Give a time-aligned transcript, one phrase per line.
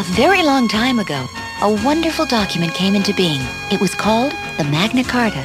[0.00, 1.28] A very long time ago,
[1.60, 3.42] a wonderful document came into being.
[3.70, 5.44] It was called the Magna Carta.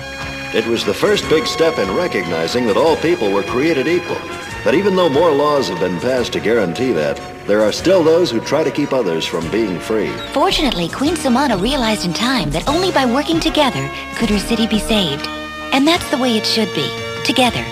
[0.56, 4.16] It was the first big step in recognizing that all people were created equal.
[4.64, 8.32] That even though more laws have been passed to guarantee that, there are still those
[8.32, 10.16] who try to keep others from being free.
[10.32, 14.80] Fortunately, Queen Samana realized in time that only by working together could her city be
[14.80, 15.28] saved.
[15.74, 16.90] And that's the way it should be.
[17.26, 17.66] Together.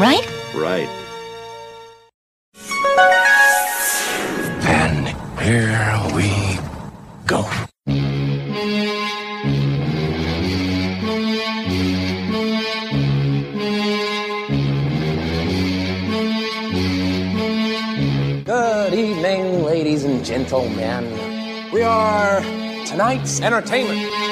[0.00, 0.26] Right?
[0.52, 0.88] Right.
[5.42, 6.30] Here we
[7.26, 7.42] go.
[18.44, 21.70] Good evening, ladies and gentlemen.
[21.72, 22.40] We are
[22.86, 24.31] tonight's entertainment.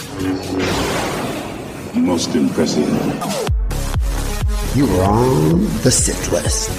[1.96, 2.88] Most impressive.
[4.74, 6.70] You are on the Sith list.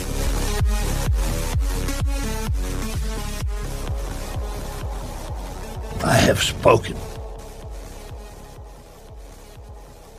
[6.04, 6.98] I have spoken.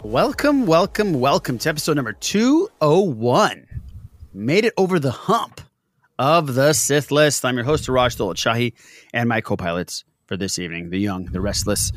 [0.05, 3.67] Welcome, welcome, welcome to episode number 201.
[4.33, 5.63] Made it over the hump
[6.17, 7.45] of the Sith list.
[7.45, 8.73] I'm your host, Raj Dolat Shahi,
[9.13, 11.91] and my co pilots for this evening the young, the restless,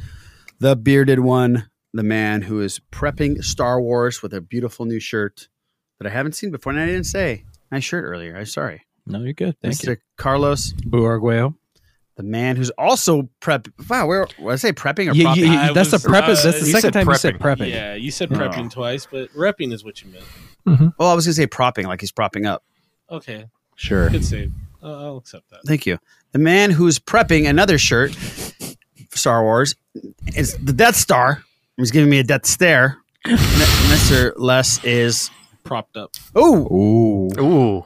[0.60, 5.48] the bearded one, the man who is prepping Star Wars with a beautiful new shirt
[6.00, 6.72] that I haven't seen before.
[6.72, 8.38] And I didn't say nice shirt earlier.
[8.38, 8.86] I'm sorry.
[9.06, 9.56] No, you're good.
[9.62, 9.90] Thank Mr.
[9.90, 9.98] you.
[10.18, 11.56] Carlos, Boo Arguello.
[12.16, 13.68] the man who's also prep.
[13.90, 15.44] Wow, where what did I say prepping or Yeah, propping?
[15.46, 16.24] yeah, that's was, the prep.
[16.26, 17.58] uh, that's the second said time you said prepping.
[17.66, 17.70] prepping.
[17.72, 18.36] Yeah, you said Oh.
[18.36, 20.94] prepping twice, but repping is what you meant.
[21.00, 22.64] Well, I was going to say propping, like he's propping up.
[23.10, 24.10] Okay, Sure.
[24.10, 24.52] good save.
[24.84, 25.62] Uh, I'll accept that.
[25.66, 25.98] Thank you.
[26.32, 29.76] The man who's prepping another shirt, for Star Wars,
[30.36, 31.44] is the Death Star.
[31.78, 32.98] He's giving me a death stare.
[33.26, 34.34] M- Mr.
[34.38, 35.30] Les is
[35.64, 36.12] Propped up.
[36.36, 37.42] oh Ooh.
[37.42, 37.86] Ooh.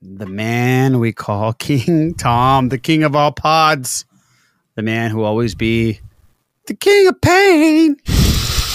[0.00, 4.04] the man we call King Tom, the king of all pods,
[4.74, 6.00] the man who always be
[6.66, 7.96] the king of pain,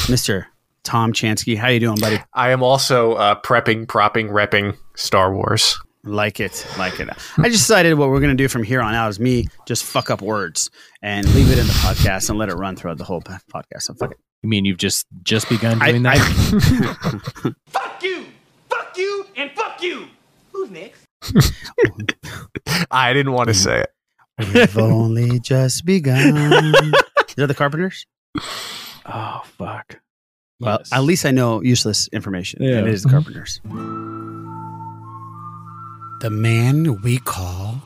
[0.08, 0.46] Mr.
[0.84, 1.58] Tom Chansky.
[1.58, 2.20] How you doing, buddy?
[2.34, 5.78] I am also uh, prepping, propping, repping Star Wars.
[6.04, 7.10] Like it, like it.
[7.10, 9.84] I just decided what we're going to do from here on out is me just
[9.84, 10.72] fuck up words
[11.04, 13.84] and leave it in the podcast and let it run throughout the whole podcast.
[13.84, 14.18] So fuck it.
[14.42, 16.18] You mean you've just just begun I- doing that?
[16.18, 18.26] I- Fuck you!
[18.70, 19.28] Fuck you!
[19.36, 20.08] And fuck you!
[20.52, 21.06] Who's next?
[22.90, 23.92] I didn't want to say it.
[24.56, 26.36] We've only just begun.
[26.36, 28.08] Is that the Carpenters?
[29.06, 30.00] oh fuck.
[30.60, 30.92] Well, Yes.
[30.94, 32.64] at least I know useless information.
[32.64, 32.80] Yeah.
[32.80, 33.62] It is the Carpenters.
[36.22, 37.82] The man we call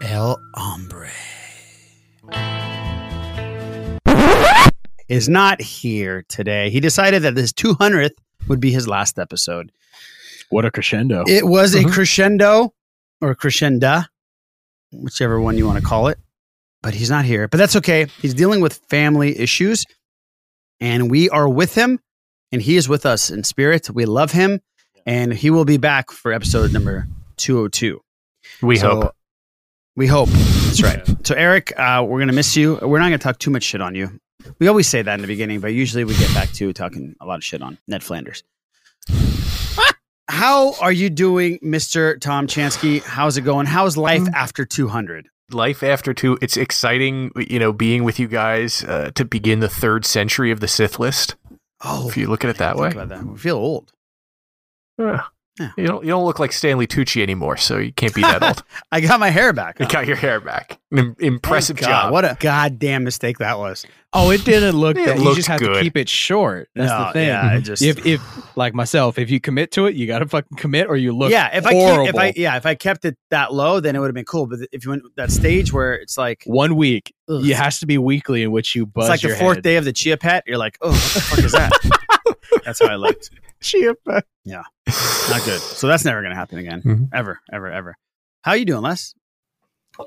[0.00, 1.10] El Hombre
[5.08, 6.70] is not here today.
[6.70, 8.12] He decided that this 200th
[8.46, 9.72] would be his last episode.
[10.50, 11.24] What a crescendo.
[11.26, 11.92] It was a Mhm.
[11.92, 12.72] crescendo
[13.20, 14.06] or crescenda,
[14.92, 16.18] whichever one you want to call it.
[16.82, 17.48] But he's not here.
[17.48, 18.06] But that's okay.
[18.22, 19.84] He's dealing with family issues,
[20.78, 21.98] and we are with him,
[22.52, 23.90] and he is with us in spirit.
[23.90, 24.60] We love him,
[25.08, 27.08] and he will be back for episode number
[27.38, 28.00] 202.
[28.62, 29.14] We So- hope.
[29.96, 30.28] We hope.
[30.28, 31.02] That's right.
[31.26, 32.78] So, Eric, uh, we're going to miss you.
[32.80, 34.20] We're not going to talk too much shit on you.
[34.60, 37.26] We always say that in the beginning, but usually we get back to talking a
[37.26, 38.44] lot of shit on Ned Flanders.
[40.28, 42.20] How are you doing, Mr.
[42.20, 43.02] Tom Chansky?
[43.02, 43.66] How's it going?
[43.66, 44.34] How's life Mm.
[44.34, 45.28] after 200?
[45.50, 46.38] Life after two.
[46.42, 50.60] It's exciting, you know, being with you guys uh, to begin the third century of
[50.60, 51.36] the Sith list.
[51.82, 53.24] Oh, If you look at it that way, that.
[53.24, 53.92] We feel old.
[54.98, 55.22] Yeah.
[55.60, 55.70] Yeah.
[55.76, 58.62] you don't you don't look like Stanley Tucci anymore, so you can't be that old.
[58.92, 59.80] I got my hair back.
[59.80, 60.78] You got your hair back.
[60.92, 62.02] An impressive Thank God.
[62.04, 62.12] job.
[62.12, 63.84] What a goddamn mistake that was.
[64.12, 65.18] Oh, it didn't look It that.
[65.18, 65.74] You just have good.
[65.74, 66.68] to keep it short.
[66.76, 67.26] That's No, the thing.
[67.26, 70.28] yeah, I just- if if like myself, if you commit to it, you got to
[70.28, 71.32] fucking commit, or you look.
[71.32, 73.98] yeah, if I keep, if I yeah, if I kept it that low, then it
[73.98, 74.46] would have been cool.
[74.46, 77.44] But if you went that stage where it's like one week, Ugh.
[77.44, 79.64] it has to be weekly in which you buzz it's like the fourth head.
[79.64, 81.72] day of the chia pet, you're like, oh, what the fuck is that?
[82.64, 83.30] That's how I looked.
[83.60, 84.24] Chia pet.
[84.46, 84.64] Not
[85.44, 85.60] good.
[85.60, 86.82] So that's never gonna happen again.
[86.82, 87.08] Mhm.
[87.12, 87.96] Ever, ever, ever.
[88.42, 89.14] How you doing, Les?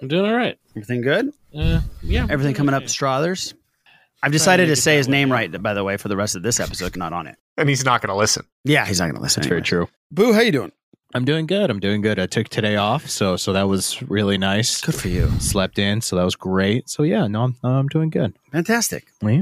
[0.02, 0.58] I'm doing all right.
[0.72, 1.32] Everything good?
[1.56, 2.26] Uh, yeah.
[2.30, 3.54] Everything coming up, Strathers?
[4.24, 6.60] I've decided to say his name right, by the way, for the rest of this
[6.60, 7.38] episode, not on it.
[7.58, 8.46] And he's not going to listen.
[8.64, 9.42] Yeah, he's not going to listen.
[9.42, 9.90] That's very true.
[10.12, 10.72] Boo, how you doing?
[11.14, 11.70] I'm doing good.
[11.70, 12.20] I'm doing good.
[12.20, 14.80] I took today off, so so that was really nice.
[14.80, 15.30] Good for you.
[15.40, 16.90] Slept in, so that was great.
[16.90, 18.34] So yeah, no, I'm, I'm doing good.
[18.54, 19.08] Fantastic.
[19.22, 19.42] Yeah.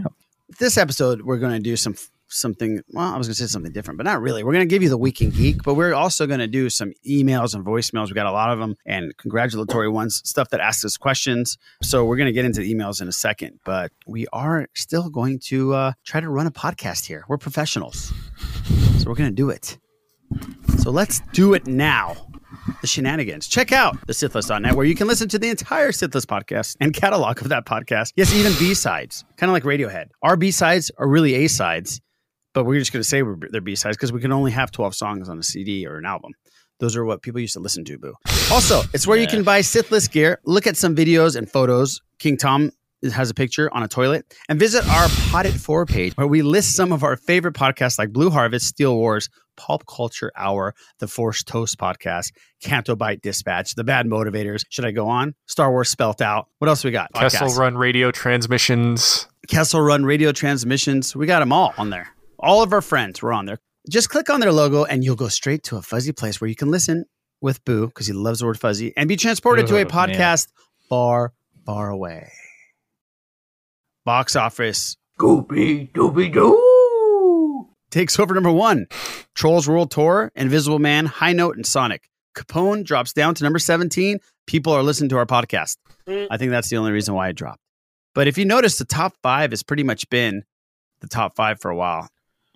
[0.60, 1.96] This episode, we're going to do some
[2.30, 2.82] something.
[2.90, 4.44] Well, I was going to say something different, but not really.
[4.44, 6.70] We're going to give you the week in geek, but we're also going to do
[6.70, 8.08] some emails and voicemails.
[8.08, 11.58] We got a lot of them and congratulatory ones, stuff that asks us questions.
[11.82, 15.10] So we're going to get into the emails in a second, but we are still
[15.10, 17.26] going to uh, try to run a podcast here.
[17.28, 18.14] We're professionals,
[18.98, 19.78] so we're going to do it.
[20.80, 22.16] So let's do it now.
[22.82, 23.48] The shenanigans.
[23.48, 27.42] Check out the Sithlist.net where you can listen to the entire Sithlist podcast and catalog
[27.42, 28.14] of that podcast.
[28.16, 30.10] Yes, even B sides, kind of like Radiohead.
[30.22, 32.00] Our B sides are really A sides,
[32.54, 34.72] but we're just going to say we're, they're B sides because we can only have
[34.72, 36.34] 12 songs on a CD or an album.
[36.80, 38.14] Those are what people used to listen to, boo.
[38.52, 42.02] Also, it's where you can buy Sithlist gear, look at some videos and photos.
[42.20, 42.72] King Tom
[43.14, 46.42] has a picture on a toilet and visit our Pot It For page where we
[46.42, 51.08] list some of our favorite podcasts like Blue Harvest, Steele Wars, Pulp Culture Hour, The
[51.08, 52.32] Forced Toast Podcast,
[52.62, 54.64] Canto Bight Dispatch, The Bad Motivators.
[54.70, 55.36] Should I go on?
[55.48, 56.48] Star Wars Spelt Out.
[56.60, 57.12] What else we got?
[57.14, 59.28] Kessel Run Radio Transmissions.
[59.48, 61.16] Kessel Run Radio Transmissions.
[61.16, 62.10] We got them all on there.
[62.40, 63.58] All of our friends were on there.
[63.90, 66.56] Just click on their logo and you'll go straight to a fuzzy place where you
[66.56, 67.06] can listen
[67.42, 69.90] with Boo because he loves the word fuzzy and be transported to a Oh, man.
[70.10, 70.48] podcast
[70.90, 71.34] far,
[71.66, 72.32] far away.
[74.06, 77.68] Box office Goopy dooby doo.
[77.92, 78.88] takes over number one.
[79.36, 82.10] Trolls World Tour, Invisible Man, High Note, and Sonic.
[82.36, 84.20] Capone drops down to number 17.
[84.48, 85.78] People are listening to our podcast.
[86.08, 87.60] I think that's the only reason why it dropped.
[88.16, 90.44] But if you notice, the top five has pretty much been
[91.02, 92.08] the top five for a while.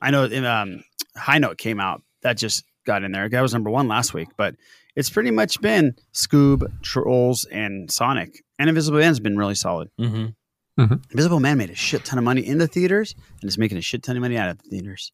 [0.03, 0.83] I know um,
[1.15, 2.01] High Note came out.
[2.21, 3.29] That just got in there.
[3.29, 4.27] That was number one last week.
[4.37, 4.55] But
[4.95, 8.43] it's pretty much been Scoob, Trolls, and Sonic.
[8.59, 9.89] And Invisible Man's been really solid.
[9.99, 10.93] Mm-hmm.
[11.11, 13.81] Invisible Man made a shit ton of money in the theaters and is making a
[13.81, 15.11] shit ton of money out of the theaters.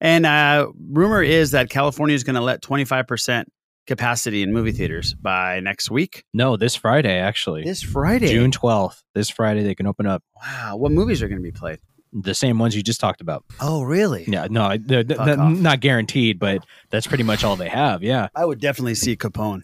[0.00, 3.44] And uh, rumor is that California is going to let 25%
[3.86, 6.24] capacity in movie theaters by next week.
[6.34, 7.62] No, this Friday actually.
[7.64, 8.28] This Friday.
[8.28, 9.02] June 12th.
[9.14, 10.76] This Friday they can open up Wow.
[10.76, 11.78] What movies are going to be played?
[12.12, 13.44] The same ones you just talked about.
[13.60, 14.24] Oh, really?
[14.26, 18.02] Yeah, no, I- they're- they're not guaranteed, but that's pretty much all they have.
[18.02, 18.28] Yeah.
[18.34, 19.62] I would definitely see Capone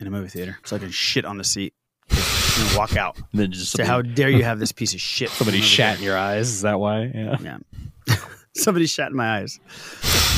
[0.00, 1.74] in a movie theater so I can shit on the seat
[2.10, 3.18] and walk out.
[3.32, 5.30] Then just Say, how dare you have this piece of shit?
[5.30, 6.48] somebody in a in your eyes?
[6.48, 7.10] Is that why?
[7.14, 7.36] Yeah.
[7.40, 8.16] Yeah.
[8.56, 9.60] Somebody shat in my eyes.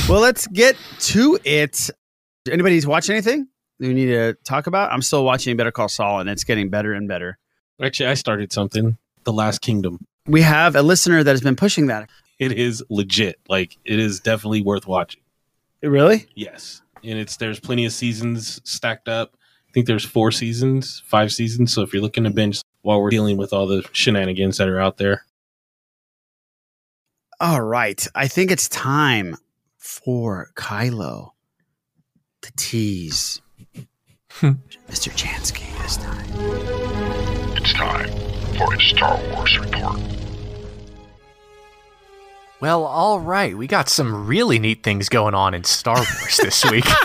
[0.07, 1.89] Well, let's get to it.
[2.49, 3.47] Anybody's watching anything
[3.79, 4.91] we need to talk about?
[4.91, 7.39] I'm still watching Better Call Saul, and it's getting better and better.
[7.81, 8.97] Actually, I started something.
[9.23, 10.05] The Last Kingdom.
[10.27, 12.09] We have a listener that has been pushing that.
[12.39, 13.39] It is legit.
[13.47, 15.21] Like it is definitely worth watching.
[15.81, 16.27] Really?
[16.35, 19.35] Yes, and it's there's plenty of seasons stacked up.
[19.69, 21.73] I think there's four seasons, five seasons.
[21.73, 24.79] So if you're looking to binge while we're dealing with all the shenanigans that are
[24.79, 25.23] out there,
[27.39, 28.05] All right.
[28.13, 29.37] I think it's time
[29.77, 31.31] for Kylo
[32.41, 33.41] to tease
[34.31, 34.51] hmm.
[34.89, 35.11] Mr.
[35.15, 36.25] Chansky this time.
[37.57, 38.30] It's time
[38.65, 39.99] for a Star Wars report.
[42.59, 43.57] Well, all right.
[43.57, 46.85] We got some really neat things going on in Star Wars this week.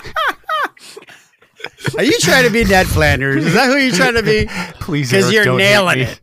[1.96, 3.44] Are you trying to be Ned Flanders?
[3.46, 4.46] Is that who you're trying to be?
[4.80, 6.04] Please, Because you're don't hate nailing me.
[6.04, 6.20] it.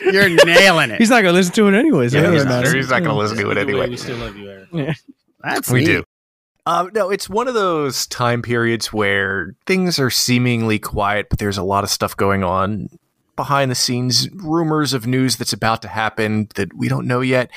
[0.00, 0.98] You're nailing it.
[0.98, 2.12] He's not going to listen to it anyways.
[2.14, 3.88] Yeah, he's doesn't He's not going to listen to it Either anyway.
[3.90, 4.68] we still love you, Eric.
[4.72, 4.94] Yeah.
[5.42, 5.86] That's we neat.
[5.86, 6.04] do.
[6.66, 11.58] Um, no, it's one of those time periods where things are seemingly quiet, but there's
[11.58, 12.88] a lot of stuff going on
[13.36, 17.50] behind the scenes, rumors of news that's about to happen that we don't know yet.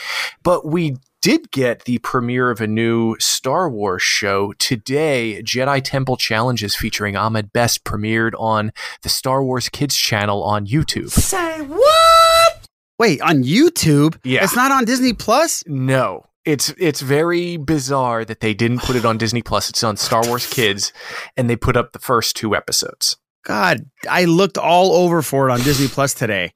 [0.43, 5.41] But we did get the premiere of a new Star Wars show today.
[5.43, 11.10] Jedi Temple Challenges featuring Ahmed Best premiered on the Star Wars Kids channel on YouTube.
[11.10, 12.67] Say what?
[13.00, 14.17] Wait, on YouTube?
[14.24, 14.43] Yeah.
[14.43, 15.63] It's not on Disney Plus?
[15.67, 16.25] No.
[16.46, 19.69] It's it's very bizarre that they didn't put it on Disney Plus.
[19.69, 20.93] It's on Star Wars Kids,
[21.36, 23.17] and they put up the first two episodes.
[23.44, 26.51] God, I looked all over for it on Disney Plus today.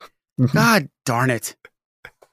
[0.54, 1.56] God darn it.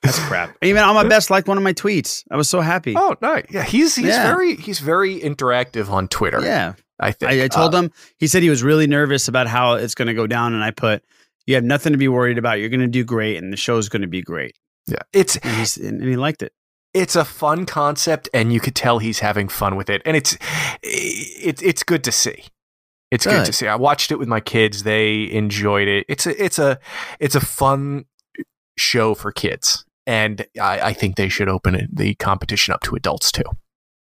[0.02, 0.56] That's crap.
[0.62, 2.22] Even on my best liked one of my tweets.
[2.30, 2.94] I was so happy.
[2.96, 4.26] Oh no, yeah, he's he's Yeah.
[4.32, 6.40] very he's very interactive on Twitter.
[6.40, 6.74] Yeah.
[7.00, 9.74] I think I, I told Uh, him, he said he was really nervous about how
[9.74, 10.52] it's going to go down.
[10.54, 11.04] And I put,
[11.46, 12.58] you have nothing to be worried about.
[12.58, 13.36] You're going to do great.
[13.36, 14.56] And the show's going to be great.
[14.88, 16.52] Yeah, it's And, he's, and he liked it.
[16.94, 20.36] it's a fun concept, and you could tell he's having fun with it, and it's
[20.82, 22.44] it's it's good to see.
[23.10, 23.32] It's good.
[23.32, 23.46] Good.
[23.46, 23.66] to see.
[23.66, 26.04] I watched it with my kids; they enjoyed it.
[26.08, 26.78] It's a it's a
[27.18, 28.04] it's a fun
[28.76, 32.94] show for kids, and I, I think they should open it, the competition up to
[32.94, 33.44] adults too.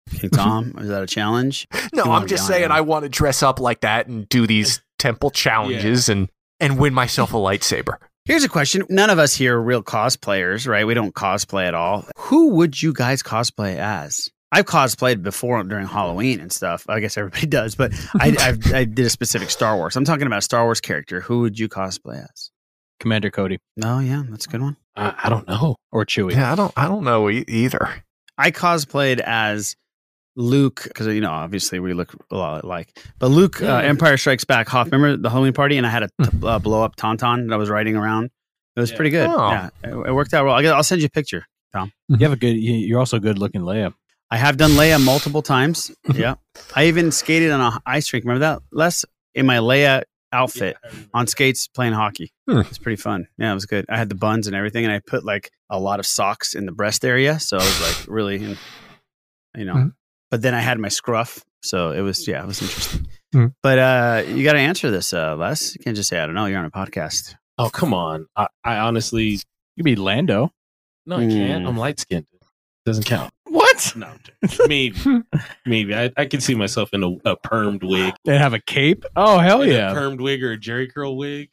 [0.09, 0.35] King mm-hmm.
[0.35, 1.67] Tom, is that a challenge?
[1.93, 2.71] No, I'm just be on saying.
[2.71, 6.29] I want to dress up like that and do these temple challenges and
[6.59, 7.97] and win myself a lightsaber.
[8.25, 8.83] Here's a question.
[8.89, 10.85] None of us here are real cosplayers, right?
[10.85, 12.05] We don't cosplay at all.
[12.17, 14.29] Who would you guys cosplay as?
[14.51, 16.85] I've cosplayed before during Halloween and stuff.
[16.89, 19.95] I guess everybody does, but I, I've, I did a specific Star Wars.
[19.95, 21.21] I'm talking about a Star Wars character.
[21.21, 22.51] Who would you cosplay as?
[22.99, 23.59] Commander Cody.
[23.83, 24.75] Oh yeah, that's a good one.
[24.95, 25.75] I, I don't know.
[25.91, 26.33] Or Chewie.
[26.33, 26.73] Yeah, I don't.
[26.75, 28.03] I don't know e- either.
[28.37, 29.75] I cosplayed as
[30.35, 32.97] Luke because you know obviously we look a lot alike.
[33.19, 33.77] But Luke, Yeah.
[33.77, 34.87] uh, Empire Strikes Back, Hoth.
[34.87, 37.57] Remember the Halloween party, and I had a t- uh, blow up tauntaun that I
[37.57, 38.31] was riding around.
[38.75, 38.95] It was Yeah.
[38.97, 39.29] pretty good.
[39.29, 39.49] Oh.
[39.49, 40.55] Yeah, it, it worked out well.
[40.55, 41.45] I'll, I'll send you a picture.
[41.73, 41.91] Tom.
[42.09, 42.57] You have a good.
[42.57, 43.93] you- You're also good looking Leia.
[44.31, 45.91] I have done Leia multiple times.
[46.13, 46.35] yeah,
[46.75, 48.25] I even skated on a ice rink.
[48.25, 49.05] Remember that, Les?
[49.35, 50.77] In my Leia outfit
[51.13, 52.31] on skates playing hockey.
[52.47, 52.59] Hmm.
[52.59, 53.27] It's pretty fun.
[53.37, 53.85] Yeah, it was good.
[53.89, 56.65] I had the buns and everything, and I put like a lot of socks in
[56.65, 58.57] the breast area, so I was like really, in,
[59.57, 59.73] you know.
[59.73, 59.87] Hmm.
[60.29, 63.07] But then I had my scruff, so it was yeah, it was interesting.
[63.33, 63.47] Hmm.
[63.63, 65.75] But uh you got to answer this, uh, Les.
[65.75, 66.45] You can't just say I don't know.
[66.45, 67.35] You're on a podcast.
[67.57, 68.27] Oh come on.
[68.35, 69.39] I, I honestly You
[69.77, 70.51] could be Lando.
[71.05, 71.63] no, I can't.
[71.63, 71.69] Hmm.
[71.69, 72.27] I'm light skinned.
[72.85, 73.31] Doesn't count.
[73.49, 73.93] What?
[73.95, 74.95] No, I'm maybe,
[75.65, 78.13] maybe I, I can see myself in a, a permed wig.
[78.25, 79.05] They have a cape.
[79.15, 79.91] Oh hell Like yeah!
[79.91, 81.49] a permed wig or a Jerry curl wig.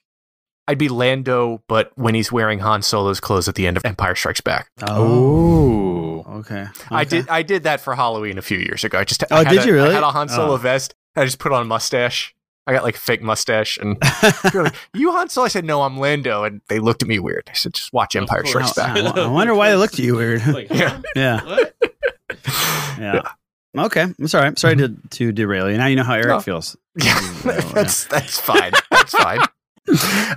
[0.69, 4.15] I'd be Lando, but when he's wearing Han Solo's clothes at the end of Empire
[4.17, 4.69] Strikes Back.
[4.87, 6.25] Oh.
[6.41, 6.67] okay.
[6.91, 7.29] I did.
[7.29, 8.99] I did that for Halloween a few years ago.
[8.99, 9.23] I just.
[9.31, 9.91] Oh, I had did a- you really?
[9.91, 10.57] I had a Han Solo Oh.
[10.57, 10.95] vest.
[11.15, 12.35] I just put on a mustache.
[12.69, 13.97] I got like a fake mustache, and
[14.43, 17.09] they were like, "You Han Solo?" I said, "No, I'm Lando," and they looked at
[17.09, 17.45] me weird.
[17.49, 18.45] I said, "Just watch Empire.
[18.45, 20.45] Strikes Back." I, I wonder why they looked at you weird.
[20.47, 21.01] Like, Yeah.
[21.15, 21.45] yeah.
[21.45, 21.75] What?
[22.99, 23.23] Yeah.
[23.77, 24.03] Okay.
[24.19, 24.47] I'm sorry.
[24.47, 25.77] I'm sorry to, to derail you.
[25.77, 26.41] Now you know how Eric No.
[26.41, 26.77] feels.
[27.03, 27.61] Yeah, Yeah.
[27.75, 28.73] that's that's fine.
[28.91, 29.41] That's fine.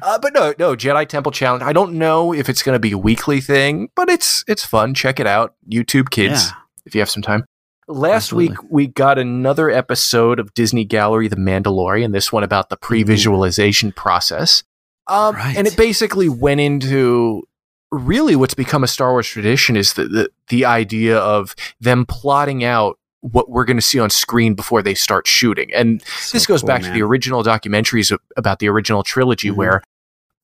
[0.01, 1.63] Uh, but no, no Jedi Temple Challenge.
[1.63, 4.93] I don't know if it's going to be a weekly thing, but it's it's fun.
[4.93, 6.51] Check it out, YouTube Kids, Yeah.
[6.85, 7.45] if you have some time.
[7.87, 8.49] Last Absolutely.
[8.49, 12.11] week we got another episode of Disney Gallery, The Mandalorian.
[12.11, 14.63] This one about the pre-visualization process,
[15.07, 15.55] um, Right.
[15.57, 17.47] and it basically went into
[17.91, 22.63] really what's become a Star Wars tradition is the the, the idea of them plotting
[22.63, 25.73] out what we're going to see on screen before they start shooting.
[25.73, 29.55] And this goes cool, back to the original documentaries about the original trilogy Mhm.
[29.55, 29.83] where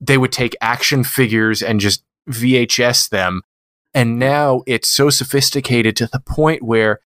[0.02, 3.44] they would take action figures and just VHS them.
[3.94, 7.00] And now it's so sophisticated to the point where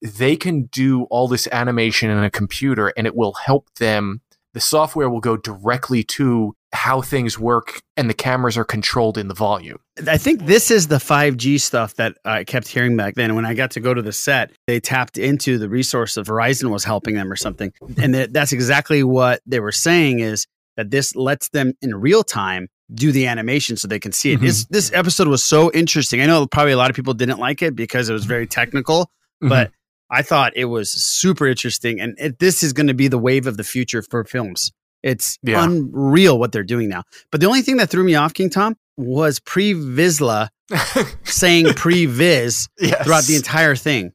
[0.00, 4.20] they can do all this animation in a computer and it will help them.
[4.56, 9.28] The software will go directly to how things work and the cameras are controlled in
[9.28, 9.76] the volume.
[10.08, 13.34] I think this is the 5G stuff that I kept hearing back then.
[13.34, 16.70] When I got to go to the set, they tapped into the resource that Verizon
[16.70, 17.70] was helping them or something.
[17.98, 20.46] And that's exactly what they were saying is
[20.78, 24.36] that this lets them in real time do the animation so they can see it.
[24.36, 24.46] Mm-hmm.
[24.46, 26.22] This, this episode was so interesting.
[26.22, 29.10] I know probably a lot of people didn't like it because it was very technical,
[29.42, 29.50] mm-hmm.
[29.50, 29.70] but
[30.10, 32.00] I thought it was super interesting.
[32.00, 34.72] And it, this is going to be the wave of the future for films.
[35.02, 35.64] It's Yeah.
[35.64, 37.02] unreal what they're doing now.
[37.30, 40.48] But the only thing that threw me off, King Tom, was pre Vizsla
[41.24, 43.04] saying pre Viz Yes.
[43.04, 44.12] throughout the entire thing.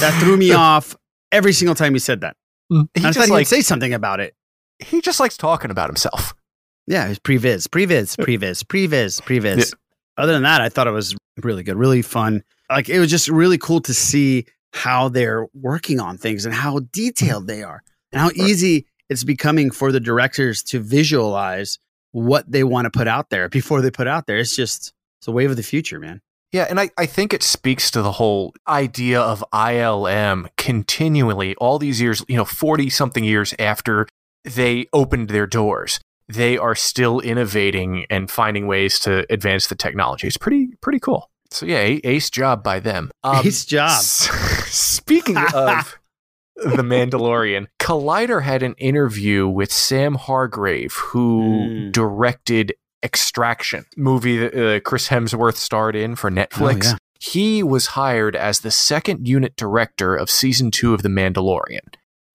[0.00, 0.96] That threw me off
[1.30, 2.36] every single time he said that.
[2.68, 4.34] He I just thought he like would say something about it.
[4.78, 6.34] he just likes talking about himself.
[6.86, 9.74] Yeah, it's pre Viz, pre Viz, pre Viz, pre Viz, pre Viz.
[10.18, 12.42] Other than that, I thought it was really good, really fun.
[12.70, 16.80] Like it was just really cool to see how they're working on things and how
[16.92, 21.78] detailed they are and how easy it's becoming for the directors to visualize
[22.12, 24.38] what they want to put out there before they put out there.
[24.38, 26.20] It's just it's a wave of the future, man.
[26.52, 31.78] Yeah, and I, I think it speaks to the whole idea of ILM continually, all
[31.78, 34.06] these years, you know, 40 something years after
[34.44, 35.98] they opened their doors.
[36.28, 40.26] They are still innovating and finding ways to advance the technology.
[40.26, 41.30] It's pretty pretty cool.
[41.52, 43.10] So yeah, ace job by them.
[43.22, 44.00] Um, Ace job.
[44.66, 45.98] speaking of
[46.56, 51.92] the Mandalorian, Collider had an interview with Sam Hargrave, who Mm.
[51.92, 56.84] directed Extraction, movie that uh, Chris Hemsworth starred in for Netflix.
[56.86, 56.96] Oh, yeah.
[57.18, 61.94] He was hired as the second unit director of season two of The Mandalorian.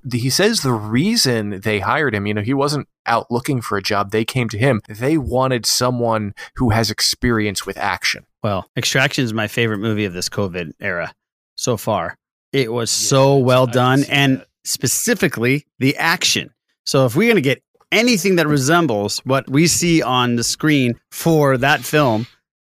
[0.10, 3.78] The- He says the reason they hired him, you know, he wasn't out looking for
[3.78, 4.12] a job.
[4.12, 4.82] They came to him.
[4.88, 8.26] They wanted someone who has experience with action.
[8.44, 11.14] Well, Extraction is my favorite movie of this COVID era
[11.56, 12.16] so far.
[12.54, 14.48] It was so well I done, and that.
[14.66, 16.52] specifically the action.
[16.86, 17.62] So, if we're going to get
[17.92, 22.26] anything that resembles what we see on the screen for that film,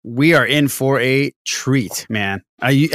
[0.04, 2.44] we are in for a treat, man.
[2.62, 2.90] Are you,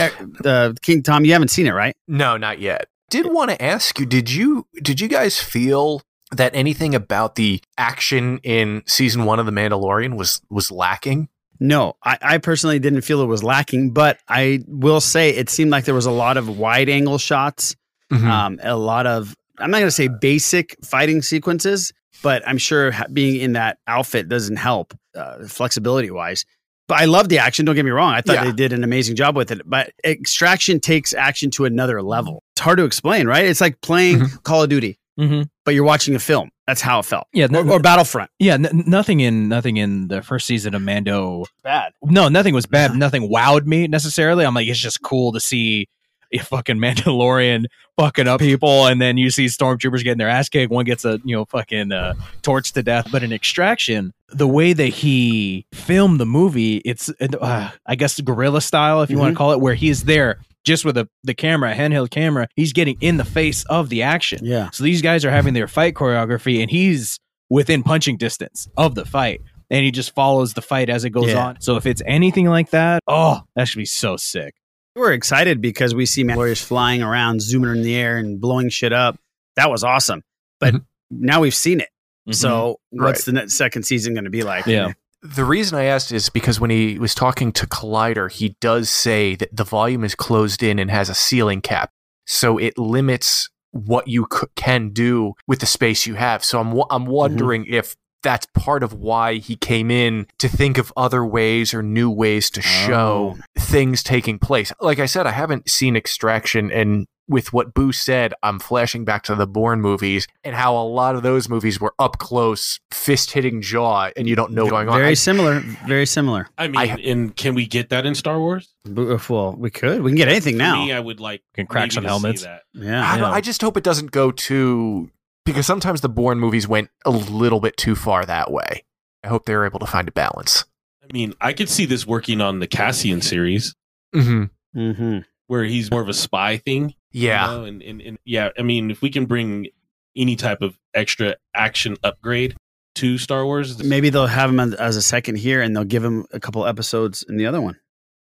[0.44, 1.24] uh, King Tom?
[1.24, 1.96] You haven't seen it, right?
[2.06, 2.86] No, not yet.
[3.10, 7.62] Did want to ask you, did you did you guys feel that anything about the
[7.78, 11.28] action in season one of The Mandalorian was was lacking?
[11.60, 15.72] No, I, I personally didn't feel it was lacking, but I will say it seemed
[15.72, 17.74] like there was a lot of wide angle shots,
[18.12, 18.30] Mm-hmm.
[18.30, 22.92] um, a lot of I'm not going to say basic fighting sequences, but I'm sure
[23.12, 26.44] being in that outfit doesn't help uh, flexibility wise.
[26.86, 27.66] But I love the action.
[27.66, 28.12] Don't get me wrong.
[28.14, 28.44] I thought Yeah.
[28.44, 29.60] they did an amazing job with it.
[29.66, 32.42] But Extraction takes action to another level.
[32.58, 33.44] It's hard to explain, right?
[33.44, 35.42] It's like playing Call of Duty, Mm-hmm.
[35.64, 36.50] but you're watching a film.
[36.66, 37.28] That's how it felt.
[37.32, 38.32] Yeah, or, no- or Battlefront.
[38.40, 41.44] Yeah, n- nothing in nothing in the first season of Mando.
[41.62, 41.92] Bad.
[42.02, 42.96] No, nothing was bad.
[42.96, 44.44] Nothing wowed me necessarily.
[44.44, 45.88] I'm like, it's just cool to see
[46.32, 50.72] a fucking Mandalorian fucking up people, and then you see stormtroopers getting their ass kicked.
[50.72, 53.06] One gets a you know fucking uh, torched to death.
[53.12, 58.60] But in Extraction, the way that he filmed the movie, it's uh, I guess guerrilla
[58.60, 59.34] style, if you want Mhm.
[59.34, 60.38] to call it, where he's there
[60.68, 62.46] just with a, the camera, a handheld camera.
[62.54, 64.44] He's getting in the face of the action.
[64.44, 64.70] Yeah.
[64.70, 67.18] So these guys are having their fight choreography, and he's
[67.50, 69.40] within punching distance of the fight.
[69.70, 71.46] And he just follows the fight as it goes Yeah.
[71.46, 71.60] on.
[71.60, 74.54] So if it's anything like that, oh, that should be so sick.
[74.94, 78.92] We're excited because we see Mandalorians flying around, zooming in the air, and blowing shit
[78.92, 79.18] up.
[79.56, 80.22] That was awesome.
[80.60, 80.84] But mm-hmm.
[81.10, 81.88] now we've seen it.
[82.28, 82.32] Mm-hmm.
[82.32, 84.66] So what's the next, second season going to be like?
[84.66, 84.92] Yeah.
[85.22, 89.34] The reason I asked is because when he was talking to Collider, he does say
[89.36, 91.90] that the volume is closed in and has a ceiling cap.
[92.26, 96.44] So it limits what you c- can do with the space you have.
[96.44, 97.12] So I'm, wa- I'm mm-hmm.
[97.12, 101.82] wondering if that's part of why he came in to think of other ways or
[101.82, 103.42] new ways to show oh.
[103.58, 104.72] things taking place.
[104.80, 109.22] Like I said, I haven't seen Extraction and with what Boo said, I'm flashing back
[109.24, 113.30] to the Bourne movies and how a lot of those movies were up close, fist
[113.32, 114.98] hitting jaw, and you don't know what's going on.
[114.98, 115.60] Very I- similar.
[115.86, 116.48] Very similar.
[116.56, 118.72] I mean, and can we get that in Star Wars?
[118.86, 120.02] Well, we could.
[120.02, 120.84] We can get anything For now.
[120.84, 122.46] me, I would like Can crack some helmets.
[122.72, 123.06] Yeah.
[123.12, 125.10] I, don't, I just hope it doesn't go too
[125.44, 128.84] because sometimes the Bourne movies went a little bit too far that way.
[129.24, 130.64] I hope they're able to find a balance.
[131.02, 133.74] I mean, I could see this working on the Cassian series
[134.14, 134.78] Mm-hmm.
[134.78, 135.18] Mm-hmm.
[135.48, 136.94] where he's more of a spy thing.
[137.12, 137.46] You Yeah.
[137.46, 139.68] know, and, and, and yeah, I mean, if we can bring
[140.16, 142.56] any type of extra action upgrade
[142.96, 146.02] to Star Wars, Maybe they'll have him as- as a second here, and they'll give
[146.04, 147.78] him a couple episodes in the other one,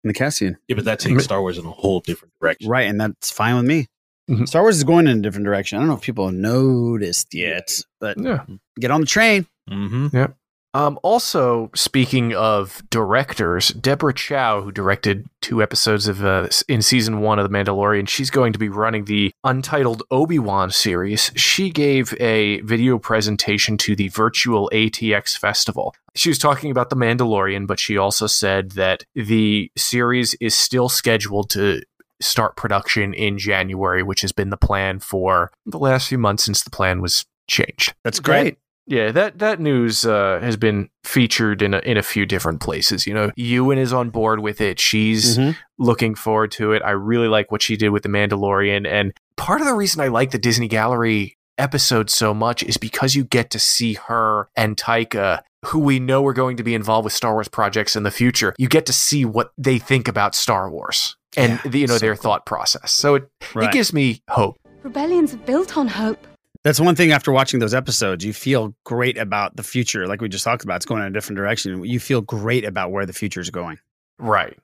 [0.02, 0.56] in the Cassian.
[0.68, 2.68] yeah, but that takes Star Wars in a whole different direction.
[2.68, 3.86] Right, and that's fine with me.
[4.28, 4.48] Mhm.
[4.48, 5.78] Star Wars is going in a different direction.
[5.78, 8.44] I don't know if people have noticed yet, but Yeah.
[8.80, 9.46] get on the train.
[9.70, 10.08] Mm-hmm.
[10.16, 10.28] Yeah.
[10.76, 17.20] Um, also, speaking of directors, Deborah Chow, who directed two episodes of uh, in season
[17.22, 21.32] one of The Mandalorian, she's going to be running the untitled Obi Wan series.
[21.34, 25.94] She gave a video presentation to the virtual ATX festival.
[26.14, 30.90] She was talking about The Mandalorian, but she also said that the series is still
[30.90, 31.80] scheduled to
[32.20, 36.62] start production in January, which has been the plan for the last few months since
[36.62, 37.94] the plan was changed.
[38.04, 38.58] That's great.
[38.88, 43.06] Yeah, that that news uh, has been featured in a, in a few different places.
[43.06, 44.78] You know, Ewan is on board with it.
[44.78, 45.56] She's Mhm.
[45.78, 46.82] looking forward to it.
[46.84, 50.08] I really like what she did with the Mandalorian, and part of the reason I
[50.08, 54.76] like the Disney Gallery episode so much is because you get to see her and
[54.76, 58.10] Taika, who we know are going to be involved with Star Wars projects in the
[58.10, 58.54] future.
[58.58, 62.14] You get to see what they think about Star Wars and the, you know their
[62.14, 62.92] thought process.
[62.92, 63.68] So it Right.
[63.68, 64.58] it gives me hope.
[64.84, 66.24] Rebellions are built on hope.
[66.66, 70.08] That's one thing after watching those episodes, you feel great about the future.
[70.08, 71.84] Like we just talked about, it's going in a different direction.
[71.84, 73.78] You feel great about where the future is going.
[74.18, 74.58] Right.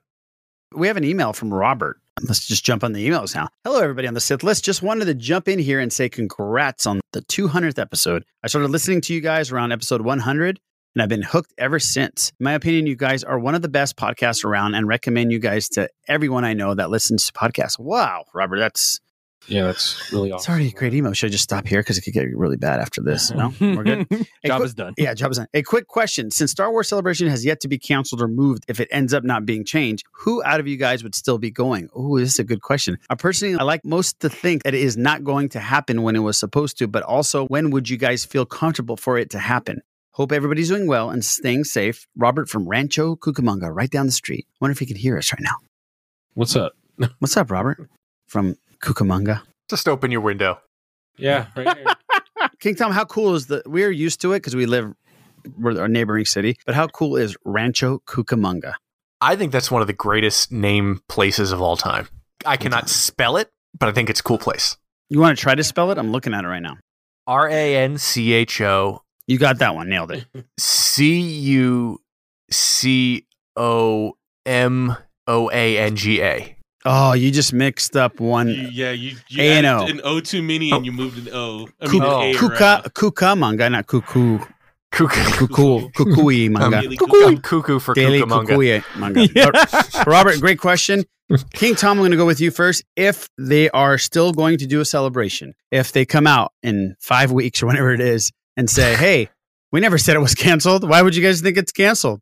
[0.73, 2.01] We have an email from Robert.
[2.21, 3.47] Let's just jump on the emails now.
[3.63, 4.65] Hello, everybody on the Sith list.
[4.65, 8.25] Just wanted to jump in here and say congrats on the 200th episode.
[8.43, 10.59] I started listening to you guys around episode 100,
[10.95, 12.33] and I've been hooked ever since.
[12.37, 15.39] In my opinion, you guys are one of the best podcasts around and recommend you
[15.39, 17.79] guys to everyone I know that listens to podcasts.
[17.79, 18.99] Wow, Robert, that's
[19.47, 20.51] Yeah, that's really it's awesome.
[20.53, 21.11] already a great email.
[21.13, 23.29] Should I just stop here because it could get really bad after this?
[23.31, 24.07] No, we're good.
[24.43, 24.93] A Job quick- is done.
[24.97, 25.47] Yeah, job is done.
[25.53, 28.79] A quick question: Since Star Wars Celebration has yet to be canceled or moved, if
[28.79, 31.89] it ends up not being changed, who out of you guys would still be going?
[31.93, 32.97] Oh, this is a good question.
[33.09, 36.15] I personally, I like most to think that it is not going to happen when
[36.15, 39.39] it was supposed to, but also when would you guys feel comfortable for it to
[39.39, 39.81] happen?
[40.11, 42.07] Hope everybody's doing well and staying safe.
[42.15, 44.47] Robert from Rancho Cucamonga, right down the street.
[44.61, 45.55] Wonder if he can hear us right now.
[46.35, 46.73] What's up?
[47.19, 47.89] What's up, Robert
[48.27, 49.41] from Cucamonga?
[49.69, 50.59] Just open your window.
[51.17, 51.85] Yeah, right here.
[52.59, 53.61] King Tom, how cool is the?
[53.65, 54.93] We're used to it because we live,
[55.57, 56.57] we're our neighboring city.
[56.65, 58.73] But how cool is Rancho Cucamonga?
[59.21, 62.09] I think that's one of the greatest name places of all time.
[62.45, 64.75] I cannot spell it, but I think it's a cool place.
[65.09, 65.97] You want to try to spell it?
[65.97, 66.77] I'm looking at it right now.
[67.25, 70.25] R A N C H O You got that one, nailed it.
[70.59, 72.01] C U
[72.51, 74.13] C O
[74.45, 76.57] M O A N G A.
[76.85, 78.49] Oh, you just mixed up one.
[78.71, 79.85] Yeah, you, you A and O.
[79.85, 81.67] an O too many and you moved an O.
[81.81, 83.71] I Cu- mean, an A Cuca, around.
[83.71, 84.39] Not cuckoo.
[84.91, 85.47] Cuckoo.
[85.47, 86.81] Cuckoo, cuckoo manga.
[86.81, 89.27] Daily I'm cuckoo for Daily cuckoo manga.
[89.33, 91.05] But- Robert, great question.
[91.53, 92.83] King Tom, I'm going to go with you first.
[92.95, 97.31] If they are still going to do a celebration, if they come out in five
[97.31, 99.29] weeks or whenever it is and say, hey,
[99.71, 100.87] we never said it was canceled.
[100.87, 102.19] Why would you guys think it's canceled?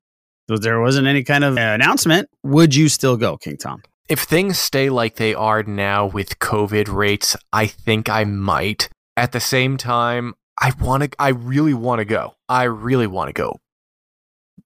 [0.50, 2.30] So there wasn't any kind of uh, announcement.
[2.44, 3.82] Would you still go, King Tom?
[4.12, 8.90] If things stay like they are now with COVID rates, I think I might.
[9.16, 12.34] At the same time, I want to I really want to go.
[12.50, 13.62] I really want to go.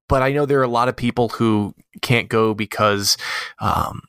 [0.10, 3.17] But I know there are a lot of people who can't go because
[3.60, 4.01] um,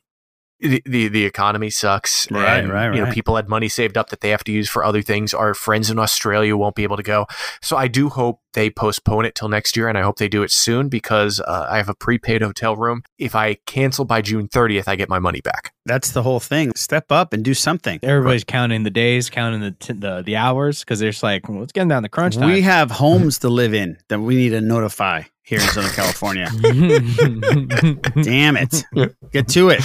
[0.60, 2.30] the, the the economy sucks.
[2.30, 4.68] Right, and, right, You know, people had money saved up that they have to use
[4.68, 5.34] for other things.
[5.34, 7.26] Our friends in Australia won't be able to go.
[7.60, 10.42] So I do hope they postpone it till next year, and I hope they do
[10.42, 13.02] it soon because uh, I have a prepaid hotel room.
[13.18, 15.72] If I cancel by June 30th, I get my money back.
[15.84, 16.72] That's the whole thing.
[16.74, 18.00] Step up and do something.
[18.02, 21.62] Everybody's counting the days, counting the t- the, the hours because they're just like, well,
[21.62, 22.50] it's getting down the crunch time.
[22.50, 26.50] We have homes to live in that we need to notify here in Southern California.
[28.22, 28.84] Damn it.
[29.32, 29.80] Get to it.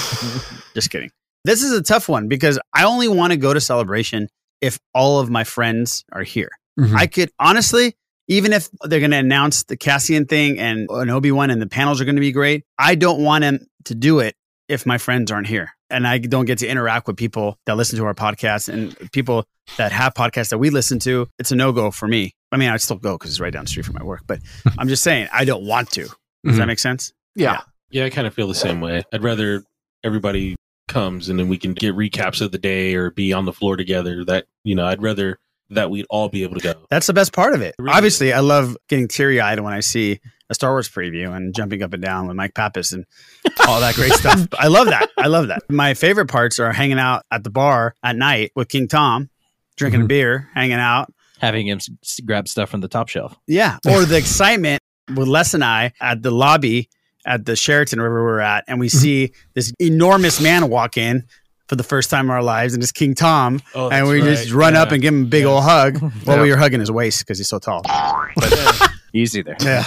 [0.74, 1.12] Just kidding.
[1.46, 4.28] This is a tough one because I only want to go to celebration
[4.60, 6.50] if all of my friends are here.
[6.80, 6.98] Mm-hmm.
[6.98, 7.96] I could honestly,
[8.28, 11.68] even if they're going to announce the Cassian thing and an Obi Wan and the
[11.68, 14.36] panels are going to be great, I don't want them to do it
[14.68, 18.00] if my friends aren't here and I don't get to interact with people that listen
[18.00, 19.46] to our podcast and people
[19.78, 21.28] that have podcasts that we listen to.
[21.38, 22.34] It's a no go for me.
[22.52, 24.40] I mean, I'd still go because it's right down the street from my work, but
[24.78, 26.02] I'm just saying I don't want to.
[26.44, 26.68] Does that Mhm.
[26.68, 27.14] make sense?
[27.36, 27.62] Yeah.
[27.92, 29.04] Yeah, I kind of feel the same way.
[29.14, 29.64] I'd rather
[30.04, 30.56] everybody
[30.88, 33.78] comes and then we can get recaps of the day or be on the floor
[33.78, 34.26] together.
[34.26, 36.74] That you know, I'd rather that we'd all be able to go.
[36.90, 37.76] That's the best part of it.
[37.80, 41.56] really Obviously, I love getting teary eyed when I see a Star Wars preview and
[41.56, 43.06] jumping up and down with Mike Pappas and
[43.68, 44.48] all that great stuff.
[44.60, 45.10] I love that.
[45.18, 45.62] I love that.
[45.70, 49.30] My favorite parts are hanging out at the bar at night with King Tom,
[49.78, 51.14] drinking a beer, hanging out.
[51.42, 53.36] Having him s- grab stuff from the top shelf.
[53.48, 53.78] Yeah.
[53.88, 54.82] Or the excitement
[55.16, 56.90] with Les and I at the lobby
[57.26, 61.26] at the Sheraton, wherever we're at, and we see this enormous man walk in
[61.68, 63.62] for the first time in our lives, and it's King Tom.
[63.76, 64.30] Oh, and we right.
[64.30, 65.98] just run up and give him a big old hug.
[66.26, 66.42] while Yeah.
[66.44, 67.82] we were hugging his waist because he's so tall.
[67.84, 69.58] But, Easy there.
[69.62, 69.84] Yeah.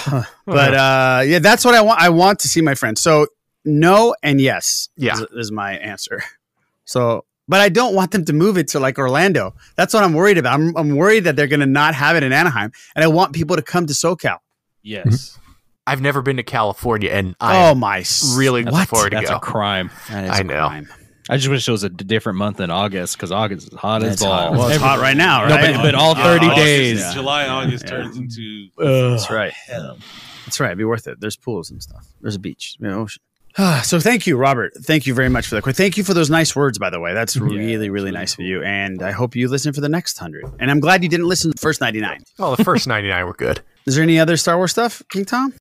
[0.47, 2.01] but uh, yeah, that's what I want.
[2.01, 3.01] I want to see my friends.
[3.01, 3.27] So
[3.65, 4.89] no and yes.
[4.97, 5.15] Yeah.
[5.15, 6.23] is, is my answer.
[6.85, 9.55] So, but I don't want them to move it to like Orlando.
[9.77, 10.55] That's what I'm worried about.
[10.61, 13.33] I'm, I'm worried that they're going to not have it in Anaheim, and I want
[13.35, 14.39] people to come to SoCal.
[14.83, 15.05] Yes.
[15.07, 15.41] Mm-hmm.
[15.87, 17.99] I've never been to California, and I oh my!
[18.01, 18.89] s- really looking what?
[18.89, 19.37] forward to That's go.
[19.37, 19.91] a crime.
[20.09, 20.67] That is I a know.
[20.69, 20.89] crime.
[21.29, 24.21] I just wish it was a different month than August because August is hot It's
[24.21, 24.49] as hot.
[24.51, 24.59] balls.
[24.59, 25.75] Well, it's hot right now, No, right?
[25.75, 27.01] but, but all Yeah, 30 August- days.
[27.01, 27.13] yeah.
[27.15, 27.91] July, August Yeah.
[27.91, 29.53] turns into That's right.
[29.69, 30.69] That's right.
[30.69, 31.21] It'd be worth it.
[31.21, 32.07] There's pools and stuff.
[32.21, 32.77] There's a beach.
[32.79, 33.23] There's an ocean.
[33.83, 34.73] so thank you, Robert.
[34.83, 35.77] Thank you very much for that.
[35.77, 37.15] Thank you for those nice words, by the way.
[37.15, 38.63] That's really, really nice of you.
[38.65, 40.45] And I hope you listen for the next hundred.
[40.59, 42.25] And I'm glad you didn't listen to the first 99.
[42.39, 43.61] Oh, the first 99 were good.
[43.87, 45.55] Is there any other Star Wars stuff, King Tom?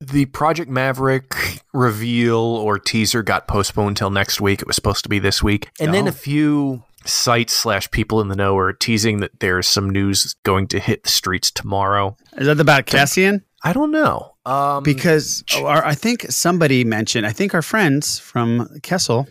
[0.00, 1.34] The Project Maverick
[1.72, 4.60] reveal or teaser got postponed till next week.
[4.60, 5.68] It was supposed to be this week.
[5.80, 6.08] And then Oh.
[6.08, 10.66] a few sites slash people in the know are teasing that there's some news going
[10.68, 12.16] to hit the streets tomorrow.
[12.36, 13.44] Is that about Cassian?
[13.62, 14.31] I don't know.
[14.44, 19.28] Um, Because oh, our, I think somebody mentioned, I think our friends from Kessel,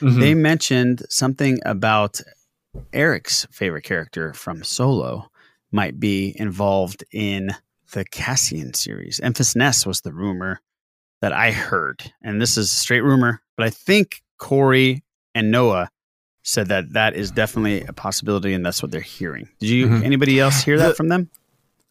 [0.00, 0.20] mhm.
[0.20, 2.20] they mentioned something about
[2.92, 5.30] Eric's favorite character from Solo
[5.70, 7.50] might be involved in
[7.92, 9.20] the Cassian series.
[9.22, 10.60] Enfys Nest was the rumor
[11.20, 15.02] that I heard, and this is straight rumor, but I think Corey
[15.34, 15.90] and Noah
[16.42, 19.48] said that that is definitely a possibility, and that's what they're hearing.
[19.60, 19.86] Did you?
[19.88, 20.04] Mhm.
[20.04, 21.28] Anybody else hear that The- from them?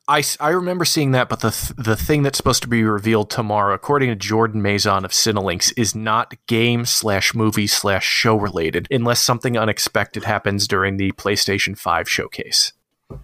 [0.09, 3.29] I, I remember seeing that, but the th- the thing that's supposed to be revealed
[3.29, 8.87] tomorrow, according to Jordan Maison of Cinelinx, is not game slash movie slash show related,
[8.89, 12.71] unless something unexpected happens during the PlayStation Five showcase.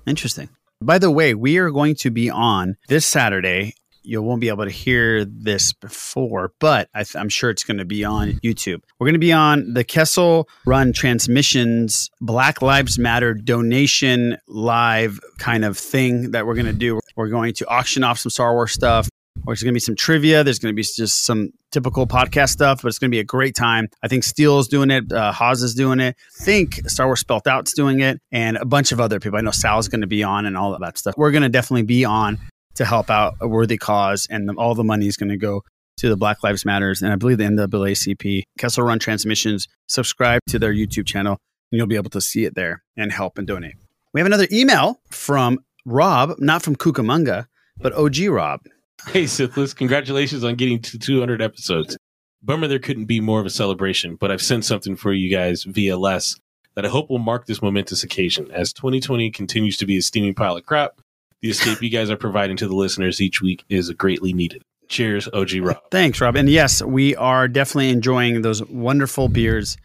[0.06, 0.50] Interesting.
[0.82, 3.76] By the way, we are going to be on this Saturday.
[4.04, 7.86] You won't be able to hear this before, but I I'm sure it's going to
[7.86, 8.82] be on YouTube.
[9.00, 15.64] We're going to be on the Kessel Run Transmissions Black Lives Matter donation live kind
[15.66, 17.00] of thing that we're going to do.
[17.16, 19.08] We're going to auction off some Star Wars stuff.
[19.46, 20.44] There's going to be some trivia.
[20.44, 23.26] There's going to be just some typical podcast stuff, but it's going to be a
[23.26, 23.90] great time.
[24.02, 25.12] I think Steele's doing it.
[25.12, 26.16] Uh, Haas is doing it.
[26.18, 29.38] I think Star Wars Spelt Out's doing it, and a bunch of other people.
[29.38, 31.16] I know Sal's going to be on and all of that stuff.
[31.18, 32.40] We're going to definitely be on
[32.76, 35.64] to help out a worthy cause, and all the money is going to go
[35.98, 38.44] to the Black Lives Matters and I believe the NAACP.
[38.58, 39.68] Kessel Run Transmissions.
[39.88, 41.38] Subscribe to their YouTube channel,
[41.72, 43.76] and you'll be able to see it there and help and donate.
[44.14, 48.62] We have another email from Rob, not from Cucamonga, but OG Rob.
[49.08, 51.98] Hey, Sithless, congratulations on getting to 200 episodes.
[52.42, 55.64] Bummer there couldn't be more of a celebration, but I've sent something for you guys
[55.64, 56.36] via Les
[56.76, 58.50] that I hope will mark this momentous occasion.
[58.52, 61.00] As 2020 continues to be a steaming pile of crap,
[61.44, 64.64] the escape you guys are providing to the listeners each week is greatly needed.
[64.88, 65.78] Cheers, OG Rob.
[65.92, 66.38] Thanks, Rob.
[66.38, 69.76] And yes, we are definitely enjoying those wonderful beers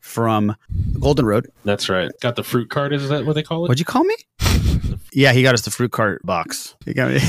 [0.00, 0.54] from
[1.00, 1.48] Golden Road.
[1.64, 2.08] That's right.
[2.22, 2.92] Got the fruit cart.
[2.92, 3.68] Is that what they call it?
[3.68, 4.14] What'd you call me?
[5.12, 6.76] yeah, he got us the fruit cart box.
[6.84, 7.16] He got me.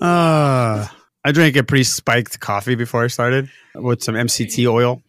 [0.00, 0.88] I
[1.32, 5.04] drank a pretty spiked coffee before I started with some MCT oil.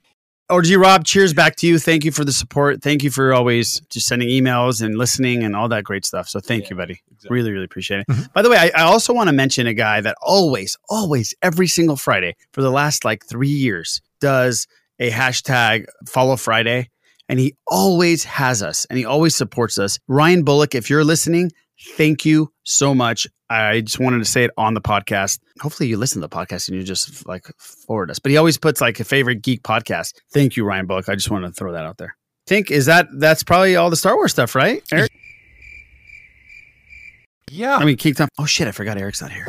[0.52, 1.80] OG Rob, cheers back to you.
[1.80, 2.82] Thank you for the support.
[2.82, 6.28] Thank you for always just sending emails and listening and all that great stuff.
[6.28, 7.02] So thank you, buddy.
[7.30, 8.08] Really, really appreciate it.
[8.08, 8.24] Mm-hmm.
[8.34, 11.68] By the way, I, I also want to mention a guy that always, always, every
[11.68, 14.68] single Friday for the last like three years does
[15.00, 16.90] a hashtag follow Friday.
[17.30, 20.00] And he always has us and he always supports us.
[20.10, 21.52] Ryan Bullock, if you're listening,
[21.96, 23.28] thank you so much.
[23.50, 25.40] I just wanted to say it on the podcast.
[25.60, 28.20] Hopefully you listen to the podcast and you just like forward us.
[28.20, 30.14] But he always puts like a favorite geek podcast.
[30.32, 31.10] Thank you, Ryan Bullock.
[31.10, 32.16] I just wanted to throw that out there.
[32.48, 34.82] Think is that that's probably all the Star Wars stuff, right?
[34.92, 35.12] Eric?
[37.54, 37.76] Yeah.
[37.76, 38.30] I mean, King Tom.
[38.40, 39.46] Oh shit, I forgot Eric's not here.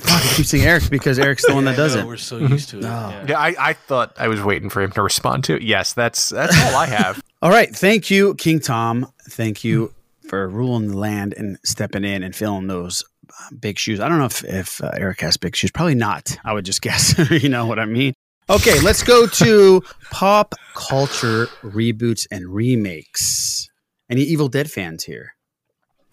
[0.00, 2.06] Fuck, I keep saying Eric's because Eric's the one that does I it.
[2.06, 2.84] We're so used to it.
[2.84, 3.24] Oh.
[3.28, 5.62] Yeah, I, I thought I was waiting for him to respond to it.
[5.62, 7.22] Yes, that's that's all I have.
[7.42, 7.74] All right.
[7.74, 9.06] Thank you, King Tom.
[9.28, 9.92] Thank you
[10.28, 14.00] for ruling the land and stepping in and filling those uh, big shoes.
[14.00, 15.70] I don't know if, if uh, Eric has big shoes.
[15.70, 16.36] Probably not.
[16.44, 17.14] I would just guess.
[17.30, 18.14] you know what I mean?
[18.48, 23.68] Okay, let's go to pop culture reboots and remakes.
[24.08, 25.32] Any Evil Dead fans here?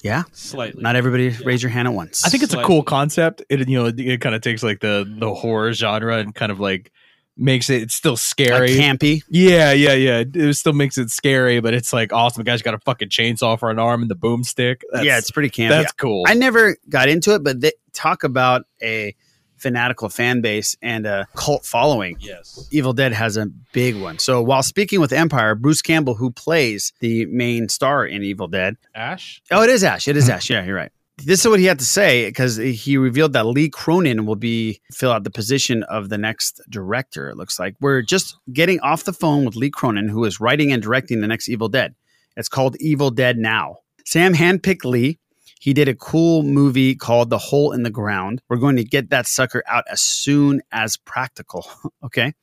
[0.02, 0.24] Yeah?
[0.32, 0.82] Slightly.
[0.82, 2.26] Not everybody raise your hand at once.
[2.26, 3.44] I think it's a cool concept.
[3.50, 6.52] It you know it, it kind of takes like the the horror genre and kind
[6.52, 6.92] of like
[7.38, 9.24] makes it it's still scary, Like campy.
[9.30, 10.24] Yeah, yeah, yeah.
[10.34, 12.42] It, still makes it scary, but it's like awesome.
[12.42, 14.82] The guy's got a fucking chainsaw for an arm and the boomstick.
[14.94, 15.70] Yeah, it's pretty campy.
[15.70, 16.26] That's cool.
[16.28, 19.16] I never got into it, but they talk about a
[19.64, 22.18] fanatical fan base and a cult following.
[22.20, 22.68] Yes.
[22.72, 24.20] Evil Dead has a big one.
[24.20, 28.76] So while speaking with Empire, Bruce Campbell, who plays the main star in Evil Dead,
[28.94, 29.42] Ash.
[29.50, 30.08] oh, it is Ash.
[30.08, 30.34] It is hmm.
[30.34, 30.50] Ash.
[30.50, 30.92] Yeah, you're right.
[31.18, 34.82] This is what he had to say because he revealed that Lee Cronin will be
[34.92, 37.30] fill out the position of the next director.
[37.30, 40.72] It looks like we're just getting off the phone with Lee Cronin, who is writing
[40.72, 41.94] and directing the next Evil Dead.
[42.36, 43.78] It's called Evil Dead Now.
[44.06, 45.20] Sam handpicked Lee.
[45.60, 48.42] He did a cool movie called The Hole in the Ground.
[48.50, 51.66] We're going to get that sucker out as soon as practical.
[52.04, 52.34] okay.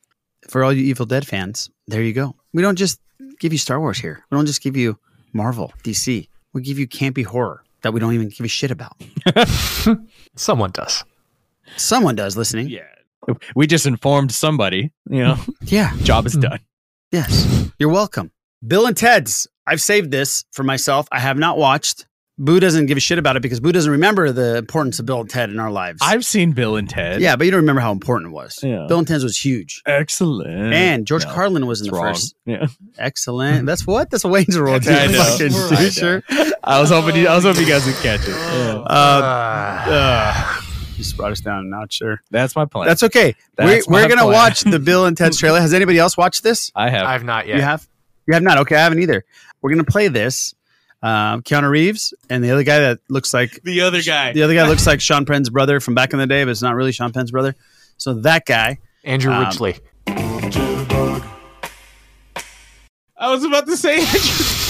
[0.49, 2.35] For all you Evil Dead fans, there you go.
[2.53, 2.99] We don't just
[3.39, 4.23] give you Star Wars here.
[4.31, 4.97] We don't just give you
[5.33, 6.27] Marvel, DC.
[6.53, 8.95] We give you campy horror that we don't even give a shit about.
[10.35, 11.03] Someone does.
[11.77, 12.69] Someone does listening.
[12.69, 12.81] Yeah.
[13.55, 14.91] we just informed somebody.
[15.09, 15.95] You know, Yeah.
[16.03, 16.41] job is hmm.
[16.41, 16.59] done.
[17.11, 17.69] Yes.
[17.79, 18.31] You're welcome.
[18.65, 19.47] Bill and Ted's.
[19.67, 21.07] I've saved this for myself.
[21.11, 22.05] I have not watched.
[22.43, 25.21] Boo doesn't give a shit about it because Boo doesn't remember the importance of Bill
[25.21, 25.99] and Ted in our lives.
[26.01, 27.21] I've seen Bill and Ted.
[27.21, 28.59] yeah, but you don't remember how important it was.
[28.63, 28.85] Yeah.
[28.87, 29.81] Bill and Ted's was huge.
[29.85, 30.73] excellent.
[30.73, 32.13] And George No, Carlin was in the wrong.
[32.13, 32.35] first.
[32.45, 32.65] Yeah,
[32.97, 33.65] Excellent.
[33.65, 34.09] That's what?
[34.09, 34.81] That's a Wayne's World.
[34.87, 35.11] I dude.
[35.15, 35.23] know.
[35.23, 36.23] Fucking I t-shirt.
[36.63, 37.15] I was hoping.
[37.15, 38.29] You, I was hoping you guys would catch it.
[38.51, 38.77] Yeah.
[38.79, 40.61] Uh, uh,
[40.95, 42.21] just brought us down a notch, sure.
[42.31, 42.87] That's my plan.
[42.87, 43.35] That's okay.
[43.55, 44.33] That's we're we're going to plan.
[44.33, 45.59] watch the Bill and Ted's trailer.
[45.61, 46.71] Has anybody else watched this?
[46.75, 47.05] I have.
[47.05, 47.57] I've not yet.
[47.57, 47.87] You have?
[48.27, 48.57] You have not?
[48.59, 49.23] Okay, I haven't either.
[49.61, 50.53] We're going to play this.
[51.03, 54.33] Um, Keanu Reeves and the other guy that looks like The other guy.
[54.33, 56.61] the other guy looks like Sean Penn's brother from back in the day, but it's
[56.61, 57.55] not really Sean Penn's brother.
[57.97, 59.79] So that guy, Andrew Um, Ridgeley.
[63.17, 63.99] I was about to say.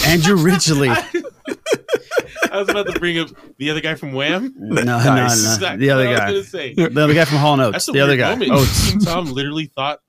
[0.10, 0.90] Andrew Ridgeley.
[2.52, 4.54] I was about to bring up the other guy from Wham.
[4.58, 5.60] No, no, Nice.
[5.60, 6.74] no, the other guy, say.
[6.74, 8.32] the other guy from Hall and Oates, That's a the other guy.
[8.32, 8.52] moment.
[8.52, 9.06] Oates.
[9.06, 10.00] Tom literally thought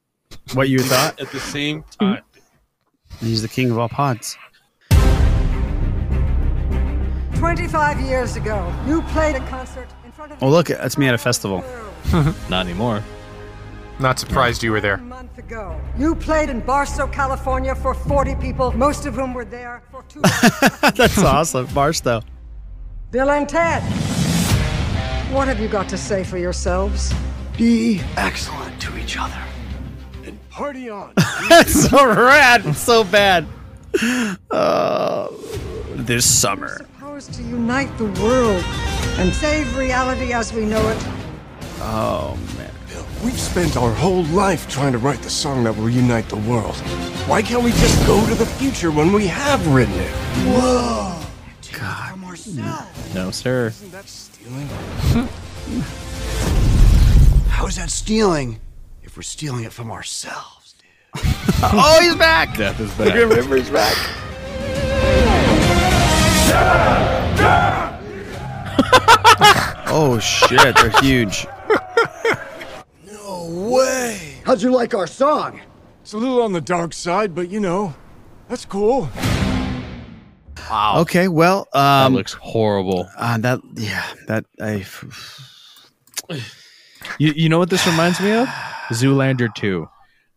[0.55, 1.21] What you thought?
[1.21, 2.23] at the same time.
[3.21, 4.37] He's the king of all pods.
[7.43, 11.15] 25 years ago, you played a concert in front of Oh, look, that's me at
[11.15, 11.65] a festival.
[12.49, 13.03] Not anymore.
[13.99, 14.95] Not surprised you were there.
[14.95, 15.77] a month ago.
[15.99, 20.21] You played in Barstow, California for 40 people, most of whom were there for two
[20.95, 21.67] that's awesome.
[21.75, 22.23] Barstow.
[23.11, 23.83] Bill and Ted.
[25.33, 27.13] What have you got to say for yourselves?
[27.59, 29.43] Be excellent to each other.
[30.25, 31.13] And party on.
[31.49, 32.77] That's so rad.
[32.77, 33.49] So bad.
[34.49, 35.27] Uh,
[35.97, 36.87] this summer.
[37.23, 38.63] Powers to unite the world
[39.19, 40.99] and save reality as we know it.
[41.81, 42.71] Oh, man.
[42.89, 43.05] Bill.
[43.25, 46.77] We've spent our whole life trying to write the song that will unite the world.
[47.27, 50.11] Why can't we just go to the future when we have written it?
[50.47, 51.19] Whoa!
[51.79, 52.19] God.
[53.15, 53.69] No, sir.
[53.69, 54.67] Isn't that stealing?
[57.49, 58.61] How is that stealing
[59.03, 60.75] if we're stealing it from ourselves?
[60.79, 61.25] Dude?
[61.63, 62.57] oh, he's back.
[62.57, 63.15] Death is The back.
[63.15, 63.97] Grim Reaper's back.
[69.89, 71.47] oh shit, they're huge.
[73.07, 74.37] No way!
[74.45, 75.61] How'd you like our song?
[76.03, 77.95] It's a little on the dark side, but you know,
[78.49, 79.09] that's cool.
[80.71, 81.01] Wow.
[81.01, 83.09] Okay, well, That um, looks horrible.
[83.17, 84.85] uh, that yeah, that I
[87.19, 88.49] You, you know what this reminds me of?
[88.91, 89.89] Zoolander 2.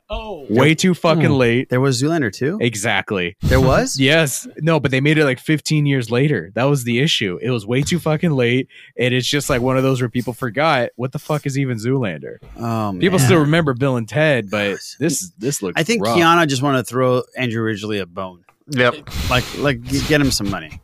[0.10, 1.32] Oh, Way too fucking Hmm.
[1.34, 1.70] late.
[1.70, 2.58] There was Zoolander too.
[2.62, 3.36] Exactly.
[3.42, 4.00] There was.
[4.06, 4.48] Yes.
[4.60, 6.52] No, but they made it like 15 years later.
[6.54, 7.40] That was the issue.
[7.42, 8.68] It was way too fucking late.
[9.00, 11.78] And it's just like one of those where people forgot what the fuck is even
[11.78, 12.38] Zoolander.
[12.60, 16.18] Oh, People still remember Bill and Ted, but this this looks I think rough.
[16.18, 18.44] Keanu just wanted to throw Andrew Ridgeley a bone.
[18.70, 18.96] Yep.
[19.30, 20.80] Like, like get him some money.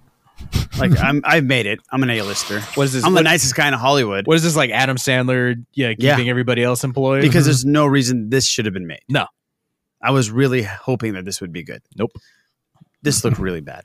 [0.80, 1.80] Like I'm, I've made it.
[1.92, 2.60] I'm an A-lister.
[2.76, 3.04] What is this?
[3.04, 6.16] I'm the what- nicest guy in Hollywood What is this like Adam Sandler yeah, Yeah.
[6.16, 7.22] keeping everybody else employed?
[7.22, 9.02] because there's no reason this should have been made.
[9.10, 9.28] No.
[10.02, 11.82] I was really hoping that this would be good.
[11.96, 12.12] Nope.
[13.04, 13.84] This looked really bad.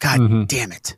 [0.00, 0.46] God Mhm.
[0.48, 0.96] damn it!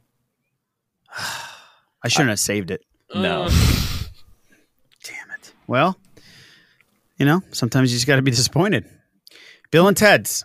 [2.02, 2.82] I shouldn't have saved it.
[3.14, 3.48] no.
[5.04, 5.52] Damn it.
[5.68, 5.96] Well,
[7.18, 8.84] you know, sometimes you just got to be disappointed.
[9.70, 10.44] Bill and Ted's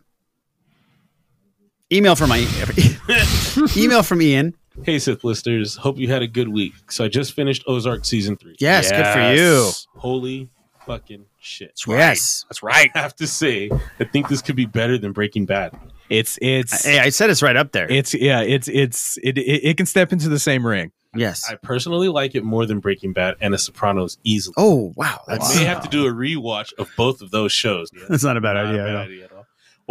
[1.92, 2.40] email from my
[3.78, 4.56] email from Ian.
[4.84, 5.76] Hey, Sith listeners.
[5.76, 6.74] Hope you had a good week.
[6.90, 8.56] So I just finished Ozark season three.
[8.60, 9.70] Yes, good for you.
[10.00, 10.50] Holy
[10.86, 11.80] fucking shit.
[11.88, 12.90] Yes, That's right.
[12.96, 15.78] I have to say, I think this could be better than Breaking Bad.
[16.10, 17.90] It's it's Hey, I said it's right up there.
[17.92, 20.92] it's yeah, it's it's it, it it can step into the same ring.
[21.16, 21.50] yes.
[21.50, 24.54] I personally like it more than Breaking Bad and The Sopranos easily.
[24.58, 27.92] oh wow, I that's may have to do a rewatch of both of those shows.
[28.10, 28.84] that's not a bad Not a idea.
[28.84, 29.31] bad idea at all.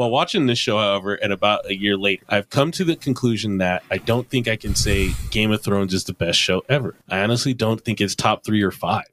[0.00, 3.58] While watching this show, however, and about a year later, I've come to the conclusion
[3.58, 6.94] that I don't think I can say Game of Thrones is the best show ever.
[7.10, 9.04] I honestly don't think it's top three or five.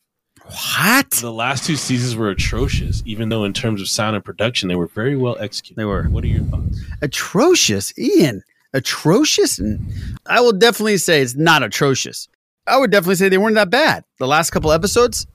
[0.45, 1.11] What?
[1.11, 4.75] The last two seasons were atrocious, even though in terms of sound and production, they
[4.75, 5.75] were very well executed.
[5.75, 6.79] They were What are your thoughts?
[7.01, 8.41] atrocious, Ian.
[8.71, 9.59] Atrocious.
[9.59, 9.91] And
[10.25, 12.29] I will definitely say it's not atrocious.
[12.65, 14.05] I would definitely say they weren't that bad.
[14.19, 15.27] The last couple episodes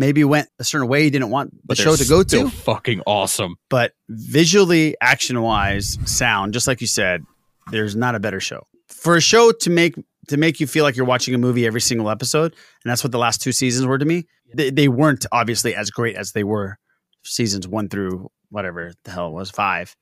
[0.00, 2.48] maybe went a certain way you didn't want the show to go to.
[2.48, 3.56] fucking awesome.
[3.68, 7.22] but visually, action wise, sound, just like you said,
[7.70, 8.66] there's not a better show.
[8.88, 9.94] For a show to make
[10.28, 13.12] to make you feel like you're watching a movie every single episode, and that's what
[13.12, 14.24] the last two seasons were to me.
[14.54, 16.78] They, they weren't obviously as great as they were
[17.22, 19.94] seasons one through whatever the hell it was five.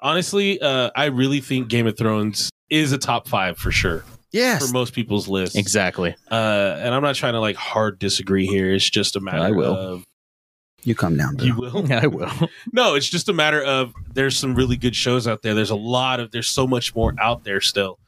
[0.00, 4.66] Honestly, uh, I really think Game of Thrones is a top five for sure Yes,
[4.66, 5.56] for most people's list.
[5.56, 6.14] Exactly.
[6.30, 8.72] Uh, and I'm not trying to like hard disagree here.
[8.74, 9.74] It's just a matter I will.
[9.74, 10.04] of
[10.84, 11.70] you come down, you bro.
[11.82, 11.92] will.
[11.92, 12.30] I will.
[12.72, 15.54] No, it's just a matter of there's some really good shows out there.
[15.54, 17.98] There's a lot of there's so much more out there still.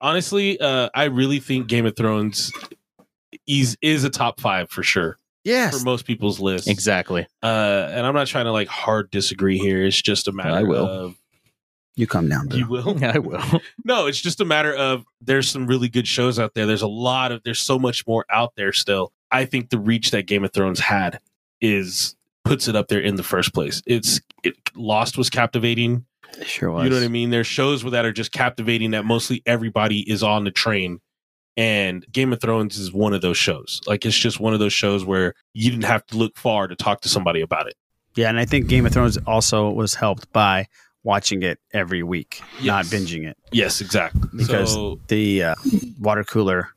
[0.00, 2.52] Honestly, uh, I really think Game of Thrones
[3.46, 6.68] is is a top five for sure Yes, for most people's list.
[6.68, 7.26] Exactly.
[7.42, 9.84] Uh, and I'm not trying to like hard disagree here.
[9.84, 10.86] It's just a matter I will.
[10.86, 11.16] of
[11.94, 12.58] you come down, bro.
[12.58, 13.04] you will.
[13.04, 13.42] I will.
[13.84, 16.66] No, it's just a matter of there's some really good shows out there.
[16.66, 19.12] There's a lot of there's so much more out there still.
[19.30, 21.18] I think the reach that Game of Thrones had
[21.60, 23.82] is puts it up there in the first place.
[23.86, 26.06] It's it, Lost was captivating.
[26.44, 26.84] Sure was.
[26.84, 27.30] You know what I mean?
[27.30, 31.00] There's shows that are just captivating that mostly everybody is on the train.
[31.56, 33.80] And Game of Thrones is one of those shows.
[33.86, 36.74] Like it's just one of those shows where you didn't have to look far to
[36.74, 37.74] talk to somebody about it.
[38.14, 40.66] Yeah, and I think Game of Thrones also was helped by
[41.04, 44.22] watching it every week, not binging it, Yes, exactly.
[44.36, 45.54] because so the uh,
[46.00, 46.68] water cooler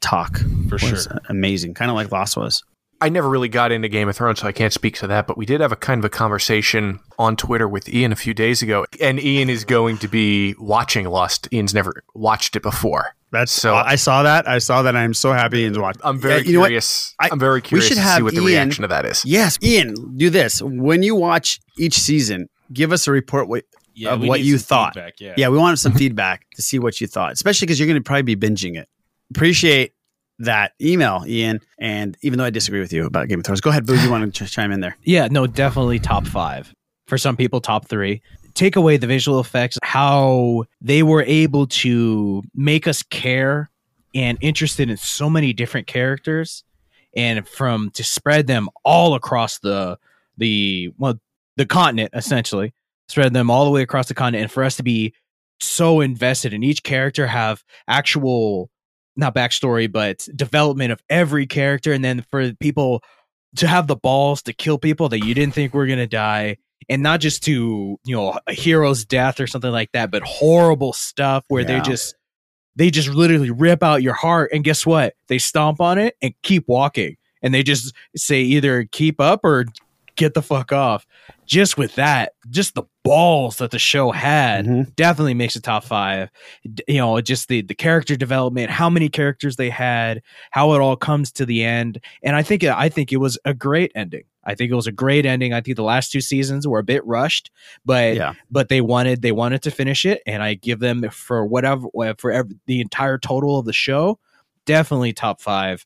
[0.00, 0.38] talk
[0.68, 1.18] for was sure.
[1.28, 2.62] amazing, kind of like Lost was.
[3.02, 5.26] I never really got into Game of Thrones, so I can't speak to that.
[5.26, 8.34] But we did have a kind of a conversation on Twitter with Ian a few
[8.34, 11.48] days ago, and Ian is going to be watching Lost.
[11.50, 13.14] Ian's never watched it before.
[13.32, 13.74] That's So- so.
[13.76, 14.46] I saw that.
[14.46, 14.96] I saw that.
[14.96, 16.00] I'm so happy and watched.
[16.04, 17.14] I'm very Yeah, you know curious.
[17.18, 17.84] I- I'm very curious.
[17.84, 19.24] we should to see have what the reaction to that is.
[19.24, 22.50] Yes, Ian, do this when you watch each season.
[22.72, 24.94] Give us a report what, Yeah, of we what you some thought.
[24.94, 25.34] feedback, yeah.
[25.36, 28.06] yeah, we want some feedback to see what you thought, especially because you're going to
[28.06, 28.88] probably be binging it.
[29.30, 29.92] Appreciate
[30.40, 31.60] that email, Ian.
[31.78, 33.96] And even though I disagree with you about Game of Thrones, go ahead, Boo.
[34.00, 34.96] You want to ch- chime in there?
[35.02, 36.72] Yeah, no, definitely top five.
[37.06, 38.22] For some people, top three.
[38.54, 43.70] Take away the visual effects, how they were able to make us care
[44.14, 46.64] and interested in so many different characters,
[47.16, 49.98] and from to spread them all across the
[50.36, 51.14] the well
[51.60, 52.72] the continent essentially,
[53.10, 55.12] spread them all the way across the continent, and for us to be
[55.60, 58.70] so invested in each character, have actual
[59.14, 63.02] not backstory but development of every character, and then for people
[63.56, 66.56] to have the balls to kill people that you didn't think were going to die
[66.88, 70.92] and not just to you know a hero's death or something like that but horrible
[70.94, 72.14] stuff where they just
[72.76, 75.14] they just literally rip out your heart and guess what?
[75.28, 79.66] They stomp on it and keep walking and they just say either keep up or
[80.20, 81.06] get the fuck off.
[81.46, 84.94] Just with that just the balls that the show had Mhm.
[84.94, 86.30] definitely makes it top five.
[86.86, 90.96] You know just the the character development how many characters they had how it all
[90.96, 91.98] comes to the end.
[92.22, 94.24] And i think i think it was a great ending.
[94.44, 95.52] I think it was a great ending.
[95.52, 97.50] I think the last two seasons were a bit rushed
[97.84, 98.34] but Yeah.
[98.50, 100.22] but they wanted they wanted to finish it.
[100.26, 104.18] And i give them for whatever for ev- the entire total of the show
[104.66, 105.84] definitely top five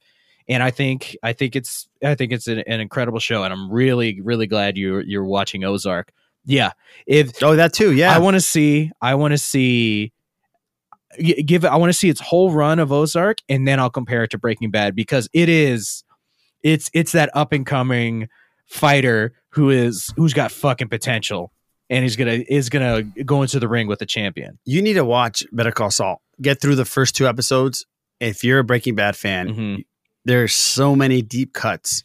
[0.49, 3.71] and I think I think it's I think it's an, an incredible show, and I'm
[3.71, 6.13] really really glad you're you're watching Ozark.
[6.45, 6.73] Yeah,
[7.07, 8.15] if oh that too, yeah.
[8.15, 10.13] I want to see I want to see
[11.47, 14.25] give it I want to see its whole run of Ozark, and then I'll compare
[14.25, 16.05] it to Breaking Bad because it is
[16.63, 18.29] it's it's that up and coming
[18.67, 21.53] fighter who is who's got fucking potential
[21.91, 24.59] and he's gonna is gonna go into the ring with the champion.
[24.65, 26.21] You need to watch Better Call Saul.
[26.41, 27.87] Get through the first two episodes.
[28.21, 29.81] If you're a Breaking Bad fan, Mm-hmm.
[30.25, 32.05] There's so many deep cuts.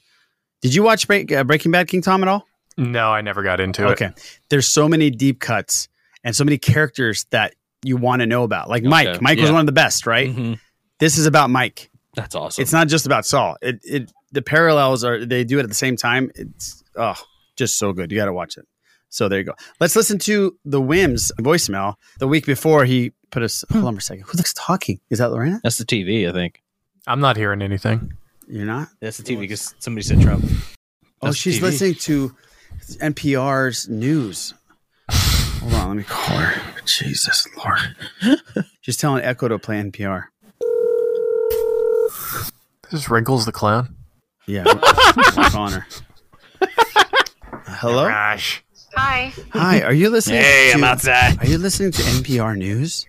[0.61, 2.45] Did you watch Break, uh, Breaking Bad, King Tom, at all?
[2.77, 3.91] No, I never got into it.
[3.91, 4.11] Okay.
[4.49, 5.89] There's so many deep cuts
[6.23, 8.69] and so many characters that you want to know about.
[8.69, 9.07] Like Mike.
[9.07, 9.53] Okay, Mike was yeah.
[9.53, 10.29] one of the best, right?
[10.29, 10.59] Mhm.
[10.99, 11.89] This is about Mike.
[12.15, 12.61] That's awesome.
[12.61, 13.57] It's not just about Saul.
[13.61, 16.31] It it the parallels are they do it at the same time.
[16.35, 17.15] It's oh
[17.55, 18.11] just so good.
[18.11, 18.65] You got to watch it.
[19.09, 19.53] So there you go.
[19.79, 21.95] Let's listen to the Whims voicemail.
[22.19, 23.65] The week before he put us.
[23.71, 24.23] Hold on for a second.
[24.27, 24.99] Who looks talking?
[25.09, 25.59] Is that Lorena?
[25.63, 26.61] That's the TV, I think.
[27.07, 28.13] I'm not hearing anything.
[28.47, 28.89] You're not.
[28.99, 30.43] That's the TV because somebody said Trump.
[31.21, 31.63] Oh, That's she's TV.
[31.63, 32.35] listening to
[33.01, 34.53] NPR's news.
[35.11, 36.61] Hold on, let me call her.
[36.85, 37.95] Jesus Lord.
[38.81, 40.25] she's telling Echo to play NPR.
[42.91, 43.95] This is Wrinkles the Clown.
[44.47, 45.85] Yeah, I'm calling her.
[47.67, 48.07] Hello.
[48.07, 48.63] Gosh.
[48.95, 49.81] Hi, Hi.
[49.83, 50.41] Are you listening?
[50.41, 51.37] Hey, to, I'm outside.
[51.39, 53.05] Are you listening to NPR News?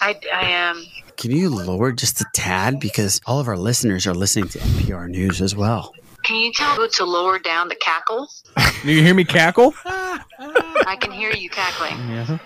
[0.00, 0.84] I, I am.
[1.22, 5.08] Can you lower just a tad because all of our listeners are listening to NPR
[5.08, 5.94] News as well.
[6.24, 8.28] Can you tell Boo to lower down the cackle?
[8.82, 9.72] Do you hear me cackle?
[9.86, 12.08] I can hear you cackling.
[12.10, 12.38] Yeah.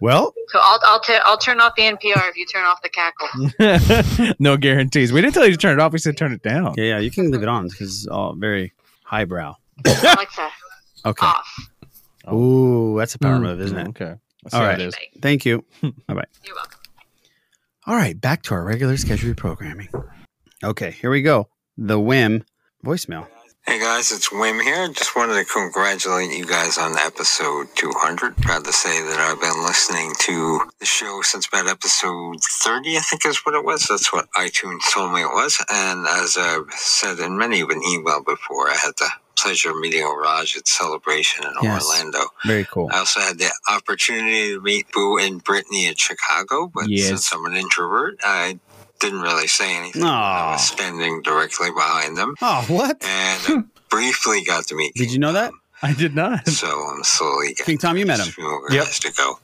[0.00, 2.90] Well, So I'll I'll, t- I'll turn off the NPR if you turn off the
[2.90, 4.34] cackle.
[4.38, 5.12] no guarantees.
[5.12, 5.92] We didn't tell you to turn it off.
[5.92, 6.74] We said turn it down.
[6.76, 8.72] yeah, yeah, you can leave it on because it's all very
[9.04, 9.56] highbrow.
[9.84, 10.48] Alexa,
[11.04, 11.26] Okay.
[11.26, 11.68] off.
[12.32, 13.88] Ooh, that's a power Mm, move, isn't it?
[13.88, 14.14] Okay.
[14.44, 14.80] That's All how right.
[14.80, 14.94] it is.
[15.20, 15.64] Thank you.
[15.82, 16.24] bye bye.
[16.44, 16.75] You're welcome.
[17.86, 19.88] All right, back to our regular scheduled programming.
[20.64, 21.48] Okay, here we go.
[21.78, 22.44] The whim
[22.84, 23.28] voicemail.
[23.68, 24.86] Hey guys, it's Wim here.
[24.88, 28.36] Just wanted to congratulate you guys on episode 200.
[28.36, 33.00] Proud to say that I've been listening to the show since about episode 30, I
[33.00, 33.86] think is what it was.
[33.88, 35.60] That's what iTunes told me it was.
[35.68, 39.78] And as I've said in many of an email before, I had the pleasure of
[39.78, 41.84] meeting Raj at Celebration in Yes.
[41.84, 42.20] Orlando.
[42.46, 42.88] Very cool.
[42.92, 47.08] I also had the opportunity to meet Boo and Brittany in Chicago, but Yes.
[47.08, 48.60] since I'm an introvert, I
[49.00, 50.02] didn't really say anything.
[50.02, 53.02] when I was standing directly behind them Oh, what?
[53.04, 54.94] and I briefly got to meet.
[54.94, 55.52] Did you know that?
[55.82, 56.48] I did not.
[56.48, 58.28] So I'm slowly getting King Tom, you met him.
[58.28, 59.38] a few more to go.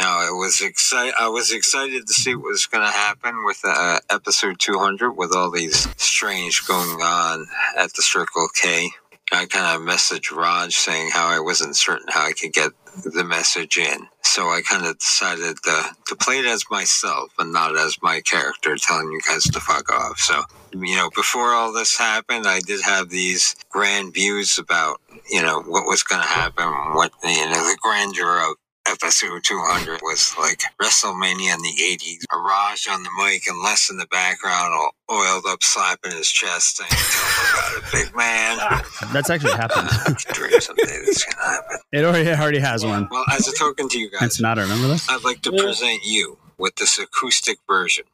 [0.00, 1.14] Now I was excited.
[1.20, 5.34] I was excited to see what was going to happen with uh, episode 200, with
[5.34, 8.90] all these strange going on at the Circle K.
[9.32, 12.72] I kind of messaged Raj saying how I wasn't certain how I could get
[13.04, 14.08] the message in.
[14.22, 18.20] So I kind of decided to, to play it as myself and not as my
[18.20, 20.18] character telling you guys to fuck off.
[20.18, 25.00] So, you know, before all this happened, I did have these grand views about,
[25.30, 28.56] you know, what was going to happen, what, you know, the grandeur of
[28.90, 32.24] episode 200 was like WrestleMania in the 80s.
[32.32, 36.28] A Raj on the mic and Les in the background, all oiled up, slapping his
[36.28, 38.58] chest, saying, Tell him about it, big man.
[39.12, 39.88] That's actually happened.
[40.32, 41.78] Dream someday this can happen.
[41.92, 43.08] it already, it already has one.
[43.10, 45.08] Well, as a token to you guys, And Sonata, remember this?
[45.08, 48.04] I'd like to present you with this acoustic version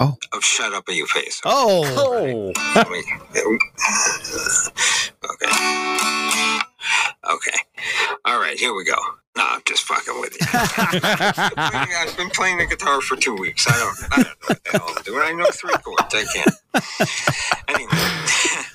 [0.00, 0.16] Oh.
[0.32, 1.40] of Shut Up in Your Face.
[1.44, 1.84] Oh.
[1.98, 2.52] oh.
[2.74, 3.04] Let me-
[5.24, 6.60] okay.
[7.30, 7.58] Okay.
[8.24, 8.96] All right, here we go.
[9.36, 10.46] No, I'm just fucking with you.
[10.52, 13.66] I've been playing the guitar for two weeks.
[13.68, 15.22] I don't, I don't know what the hell I'm doing.
[15.22, 16.14] I know three chords.
[16.14, 16.54] I can't.
[17.68, 17.90] Anyway,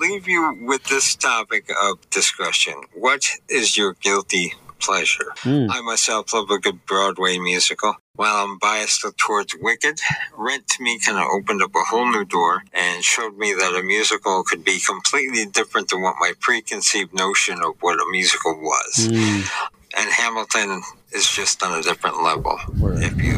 [0.00, 2.74] leave you with this topic of discussion.
[2.94, 5.32] What is your guilty pleasure?
[5.38, 5.66] Hmm.
[5.70, 7.96] I myself love a good Broadway musical.
[8.16, 10.00] While I'm biased towards Wicked,
[10.36, 13.78] Rent to me kind of opened up a whole new door and showed me that
[13.78, 18.54] a musical could be completely different than what my preconceived notion of what a musical
[18.58, 19.08] was.
[19.98, 22.58] And Hamilton is just on a different level.
[23.02, 23.36] If you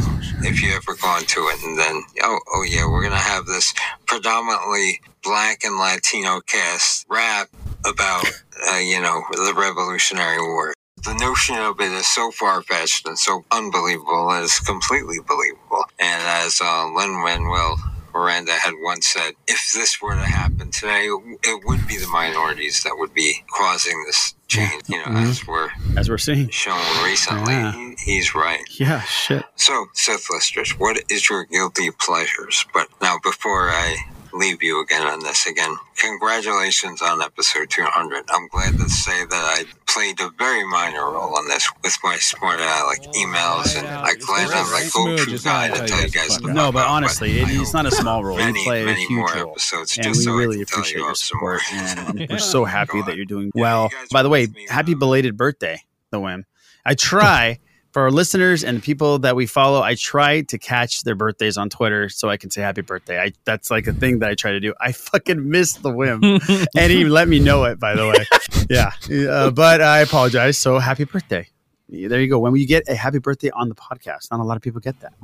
[0.49, 3.74] if you ever gone to it and then oh oh yeah, we're gonna have this
[4.07, 7.49] predominantly black and Latino cast rap
[7.85, 8.26] about
[8.72, 10.74] uh, you know the Revolutionary War.
[11.05, 15.85] The notion of it is so far fetched and so unbelievable, and it's completely believable.
[15.99, 17.79] And as uh, Lin Manuel
[18.13, 21.07] Miranda had once said, if this were to happen today,
[21.45, 24.83] it would be the minorities that would be causing this change.
[24.89, 25.31] You know, Mhm.
[25.31, 26.49] as we're As we're seeing.
[26.51, 27.73] shown recently, Yeah.
[27.73, 28.63] he- he's right.
[28.71, 29.45] Yeah, shit.
[29.57, 32.65] So, Sith listeners, what is your guilty pleasures?
[32.75, 33.97] But now, before I
[34.39, 35.74] leave you again on this again.
[35.97, 38.24] Congratulations on episode 200.
[38.30, 42.16] I'm glad to say that I played a very minor role on this with my
[42.16, 46.55] smart aleck emails, and I'm glad I'm like go-to guy to tell you guys about
[46.55, 48.36] No, but honestly, it, it's not a small role.
[48.36, 50.97] many, you play a huge more role, episodes and just we so I really appreciate
[50.99, 51.59] you your of some more.
[51.61, 52.09] support.
[52.18, 53.91] And we're so happy that you're doing well.
[54.12, 56.47] By the way, happy belated birthday, the whim.
[56.84, 57.59] I try
[57.93, 59.80] for our listeners and people that we follow.
[59.82, 63.18] I try to catch their birthdays on Twitter so I can say happy birthday.
[63.18, 64.74] I that's like a thing that I try to do.
[64.80, 66.22] I fucking missed the whim,
[66.76, 67.80] and he let me know it.
[67.80, 68.93] By the way, yeah,
[69.30, 70.59] uh, but I apologize.
[70.59, 71.49] So happy birthday.
[71.91, 72.39] There you go.
[72.39, 75.01] When you get a happy birthday on the podcast, not a lot of people get
[75.01, 75.14] that.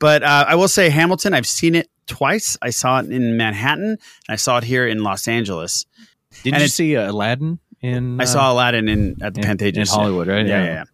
[0.00, 1.34] But uh, I will say Hamilton.
[1.34, 2.56] I've seen it twice.
[2.60, 3.98] I saw it in Manhattan, and
[4.28, 5.86] I saw it here in Los Angeles.
[6.42, 8.20] Did And you see uh, Aladdin in?
[8.20, 10.44] I uh, saw Aladdin in at the in- Pantages in Hollywood, right?
[10.44, 10.64] Yeah, Yeah.
[10.64, 10.84] yeah, yeah.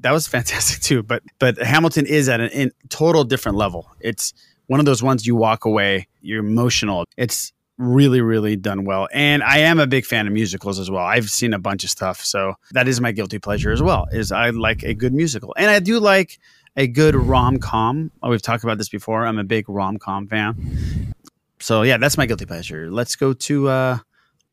[0.00, 1.02] That was fantastic too.
[1.02, 3.90] But but Hamilton is at an in total different level.
[4.00, 4.32] It's
[4.66, 7.04] one of those ones you walk away, you're emotional.
[7.16, 9.08] It's really really done well.
[9.12, 11.04] And I am a big fan of musicals as well.
[11.04, 14.06] I've seen a bunch of stuff, so that is my guilty pleasure as well.
[14.12, 16.38] Is I like a good musical, and I do like
[16.76, 18.10] a good rom com.
[18.22, 19.26] Oh, we've talked about this before.
[19.26, 21.14] I'm a big rom com fan.
[21.58, 22.90] So yeah, that's my guilty pleasure.
[22.90, 23.68] Let's go to.
[23.68, 23.98] uh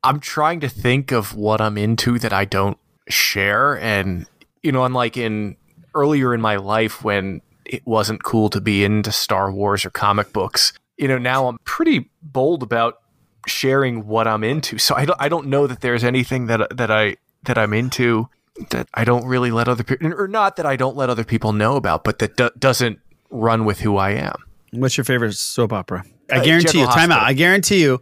[0.03, 2.77] I'm trying to think of what I'm into that I don't
[3.09, 3.77] share.
[3.79, 4.27] And,
[4.63, 5.55] you know, unlike in
[5.95, 10.31] earlier in my life when it wasn't cool to be into Star Wars or comic
[10.33, 12.99] books, you know, now I'm pretty bold about
[13.45, 14.77] sharing what I'm into.
[14.77, 18.27] So I don't, I don't know that there's anything that, that I, that I'm into
[18.71, 21.53] that I don't really let other people, or not that I don't let other people
[21.53, 22.99] know about, but that do- doesn't
[23.29, 24.35] run with who I am.
[24.71, 26.03] What's your favorite soap opera?
[26.31, 26.85] I Uh, guarantee you.
[26.85, 27.21] General Time out.
[27.21, 28.01] I guarantee you.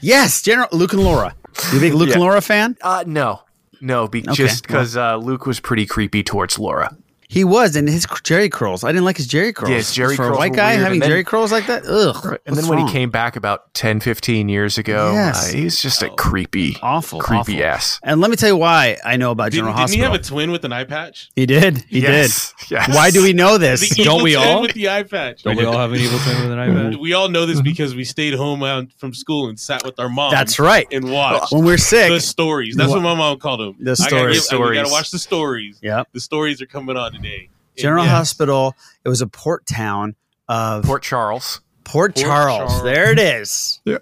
[0.00, 1.34] Yes, General Luke and Laura.
[1.72, 2.14] You big Luke Yeah.
[2.14, 2.76] and Laura fan?
[2.82, 3.40] Uh, no,
[3.84, 6.96] no, be, just because uh, Luke was pretty creepy towards Laura.
[7.28, 8.84] He was, and his Jheri curls.
[8.84, 9.70] I didn't like his Jheri curls.
[9.70, 11.50] Yeah, his Jerry for curls a white were guy weird, having and then- Jheri curls
[11.52, 11.84] like that.
[11.86, 12.16] Ugh.
[12.24, 12.86] And then What's when wrong?
[12.88, 15.48] he came back about 10, 15 years ago, Yes.
[15.52, 17.64] uh, he's just a creepy, awful, creepy awful.
[17.74, 18.00] ass.
[18.02, 20.12] And let me tell you why I know about Didn't, General didn't he Hospital.
[20.12, 21.30] have a twin with an eye patch?
[21.34, 21.78] He did.
[21.88, 22.70] He Yes, did.
[22.72, 22.94] yes.
[22.94, 23.80] Why do we know this?
[23.88, 24.62] The evil we twin all?
[24.62, 25.42] with the eye patch.
[25.42, 26.98] Don't we all have an evil twin with an eye iPad?
[27.04, 30.08] We all know this because we stayed home out from school and sat with our
[30.08, 30.30] mom.
[30.30, 30.86] That's right.
[30.92, 32.76] And watched When we're sick, the stories.
[32.76, 33.76] That's Wha- what my mom called them.
[33.80, 34.34] The I gotta stories.
[34.36, 34.78] give- We Stories.
[34.80, 35.78] got to watch the stories.
[35.82, 36.08] Yep.
[36.12, 37.48] The stories are coming on today.
[37.76, 38.74] And General yes, Hospital.
[39.04, 40.14] It was a port town
[40.48, 41.60] of Port Charles.
[41.84, 42.70] Port, Port Charles.
[42.70, 42.82] Charles.
[42.82, 43.80] There it is.
[43.84, 43.98] Yeah.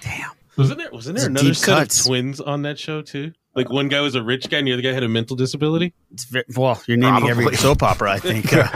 [0.00, 0.30] Damn.
[0.56, 0.90] Wasn't there?
[0.92, 2.00] Wasn't there another set cuts.
[2.00, 3.32] of twins on that show too?
[3.54, 5.92] Like one guy was a rich guy and the other guy had a mental disability.
[6.10, 8.68] It's ve- well, you're naming every soap opera I think uh,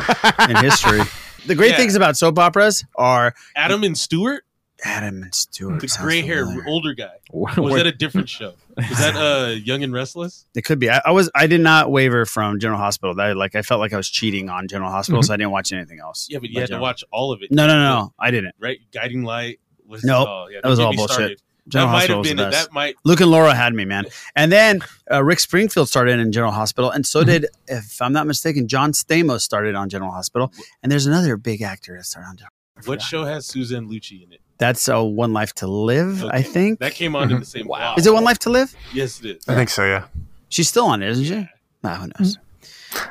[0.48, 1.00] in history.
[1.46, 1.76] The great Yeah.
[1.76, 4.42] things about soap operas are Adam and Stewart,
[4.84, 5.80] Adam and Stewart.
[5.80, 6.68] the gray haired familiar.
[6.68, 7.14] older guy.
[7.32, 8.54] Was that a different show?
[8.76, 10.44] Was that uh Young and Restless?
[10.54, 10.90] It could be.
[10.90, 11.30] I, I was.
[11.34, 13.14] I did not waver from General Hospital.
[13.14, 15.26] That like I felt like I was cheating on General Hospital, Mhm.
[15.26, 16.26] so I didn't watch anything else.
[16.30, 17.50] Yeah, but you by had to watch all of it.
[17.50, 18.14] No, no, no, no.
[18.18, 18.54] I didn't.
[18.60, 18.78] Right?
[18.92, 19.60] Guiding Light.
[19.86, 20.28] Was Nope.
[20.28, 21.14] oh, yeah, that was all bullshit.
[21.14, 21.42] started.
[21.68, 22.66] General that might Hospital have was been the best.
[22.68, 24.04] That might Luke and Laura had me, man.
[24.36, 27.08] And then uh, Rick Springfield started in General Hospital, and Mm-hmm.
[27.08, 30.52] so did, if I'm not mistaken, John Stamos started on General Hospital.
[30.82, 32.52] And there's another big actor that started on General.
[32.84, 34.40] What show has Suzanne Lucci in it?
[34.58, 36.78] That's a One Life to Live, I think.
[36.78, 37.66] That came on in the same.
[37.68, 37.94] Wow.
[37.96, 38.74] Is it One Life to Live?
[38.92, 39.48] Yes, it is.
[39.48, 40.06] I think so, yeah.
[40.48, 41.48] She's still on it, isn't she?
[41.82, 42.36] Nah, who knows?
[42.36, 42.42] Mm-hmm.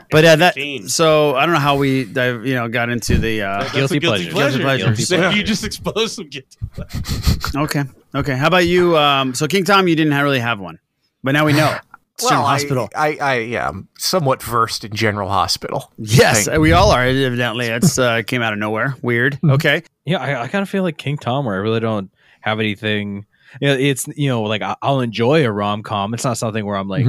[0.10, 0.56] But uh, that
[0.88, 4.00] so I don't know how we dive, you know got into the uh, That's a
[4.00, 4.60] guilty pleasure.
[4.60, 5.08] pleasures.
[5.08, 7.56] So You just exposed some guilty pleasures.
[7.56, 7.84] Okay,
[8.16, 8.36] okay.
[8.36, 8.98] How about you?
[8.98, 10.80] Um, so King Tom, you didn't really have one,
[11.24, 11.78] but now we know.
[12.16, 12.90] It's Well, General Hospital.
[12.96, 15.92] I, I, yeah, I'm somewhat versed in General Hospital.
[15.98, 17.04] Yes, Thank- we all are.
[17.04, 18.96] Evidently, it's uh, came out of nowhere.
[19.02, 19.38] Weird.
[19.44, 19.84] Okay.
[20.06, 22.10] Yeah, I, I kind of feel like King Tom, where I really don't
[22.40, 23.26] have anything.
[23.60, 26.14] Yeah, it's you know like I- I'll enjoy a rom com.
[26.14, 27.06] It's not something where I'm like,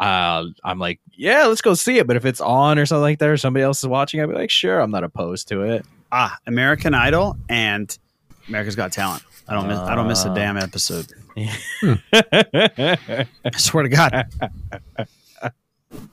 [0.00, 2.06] uh, I'm like, yeah, let's go see it.
[2.06, 4.34] But if it's on or something like that, or somebody else is watching, I'd be
[4.34, 5.84] like, sure, I'm not opposed to it.
[6.12, 7.96] Ah, American Idol and
[8.48, 9.22] America's Got Talent.
[9.48, 9.78] I don't miss.
[9.78, 10.34] I don't miss a Ah.
[10.34, 11.06] damn episode.
[12.12, 13.26] I
[13.56, 14.26] swear to God.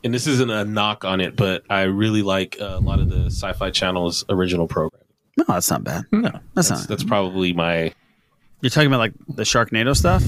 [0.03, 3.09] And this isn't a knock on it, but I really like uh, a lot of
[3.09, 5.05] the Sci-Fi Channel's original programming.
[5.37, 6.03] No, that's not bad.
[6.11, 7.93] No, That's that's not- that's probably my.
[8.61, 10.23] You're talking about like the Sharknado stuff.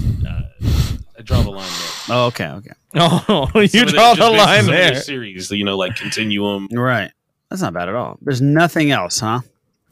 [1.18, 2.18] I draw the line there.
[2.18, 2.72] Oh, okay, okay.
[2.96, 5.02] Oh, you of draw just the line some of their there.
[5.02, 6.68] Series, you know, like Continuum.
[6.72, 7.12] Right.
[7.50, 8.18] That's not bad at all.
[8.22, 9.40] There's nothing else, huh?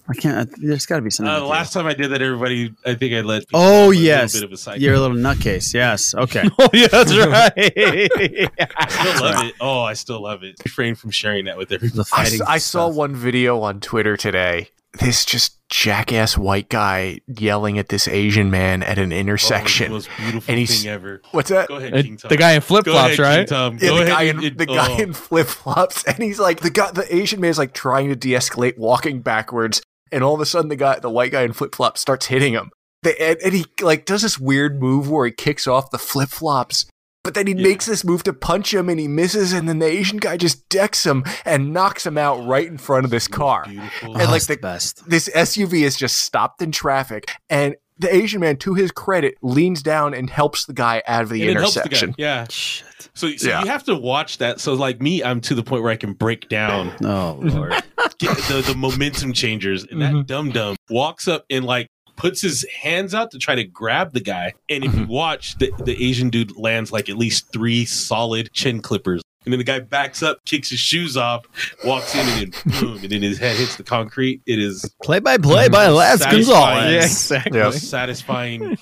[0.08, 0.50] I can't.
[0.62, 1.34] There's got to be something.
[1.34, 3.46] Uh, the last time I did that, everybody, I think I let.
[3.54, 4.80] Oh know I'm a yes, bit of a psycho.
[4.80, 5.74] you're a little nutcase.
[5.74, 6.14] Yes.
[6.14, 6.44] Okay.
[6.60, 7.54] oh yeah, that's right.
[7.56, 9.54] I still love it.
[9.62, 10.56] Oh, I still love it.
[10.64, 12.10] Refrain from sharing that with everybody.
[12.12, 14.70] I, s- I saw one video on Twitter today.
[15.00, 19.92] This just jackass white guy yelling at this Asian man at an intersection.
[19.92, 21.22] most beautiful and he's, thing ever.
[21.32, 21.68] What's that?
[21.68, 22.30] Go ahead, King Tom.
[22.30, 23.38] the guy in flip flops, right?
[23.38, 23.74] King Tom.
[23.82, 25.02] Yeah, the ahead guy in and- the guy oh.
[25.02, 26.92] in flip flops, and he's like the guy.
[26.92, 29.82] The Asian man is like trying to de-escalate, walking backwards,
[30.14, 32.54] and all of a sudden the guy, the white guy in flip flops, starts hitting
[32.54, 32.70] him.
[33.02, 36.30] The, and, and he like does this weird move where he kicks off the flip
[36.30, 36.86] flops,
[37.24, 39.86] but then he makes this move to punch him and he misses, and then the
[39.88, 43.64] Asian guy just decks him and knocks him out right in front of this car.
[43.68, 45.10] And Oh, like the, the best.
[45.10, 49.84] this SUV is just stopped in traffic, and the Asian man, to his credit, leans
[49.84, 51.86] down and helps the guy out of the And it helps the guy.
[51.86, 52.16] intersection.
[52.18, 52.46] Yeah.
[52.50, 53.62] So, so Yeah.
[53.62, 54.60] you have to watch that.
[54.60, 57.74] So like me, I'm to the point where I can break down Oh lord.
[58.20, 59.84] Get the, the momentum changers.
[59.84, 60.18] And Mm-hmm.
[60.18, 64.14] that dum dum walks up and like puts his hands out to try to grab
[64.14, 64.54] the guy.
[64.70, 65.02] And if Mm-hmm.
[65.02, 69.22] you watch, the, the Asian dude lands like at least three solid chin clippers.
[69.46, 71.44] And then the guy backs up, kicks his shoes off,
[71.84, 74.42] walks in, and then boom, and then his head hits the concrete.
[74.46, 76.92] It is Play by play by Lance satisfying- Gonzalez.
[76.94, 77.58] Yeah, exactly.
[77.60, 77.66] Yeah.
[77.66, 78.78] most satisfying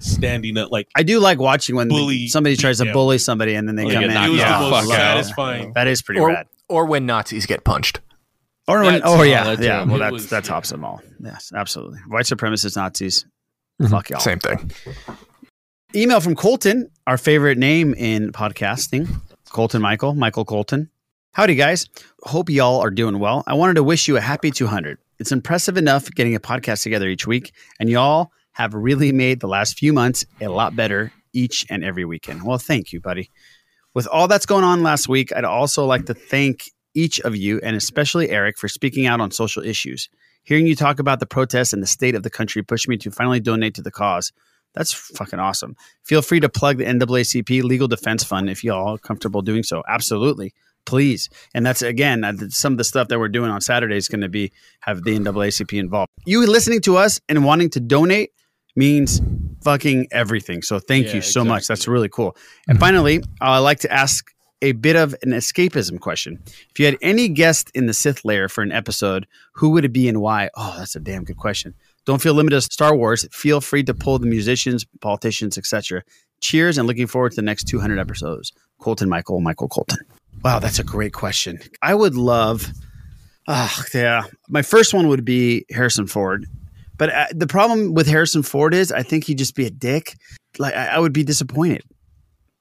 [0.00, 3.66] standing up like I do like watching when Bully somebody tries to bully somebody and
[3.66, 4.16] then they They come get in.
[4.24, 5.72] it was Yeah, the most satisfying.
[5.72, 6.46] That is pretty Or, rad.
[6.68, 8.00] or when Nazis get punched.
[8.66, 9.78] Or when, That's- oh yeah, that's yeah.
[9.78, 9.86] right.
[9.86, 11.02] Well, It that's was- that tops them all.
[11.20, 11.98] Yes, absolutely.
[12.08, 13.26] White supremacists, Nazis.
[13.82, 13.90] Mm-hmm.
[13.90, 14.20] Fuck y'all.
[14.20, 14.70] Same thing.
[15.94, 19.20] Email from Colton, our favorite name in podcasting.
[19.50, 20.90] Colton Michael, Michael Colton.
[21.32, 21.88] Howdy, guys.
[22.22, 23.44] Hope y'all are doing well.
[23.46, 24.98] I wanted to wish you a happy 200.
[25.18, 29.46] It's impressive enough getting a podcast together each week, and y'all have really made the
[29.48, 32.44] last few months a lot better each and every weekend.
[32.44, 33.30] Well, thank you, buddy.
[33.94, 37.60] With all that's going on last week, I'd also like to thank each of you,
[37.62, 40.08] and especially Eric, for speaking out on social issues.
[40.44, 43.10] Hearing you talk about the protests and the state of the country pushed me to
[43.10, 44.32] finally donate to the cause.
[44.74, 45.76] That's fucking awesome.
[46.02, 49.82] Feel free to plug the NAACP Legal Defense Fund if y'all are comfortable doing so.
[49.88, 50.52] Absolutely.
[50.84, 51.30] Please.
[51.54, 54.20] And that's again, uh, some of the stuff that we're doing on Saturday is going
[54.20, 56.10] to be have the NAACP involved.
[56.26, 58.32] You listening to us and wanting to donate
[58.76, 59.20] means
[59.62, 60.60] fucking everything.
[60.60, 61.66] So thank Yeah, you so much.
[61.66, 62.36] That's really cool.
[62.68, 64.33] And finally, I'd like to ask
[64.64, 66.42] a bit of an escapism question.
[66.46, 69.92] If you had any guest in the Sith lair for an episode, who would it
[69.92, 70.48] be and why?
[70.56, 71.74] Oh, that's a damn good question.
[72.06, 73.26] Don't feel limited to Star Wars.
[73.30, 76.02] Feel free to pull the musicians, politicians, etc.
[76.40, 78.52] Cheers and looking forward to the next 200 episodes.
[78.80, 79.98] Colton Michael, Michael Colton.
[80.42, 81.60] Wow, that's a great question.
[81.82, 82.72] I would love,
[83.46, 84.24] ah, yeah.
[84.48, 86.46] My first one would be Harrison Ford.
[86.96, 90.16] But uh, the problem with Harrison Ford is I think he'd just be a dick.
[90.58, 91.82] Like, I, I would be disappointed.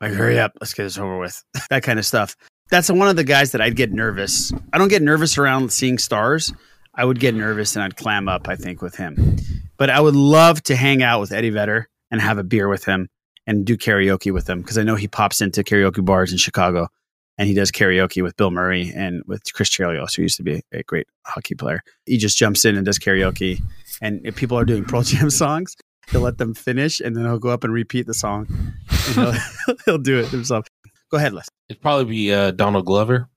[0.04, 1.42] Like, hurry up, let's get this over with.
[1.70, 2.36] that kind of stuff.
[2.70, 4.52] That's one of the guys that I'd get nervous.
[4.74, 6.54] I don't get nervous around seeing stars.
[6.94, 9.38] I would get nervous and I'd clam up, I think, with him.
[9.78, 12.84] But I would love to hang out with Eddie Vedder and have a beer with
[12.84, 13.08] him
[13.48, 16.90] and do karaoke with him because I know he pops into karaoke bars in Chicago
[17.38, 20.64] and he does karaoke with Bill Murray and with Chris Chelios, who used to be
[20.74, 21.80] a great hockey player.
[22.06, 23.62] He just jumps in and does karaoke.
[24.02, 25.78] And if people are doing Pearl Jam songs,
[26.12, 28.74] he'll let them finish and then he'll go up and repeat the song and
[29.16, 29.34] he'll,
[29.86, 30.66] he'll do it himself.
[31.12, 31.48] Go ahead, Les.
[31.70, 33.30] It'd probably be uh, Donald Glover.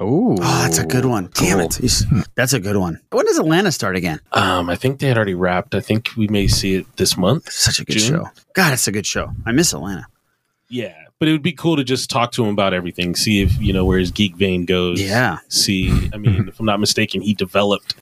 [0.00, 0.36] Ooh.
[0.40, 1.28] Oh, that's a good one.
[1.34, 1.74] Damn it.
[1.74, 2.04] He's-
[2.34, 2.98] That's a good one.
[3.10, 4.20] When does Atlanta start again?
[4.32, 5.74] Um, I think they had already wrapped.
[5.74, 7.50] I think we may see it this month.
[7.52, 8.08] Such a good June.
[8.24, 8.30] show.
[8.54, 9.30] God, it's a good show.
[9.46, 10.06] I miss Atlanta.
[10.68, 13.14] Yeah, but it would be cool to just talk to him about everything.
[13.14, 15.00] See if you know where his geek vein goes.
[15.00, 15.38] Yeah.
[15.48, 17.94] See, I mean, if I'm not mistaken, he developed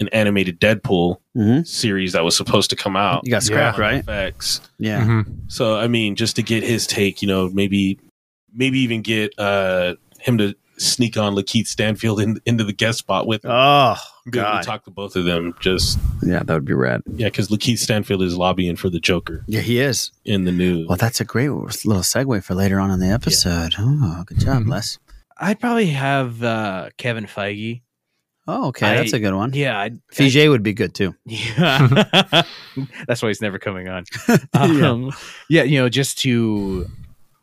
[0.00, 1.66] an animated Deadpool Mhm.
[1.66, 3.22] series that was supposed to come out.
[3.24, 4.04] You got scrapped, on right?
[4.06, 4.60] FX.
[4.78, 5.02] Yeah.
[5.02, 5.32] Mm-hmm.
[5.48, 7.98] So I mean, just to get his take, you know, maybe
[8.52, 13.28] maybe even get uh him to sneak on Lakeith Stanfield in, into the guest spot
[13.28, 13.52] with him.
[13.52, 13.94] Oh,
[14.28, 14.62] Be able to God.
[14.64, 15.54] talk to both of them.
[15.60, 17.02] Just Yeah, that would be rad.
[17.14, 20.10] yeah, because Lakeith Stanfield is lobbying for the Joker Yeah, he is.
[20.24, 20.88] in the news.
[20.88, 23.74] Well, that's a great little segue for later on in the episode.
[23.78, 24.98] Oh, good job, Les.
[25.38, 27.82] I'd probably have uh, Kevin Feige.
[28.46, 28.94] Oh, okay.
[28.96, 29.52] that's a good one.
[29.54, 31.14] Yeah, I'd, Fiji would be good too.
[31.24, 32.42] Yeah.
[33.06, 34.04] That's why he's never coming on.
[34.52, 35.12] Um,
[35.48, 35.62] yeah.
[35.62, 36.86] you know, just to,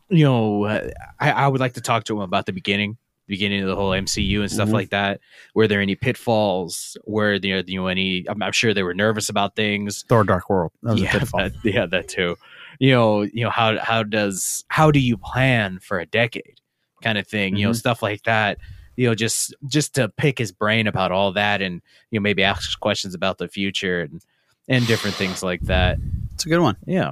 [0.10, 0.90] you know, uh,
[1.20, 2.98] I, I would like to talk to him about the beginning,
[3.28, 4.74] beginning of the whole MCU and stuff Mhm.
[4.74, 5.22] like that.
[5.56, 6.98] Were there any pitfalls?
[7.06, 8.26] Were there, you know, any?
[8.28, 10.04] I'm, I'm sure they were nervous about things.
[10.10, 10.72] Thor: Dark World.
[10.84, 11.40] That was yeah, a pitfall.
[11.40, 12.36] that, yeah, that too.
[12.80, 16.60] You know, you know how how does how do you plan for a decade,
[17.02, 17.56] kind of thing.
[17.56, 17.78] You know, Mhm.
[17.78, 18.58] stuff like that.
[18.98, 21.82] You know, just just to pick his brain about all that, and
[22.12, 24.22] you know, maybe ask questions about the future and
[24.68, 25.98] and different things like that.
[26.34, 26.78] It's a good one.
[26.86, 27.12] Yeah.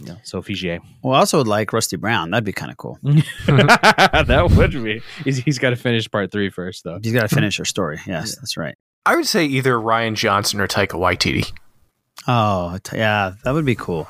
[0.00, 0.16] Yeah.
[0.24, 0.80] So Feige.
[1.02, 2.30] Well, I also would like Rusty Brown.
[2.30, 2.98] That'd be kind of cool.
[3.46, 5.00] that would be.
[5.24, 6.98] He's, he's got to finish part three first, though.
[7.02, 8.00] He's got to finish her story.
[8.06, 8.74] Yes, that's right.
[9.06, 11.50] I would say either Rian Johnson or Taika Waititi.
[12.26, 14.08] Oh, t- yeah, that would be cool.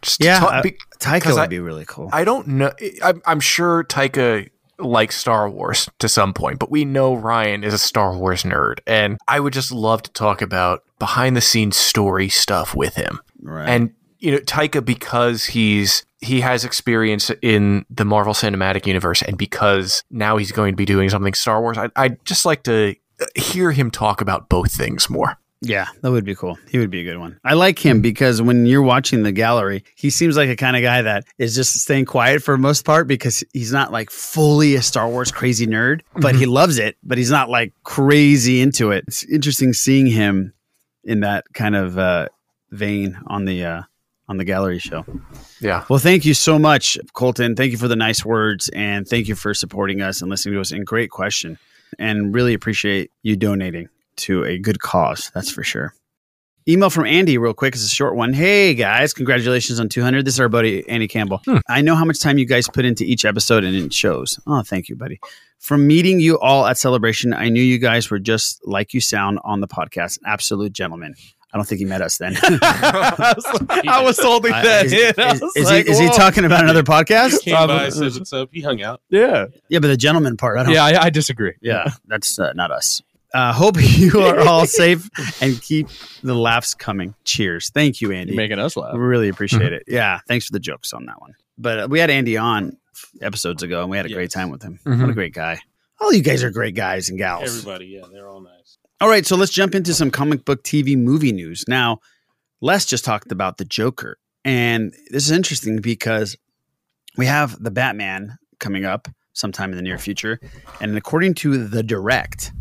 [0.00, 2.08] Just Yeah, talk- I- be- Taika 'cause would I- be really cool.
[2.12, 2.72] I don't know.
[3.04, 4.48] I'm, I'm sure Taika
[4.82, 8.78] likes Star Wars to some point, but we know Rian is a Star Wars nerd,
[8.86, 13.20] and I would just love to talk about behind the scenes story stuff with him.
[13.40, 13.68] Right.
[13.68, 19.36] And you know, Taika because he's he has experience in the Marvel Cinematic Universe, and
[19.36, 22.94] because now he's going to be doing something Star Wars, I, I'd just like to
[23.34, 25.38] hear him talk about both things more.
[25.64, 26.58] Yeah, that would be cool.
[26.68, 27.38] He would be a good one.
[27.44, 30.82] I like him because when you're watching the gallery, he seems like a kind of
[30.82, 34.82] guy that is just staying quiet for most part because he's not like fully a
[34.82, 39.04] Star Wars crazy nerd, but he loves it, but he's not like crazy into it.
[39.06, 40.52] It's interesting seeing him
[41.04, 42.26] in that kind of uh,
[42.72, 43.82] vein on the uh,
[44.28, 45.04] on the gallery show.
[45.60, 45.84] Yeah.
[45.88, 47.54] Well, thank you so much, Colton.
[47.54, 50.60] Thank you for the nice words and thank you for supporting us and listening to
[50.60, 50.72] us.
[50.72, 51.56] And great question.
[52.00, 55.30] And really appreciate you donating to a good cause.
[55.34, 55.94] That's for sure.
[56.68, 57.74] Email from Andy, real quick.
[57.74, 58.32] It's a short one.
[58.32, 60.24] Hey guys, congratulations on 200.
[60.24, 61.42] This is our buddy Andy Campbell.
[61.68, 64.38] I know how much time you guys put into each episode, and it shows.
[64.46, 65.18] Oh, thank you, buddy.
[65.58, 69.40] From meeting you all at Celebration, I knew you guys were just like you sound
[69.44, 70.18] on the podcast.
[70.24, 71.14] Absolute gentlemen.
[71.54, 72.34] I don't think he met us then.
[72.42, 75.14] I was holding I- that is, in.
[75.18, 77.42] I is- was is like, he, is he talking about another podcast?
[77.42, 78.48] He came by, said what's up.
[78.52, 79.00] He hung out.
[79.10, 79.46] Yeah.
[79.68, 80.72] Yeah, but the gentleman part, I don't.
[80.72, 81.54] Yeah, I, I disagree.
[81.60, 83.02] Yeah, that's uh, not us.
[83.34, 85.08] Uh, hope you are all safe
[85.40, 85.88] and keep
[86.22, 87.14] the laughs coming.
[87.24, 87.70] Cheers.
[87.70, 88.32] Thank you, Andy.
[88.34, 88.94] You're making us laugh.
[88.94, 89.84] Really appreciate it.
[89.86, 91.34] Yeah, thanks for the jokes on that one.
[91.58, 92.76] But uh, we had Andy on
[93.20, 94.78] episodes ago, and we had a great time with him.
[94.84, 95.14] What a Mhm.
[95.14, 95.60] great guy.
[96.00, 97.44] All you guys are great guys and gals.
[97.48, 98.78] Everybody, yeah, they're all nice.
[99.00, 101.64] All right, so let's jump into some comic book TV movie news.
[101.68, 101.98] Now,
[102.60, 106.36] Les just talked about the Joker, and this is interesting because
[107.16, 110.38] we have the Batman coming up sometime in the near future,
[110.80, 112.52] and according to the Direct,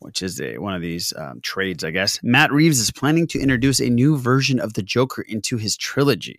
[0.00, 3.40] which is a, one of these um, trades, I guess, Matt Reeves is planning to
[3.40, 6.38] introduce a new version of the Joker into his trilogy.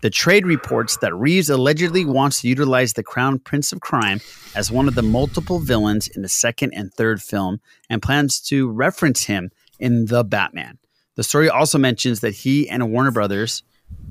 [0.00, 4.20] The trade reports that Reeves allegedly wants to utilize the Crown Prince of Crime
[4.54, 8.68] as one of the multiple villains in the second and third film and plans to
[8.70, 10.78] reference him in The Batman.
[11.16, 13.62] The story also mentions that he and Warner Brothers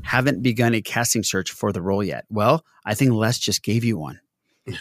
[0.03, 2.25] haven't begun a casting search for the role yet.
[2.29, 4.19] Well, I think Les just gave you one.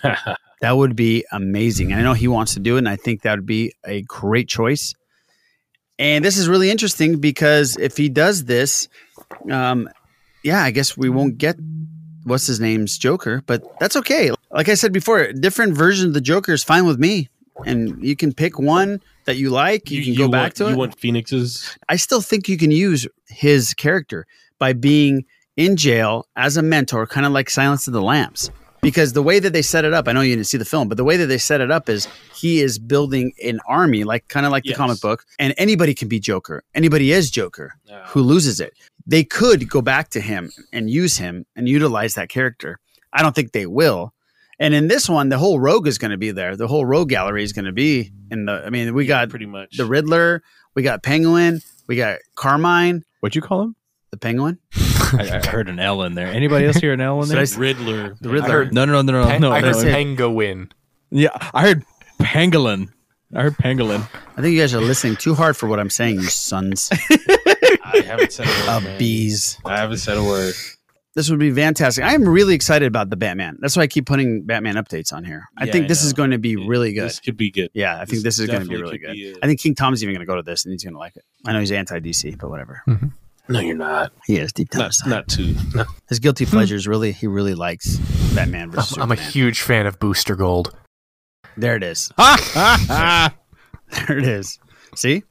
[0.61, 1.93] that would be amazing.
[1.93, 4.03] And I know he wants to do it, and I think that would be a
[4.03, 4.95] great choice.
[5.99, 8.89] And this is really interesting because if he does this,
[9.51, 9.89] um,
[10.45, 11.57] yeah, I guess we won't get
[12.25, 14.31] what's his name's Joker, but that's okay.
[14.51, 17.29] Like I said before, different version of the Joker is fine with me.
[17.67, 19.91] And you can pick one that you like.
[19.91, 20.77] You, can go back want, to you it.
[20.77, 21.77] want Phoenix's?
[21.89, 24.27] I still think you can use his character
[24.61, 25.25] by being
[25.57, 28.53] in jail as a mentor, kind of like Silence of the Lambs.
[28.81, 30.89] Because the way that they set it up, I know you didn't see the film,
[30.89, 34.29] but the way that they set it up is he is building an army, like
[34.29, 36.63] kind of like the comic book, and anybody can be Joker.
[36.75, 37.75] Anybody is Joker
[38.07, 38.75] who loses it.
[39.07, 42.79] They could go back to him and use him and utilize that character.
[43.13, 44.13] I don't think they will.
[44.61, 46.57] And in this one, the whole rogue is going to be there.
[46.57, 48.63] The whole rogue gallery is going to be in the.
[48.65, 50.43] I mean, we got pretty much the Riddler,
[50.75, 53.05] we got Penguin, we got Carmine.
[53.21, 53.77] What'd you call him?
[54.11, 54.59] The Penguin.
[54.75, 56.29] I, I heard an L in there.
[56.29, 57.39] Anybody else hear an L in Did there?
[57.41, 58.15] I s- Riddler.
[58.21, 58.49] The Riddler.
[58.49, 59.29] I heard No, no, no, no, no.
[59.29, 59.53] Pen- no.
[59.53, 59.83] I heard no.
[59.83, 60.71] Penguin.
[61.11, 61.85] Yeah, I heard
[62.21, 62.89] pangolin.
[63.35, 64.01] I heard pangolin.
[64.37, 66.89] I think you guys are listening too hard for what I'm saying, you sons
[67.85, 68.69] I haven't said a word.
[68.77, 68.99] of man.
[68.99, 69.59] bees.
[69.65, 70.55] I haven't said a word.
[71.15, 72.05] This would be fantastic.
[72.05, 73.59] I am really excited about the Batman.
[73.61, 75.49] That's why I keep putting Batman updates on here.
[75.59, 76.17] I Yeah, think I this is know.
[76.19, 77.05] going to be really good.
[77.05, 77.71] This could be good.
[77.75, 79.35] Yeah, I think This this is going to be definitely really could good.
[79.37, 80.99] be I think King Tom's even going to go to this and he's going to
[81.01, 81.25] like it.
[81.47, 82.83] I know he's anti DC, but whatever.
[82.87, 83.07] Mm-hmm.
[83.49, 84.13] No, you're not.
[84.27, 85.09] He is deep down Not, inside.
[85.11, 85.55] not too.
[85.75, 85.85] No.
[86.09, 87.97] His guilty pleasures really, he really likes
[88.35, 90.77] Batman versus I'm a huge fan of Booster Gold.
[91.57, 92.13] There it is.
[92.19, 93.35] Ah,
[94.07, 94.59] There it is.
[94.95, 95.23] See?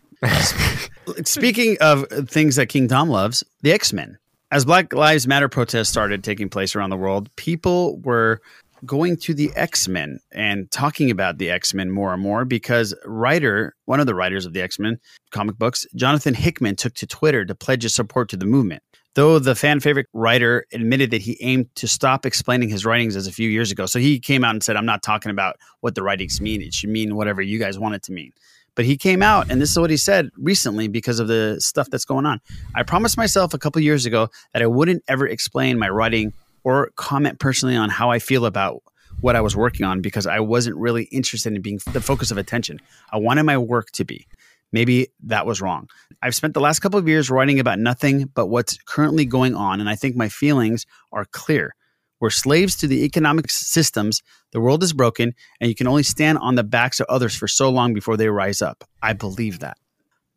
[1.25, 4.17] Speaking of things that King Tom loves, the X Men.
[4.49, 8.41] As Black Lives Matter protests started taking place around the world, people were
[8.87, 12.95] going to the X Men and talking about the X Men more and more because
[13.05, 14.97] writer, one of the writers of the X Men
[15.31, 18.81] comic books, Jonathan Hickman, took to Twitter to pledge his support to the movement.
[19.13, 23.27] Though the fan favorite writer admitted that he aimed to stop explaining his writings as
[23.27, 23.87] a few years ago.
[23.87, 26.61] So he came out and said, I'm not talking about what the writings mean.
[26.61, 28.31] It should mean whatever you guys want it to mean.
[28.75, 31.89] But he came out, and this is what he said recently because of the stuff
[31.89, 32.39] that's going on.
[32.75, 36.31] I promised myself a couple years ago that I wouldn't ever explain my writing
[36.67, 38.83] or comment personally on how I feel about
[39.21, 42.37] what I was working on because I wasn't really interested in being the focus of
[42.37, 42.81] attention.
[43.09, 44.27] I wanted my work to be.
[44.73, 45.87] Maybe that was wrong.
[46.21, 49.79] I've spent the last couple of years writing about nothing but what's currently going on,
[49.79, 51.73] and I think my feelings are clear.
[52.19, 54.21] We're slaves to the economic systems.
[54.51, 57.47] The world is broken, and you can only stand on the backs of others for
[57.47, 58.83] so long before they rise up.
[59.01, 59.77] I believe that.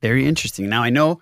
[0.01, 0.69] Very interesting.
[0.69, 1.21] Now, I know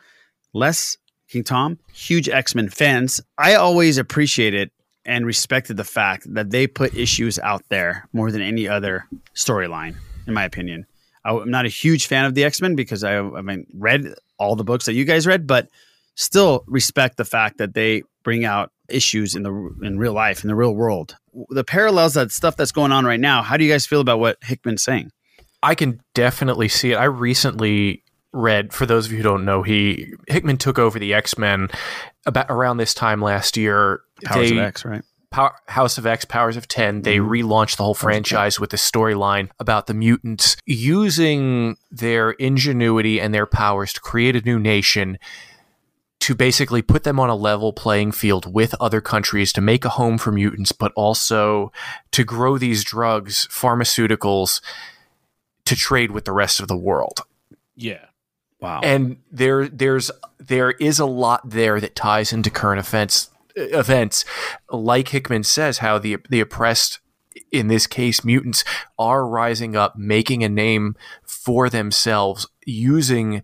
[0.53, 0.99] Les,
[1.31, 3.23] King Tom, huge X Men fans.
[3.39, 4.71] I always appreciated
[5.09, 9.97] and respected the fact that they put issues out there more than any other storyline,
[10.27, 10.87] in my opinion.
[11.25, 14.15] I- I'm not a huge fan of the X Men because I, I mean, read
[14.39, 15.69] all the books that you guys read, but
[16.15, 19.53] still respect the fact that they bring out issues in the
[19.83, 21.17] in real life in the real world.
[21.51, 23.43] The parallels that stuff that's going on right now.
[23.43, 25.11] How do you guys feel about what Hickman's saying?
[25.63, 26.97] I can definitely see it.
[26.97, 28.03] I recently
[28.33, 31.68] read, for those of you who don't know, he Hickman took over the X Men
[32.26, 34.01] about around this time last year.
[34.24, 35.03] Powers They- of X, right?
[35.31, 37.29] Power, House of X, Powers of 10, they Mhm.
[37.29, 43.45] relaunched the whole franchise with the storyline about the mutants using their ingenuity and their
[43.45, 45.18] powers to create a new nation
[46.20, 49.91] to basically put them on a level playing field with other countries to make a
[49.91, 51.70] home for mutants, but also
[52.11, 54.62] to grow these drugs, pharmaceuticals,
[55.66, 57.20] to trade with the rest of the world.
[57.76, 58.07] Yeah.
[58.61, 58.81] Wow.
[58.83, 64.25] And there there's there is a lot there that ties into current events events.
[64.71, 67.01] Like Hickman says, how the the oppressed
[67.53, 68.65] in this case mutants
[68.99, 73.43] are rising up, making a name for themselves, using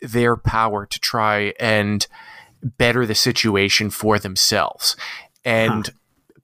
[0.00, 2.06] their power to try and
[2.62, 4.96] better the situation for themselves.
[5.44, 5.90] And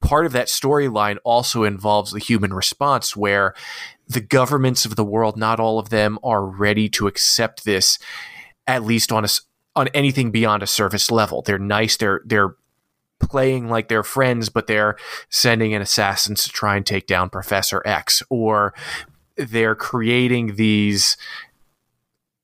[0.01, 3.55] part of that storyline also involves the human response where
[4.09, 7.99] the governments of the world, not all of them are ready to accept this,
[8.67, 9.29] at least on a
[9.77, 11.43] on anything beyond a surface level.
[11.43, 11.97] They're nice.
[11.97, 12.57] They're they're
[13.21, 14.97] playing like they're friends, but they're
[15.29, 18.75] sending in assassins to try and take down Professor X, or
[19.37, 21.17] they're creating these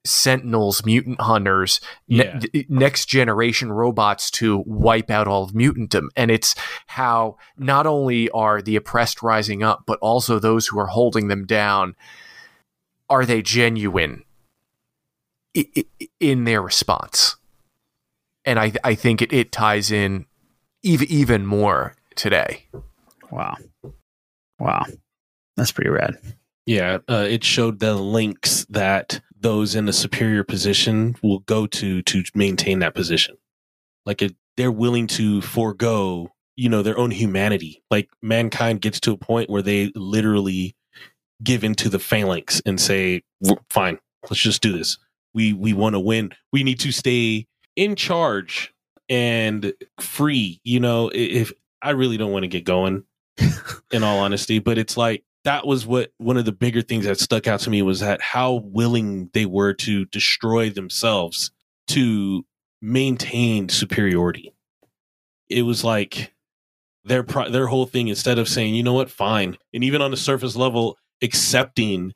[0.05, 6.09] sentinels, mutant hunters, ne- next generation robots to wipe out all of mutantdom.
[6.17, 6.55] And it's
[6.89, 11.47] how not only are the oppressed rising up, but also those who are holding them
[11.47, 11.97] down,
[13.09, 14.25] are they genuine
[15.57, 17.37] i- i- in their response?
[18.45, 20.27] And I, I think it, it ties in
[20.83, 22.67] even, even more today.
[23.31, 23.57] Wow.
[24.59, 24.85] Wow.
[25.57, 26.17] That's pretty rad.
[26.67, 32.01] Yeah, uh, it showed the links that those in a superior position will go to
[32.01, 33.37] to maintain that position.
[34.07, 37.83] Like it, they're willing to forego, you know, their own humanity.
[37.91, 40.75] Like mankind gets to a point where they literally
[41.43, 43.23] give into the phalanx and say,
[43.69, 43.99] "Fine,
[44.31, 44.97] let's just do this.
[45.35, 46.33] We we want to win.
[46.51, 48.73] We need to stay in charge
[49.11, 53.05] and free." You know, if I really don't want to get going,
[53.93, 57.21] in all honesty, but it's like that was what one of the bigger things that
[57.21, 61.51] stuck out to me was that how willing they were to destroy themselves
[61.89, 62.45] to
[62.81, 64.53] maintain superiority.
[65.49, 66.33] It was like
[67.05, 70.17] their their whole thing instead of saying, "You know what, fine," and even on the
[70.17, 72.15] surface level accepting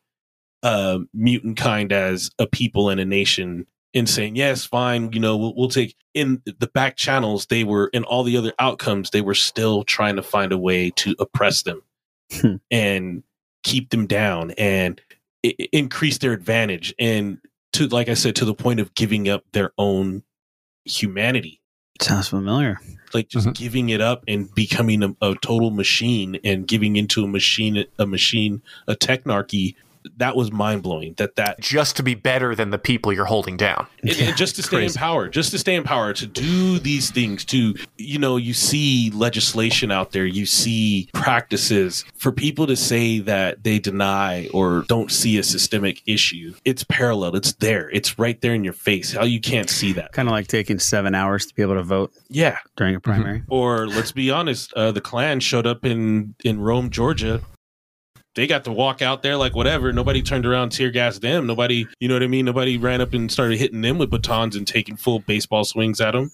[0.62, 5.36] uh, mutant kind as a people and a nation and saying, "Yes, fine," you know,
[5.36, 7.46] we'll, we'll take in the back channels.
[7.46, 9.10] They were in all the other outcomes.
[9.10, 11.82] They were still trying to find a way to oppress them
[12.30, 12.56] Hmm.
[12.70, 13.22] and
[13.62, 15.00] keep them down and
[15.44, 17.38] I- I- increase their advantage and
[17.72, 20.22] to like I said to the point of giving up their own
[20.84, 21.60] humanity.
[22.00, 22.80] Sounds familiar.
[23.14, 23.52] like just mm-hmm.
[23.52, 28.06] giving it up and becoming a, a total machine and giving into a machine a
[28.06, 29.74] machine a technarchy
[30.16, 33.86] that was mind-blowing that that Just to be better than the people you're holding down.
[34.02, 37.10] and, and just to stay in power, just to stay in power, to do these
[37.10, 42.76] things, to, you know, you see legislation out there, you see practices for people to
[42.76, 46.54] say that they deny or don't see a systemic issue.
[46.64, 47.36] It's parallel.
[47.36, 47.90] It's there.
[47.90, 49.12] It's right there in your face.
[49.12, 50.12] How you can't see that.
[50.12, 52.58] Kind of like taking seven hours to be able to vote Yeah.
[52.76, 53.42] during a primary.
[53.48, 57.40] Or let's be honest, uh, the Klan showed up in in Rome, Georgia.
[58.38, 59.92] They got to walk out there like whatever.
[59.92, 61.48] Nobody turned around, tear gassed them.
[61.48, 62.44] Nobody, you know what I mean.
[62.44, 66.12] Nobody ran up and started hitting them with batons and taking full baseball swings at
[66.12, 66.30] them.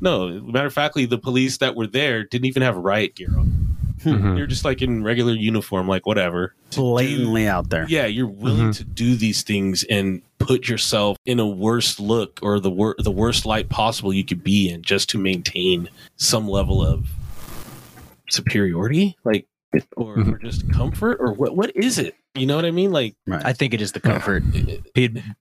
[0.00, 3.76] No, matter of factly, the police that were there didn't even have riot gear on.
[4.02, 4.34] Hmm.
[4.34, 6.54] You're just like in regular uniform, like whatever.
[6.74, 7.84] Blatantly out there.
[7.86, 12.60] Yeah, you're willing to do these things and put yourself in a worse look or
[12.60, 16.82] the wor- the worst light possible you could be in just to maintain some level
[16.82, 17.10] of
[18.30, 19.46] superiority, like
[19.96, 20.34] or, mm-hmm.
[20.34, 21.56] or just comfort, or what?
[21.56, 22.14] What is it?
[22.34, 22.92] You know what I mean?
[22.92, 24.42] Like, I think it is the comfort.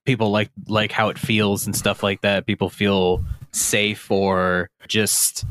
[0.06, 2.46] People like like how it feels and stuff like that.
[2.46, 3.24] People feel
[3.54, 5.46] safe or just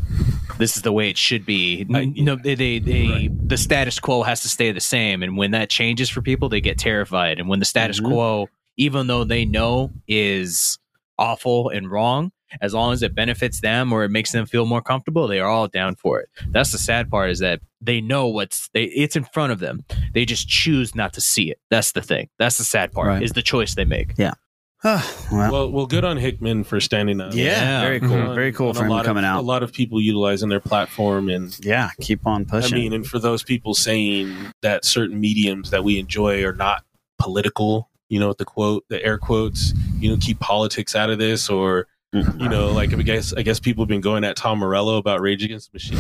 [0.59, 1.81] this is the way it should be.
[1.81, 2.16] N- mm-hmm.
[2.16, 5.53] You know, they, they, they the status quo has to stay the same, and when
[5.53, 7.39] that changes for people, they get terrified.
[7.39, 8.12] And when the status mm-hmm.
[8.12, 10.78] quo, even though they know is
[11.18, 14.82] awful and wrong, as long as it benefits them or it makes them feel more
[14.82, 16.28] comfortable, they are all down for it.
[16.48, 19.84] That's the sad part is that they know what's they it's in front of them.
[20.12, 21.59] They just choose not to see it.
[21.70, 22.28] That's the thing.
[22.38, 23.22] That's the sad part Right.
[23.22, 24.14] is the choice they make.
[24.16, 24.34] Yeah.
[24.84, 27.34] well, well, well, good on Hickman for standing up.
[27.34, 28.14] Yeah, very cool.
[28.14, 29.40] On- Very cool on for him coming of, out.
[29.40, 32.78] A lot of people utilizing their platform and yeah, keep on pushing.
[32.78, 36.82] I mean, and for those people saying that certain mediums that we enjoy are not
[37.18, 41.18] political, you know, with the quote, the air quotes, you know, keep politics out of
[41.18, 42.40] this, or Mm-hmm.
[42.40, 45.20] you know, like I guess I guess people have been going at Tom Morello about
[45.20, 45.98] Rage Against the Machine.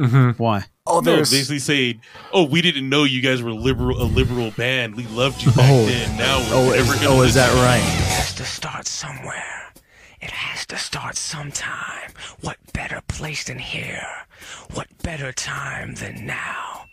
[0.00, 0.30] Mm-hmm.
[0.42, 0.64] Why?
[0.86, 2.00] Oh, no, there's- basically saying,
[2.32, 4.94] "Oh, we didn't know you guys were liberal, a liberal band.
[4.94, 5.84] We loved you back Oh.
[5.84, 6.16] then.
[6.16, 7.76] Now we're Oh, never is- gonna oh, is that right?
[7.78, 9.72] It has to start somewhere.
[10.22, 12.12] It has to start sometime.
[12.40, 14.06] What better place than here?
[14.72, 16.86] What better time than now?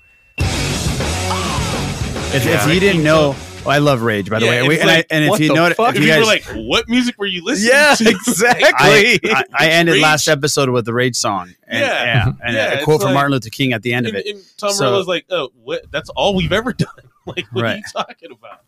[1.31, 2.63] Oh, If, Yeah.
[2.67, 4.67] if you didn't know, oh, I love Rage, by the Yeah, way.
[4.67, 5.95] We- and, I, and if you know, fuck?
[5.95, 8.07] if you guys, are like, what music were you listening Yeah, to?
[8.09, 8.67] exactly.
[8.71, 10.03] I, I, I ended Rage.
[10.03, 11.53] last episode with the Rage song.
[11.67, 12.03] And, Yeah.
[12.03, 14.27] yeah, and Yeah, a quote from like- Martin Luther King at the end of it.
[14.27, 15.89] and Tom So- Morello's like, oh, what?
[15.91, 16.87] That's all we've ever done.
[17.25, 18.59] like, what are you talking about?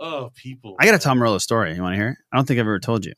[0.00, 0.74] Oh, people.
[0.80, 1.74] I got a Tom Morello story.
[1.74, 2.18] You want to hear it?
[2.32, 3.12] I don't think I've ever told you.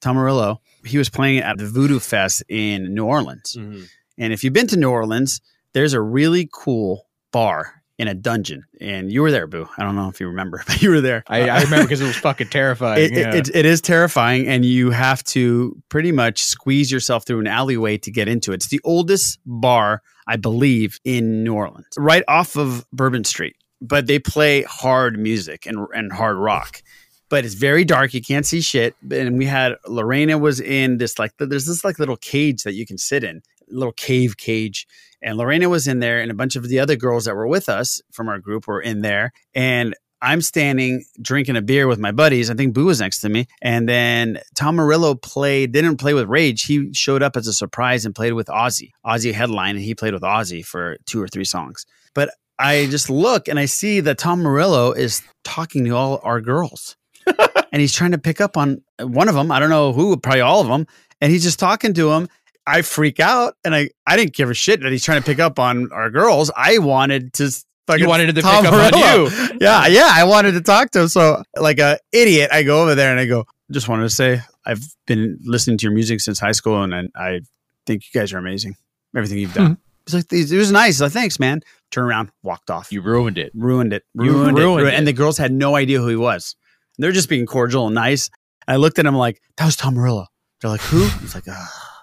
[0.00, 3.56] Tom Morello, he was playing at the Voodoo Fest in New Orleans.
[3.58, 3.86] Mhm.
[4.18, 5.40] And if you've been to New Orleans,
[5.74, 8.64] there's a really cool bar in a dungeon.
[8.80, 9.68] And you were there, Boo.
[9.78, 11.24] I don't know if you remember, but you were there.
[11.26, 13.04] I, I remember because it was fucking terrifying.
[13.04, 13.34] It, yeah.
[13.34, 17.46] it, it, it is terrifying, and you have to pretty much squeeze yourself through an
[17.46, 18.56] alleyway to get into it.
[18.56, 23.56] It's the oldest bar, I believe, in New Orleans, right off of Bourbon Street.
[23.80, 26.82] But they play hard music and, and hard rock.
[27.28, 28.14] But it's very dark.
[28.14, 28.94] You can't see shit.
[29.10, 32.86] And we had Lorena was in this like there's this like little cage that you
[32.86, 34.86] can sit in, little cave cage.
[35.22, 37.68] And Lorena was in there, and a bunch of the other girls that were with
[37.68, 39.32] us from our group were in there.
[39.54, 42.50] And I'm standing drinking a beer with my buddies.
[42.50, 43.46] I think Boo was next to me.
[43.60, 46.64] And then Tom Morello played, didn't play with Rage.
[46.64, 48.90] He showed up as a surprise and played with Ozzy.
[49.04, 51.84] Ozzy headline, and he played with Ozzy for two or three songs.
[52.14, 56.40] But I just look and I see that Tom Morello is talking to all our
[56.40, 56.96] girls.
[57.72, 59.52] and he's trying to pick up on one of them.
[59.52, 60.86] I don't know who, probably all of them.
[61.20, 62.28] And he's just talking to him.
[62.66, 65.38] I freak out and I, I didn't give a shit that he's trying to pick
[65.38, 66.50] up on our girls.
[66.56, 67.50] I wanted to
[67.86, 69.24] fucking wanted to Tom pick up on Morello.
[69.28, 69.48] you.
[69.60, 70.08] Yeah, yeah.
[70.10, 71.08] I wanted to talk to him.
[71.08, 74.40] So like a idiot, I go over there and I go, just wanted to say
[74.64, 77.40] I've been listening to your music since high school and I, I
[77.86, 78.74] think you guys are amazing.
[79.14, 79.78] Everything you've done.
[80.04, 81.00] It's like it was nice.
[81.00, 81.62] Like, thanks, man.
[81.90, 82.92] Turn around, walked off.
[82.92, 83.50] you ruined it.
[83.54, 84.04] ruined it.
[84.14, 84.94] You Ruined, ruined it.
[84.94, 86.54] And the girls had no idea who he was.
[86.98, 88.28] They're just being cordial and nice.
[88.68, 90.26] I looked at him like, that was Tom Morello.
[90.60, 91.08] They're like, who?
[91.24, 91.95] It's like, ah,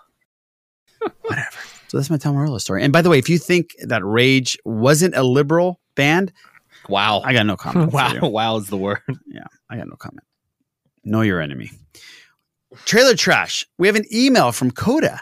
[1.21, 1.57] whatever.
[1.87, 2.83] So that's my Tom Morello story.
[2.83, 6.31] And by the way, if you think that Rage wasn't a liberal band,
[6.89, 7.21] Wow.
[7.23, 7.93] I got no comment.
[7.93, 8.13] wow.
[8.21, 8.99] Wow is the word.
[9.27, 10.25] Yeah, I got no comment.
[11.05, 11.71] Know your enemy.
[12.85, 13.65] Trailer trash.
[13.77, 15.21] We have an email from Coda.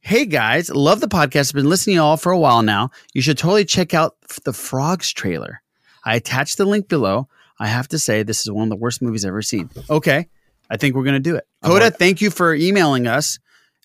[0.00, 1.50] Hey guys, love the podcast.
[1.50, 2.90] I've been listening to you all for a while now.
[3.14, 5.62] You should totally check out the Frogs trailer.
[6.04, 7.28] I attached the link below.
[7.58, 9.68] I have to say, this is one of the worst movies I've ever seen.
[9.90, 10.28] Okay,
[10.70, 11.46] I think we're going to do it.
[11.64, 13.38] Coda, thank you for emailing us.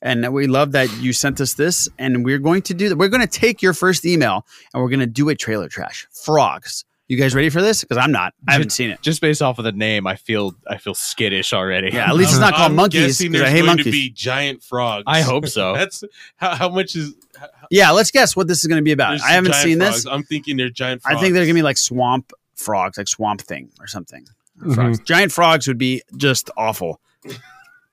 [0.04, 1.88] And we love that you sent us this.
[1.97, 2.97] And we're going to do that.
[2.97, 6.08] We're going to take your first email and we're going to do a trailer trash.
[6.12, 6.84] Frogs.
[7.08, 7.82] You guys ready for this?
[7.82, 8.34] Because I'm not.
[8.47, 9.01] I haven't seen it.
[9.01, 11.89] Just based off of the name, I feel I feel skittish already.
[11.91, 13.93] Yeah, at least it's not called I'm monkeys guessing because I hate going to monkeys.
[13.93, 15.04] be giant frogs.
[15.06, 15.74] I hope so.
[15.76, 16.04] That's
[16.38, 17.14] how, how much is.
[17.38, 19.12] How, yeah, let's guess what this is going to be about.
[19.12, 20.04] there's I haven't giant seen frogs.
[20.04, 20.12] this.
[20.12, 21.01] I'm thinking they're giant.
[21.06, 21.22] I Frogs.
[21.22, 24.26] think they're going to be like swamp frogs, like swamp thing or something.
[24.60, 24.74] Mm-hmm.
[24.74, 24.99] Frogs.
[25.01, 27.01] Giant frogs would be just awful.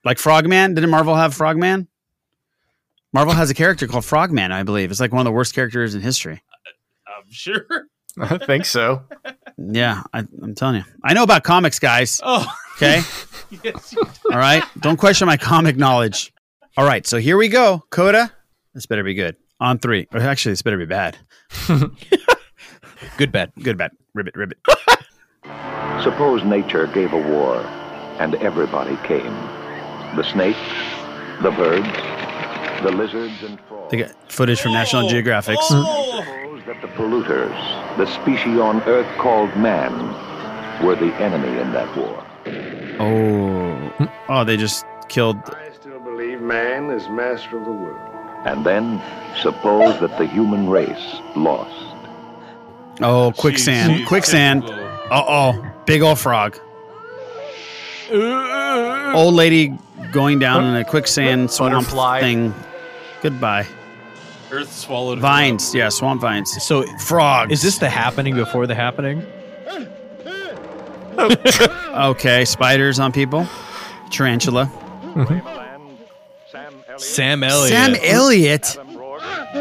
[0.05, 0.73] Like Frogman.
[0.73, 1.87] Didn't Marvel have Frogman?
[3.13, 4.91] Marvel has a character called Frogman, I believe.
[4.91, 6.41] It's like one of the worst characters in history.
[7.05, 7.65] Uh, I'm sure.
[8.19, 9.03] I think so.
[9.57, 10.83] Yeah, I, I'm telling you.
[11.03, 12.19] I know about comics, guys.
[12.23, 12.45] Oh,
[12.77, 13.01] Okay.
[13.63, 13.95] yes.
[14.31, 14.63] All right.
[14.79, 16.33] Don't question my comic knowledge.
[16.77, 17.05] All right.
[17.05, 17.83] So here we go.
[17.91, 18.31] Coda.
[18.73, 19.35] This better be good.
[19.59, 20.07] On three.
[20.13, 21.15] Or actually, this better be bad.
[23.17, 23.51] Good bet.
[23.61, 23.91] Good bet.
[24.15, 24.57] Ribbit, ribbit.
[26.01, 27.57] Suppose nature gave a war
[28.19, 29.33] and everybody came.
[30.15, 30.57] The snakes,
[31.43, 31.87] the birds,
[32.83, 33.91] the lizards and frogs.
[33.91, 35.57] They got footage from National Geographic.
[35.59, 39.91] Oh, Suppose that the polluters, the species on Earth called man,
[40.85, 42.25] were the enemy in that war.
[42.99, 44.09] Oh.
[44.29, 45.37] Oh, they just killed.
[45.47, 47.99] I still believe man is master of the world.
[48.45, 49.01] And then,
[49.41, 51.95] suppose that the human race lost.
[53.01, 53.93] Oh, quicksand.
[54.01, 54.63] Jeez, quicksand.
[54.65, 55.71] Uh oh.
[55.85, 56.57] Big old frog.
[58.11, 59.77] Old lady
[60.11, 62.19] going down in a quicksand swamp Butterfly.
[62.21, 62.53] thing.
[63.21, 63.67] Goodbye.
[64.51, 65.69] Earth swallowed her Vines.
[65.69, 65.75] up.
[65.75, 66.61] Yeah, swamp vines.
[66.63, 67.51] So Frogs.
[67.53, 69.25] is this the happening before the happening?
[71.17, 72.45] Okay.
[72.45, 73.47] Spiders on people.
[74.09, 74.71] Tarantula.
[76.97, 77.69] Sam Elliott.
[77.69, 78.77] Sam Elliott.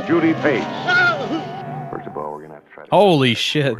[0.06, 0.64] Judy Pace.
[1.90, 3.76] First of all, we're gonna have to try to Holy shit.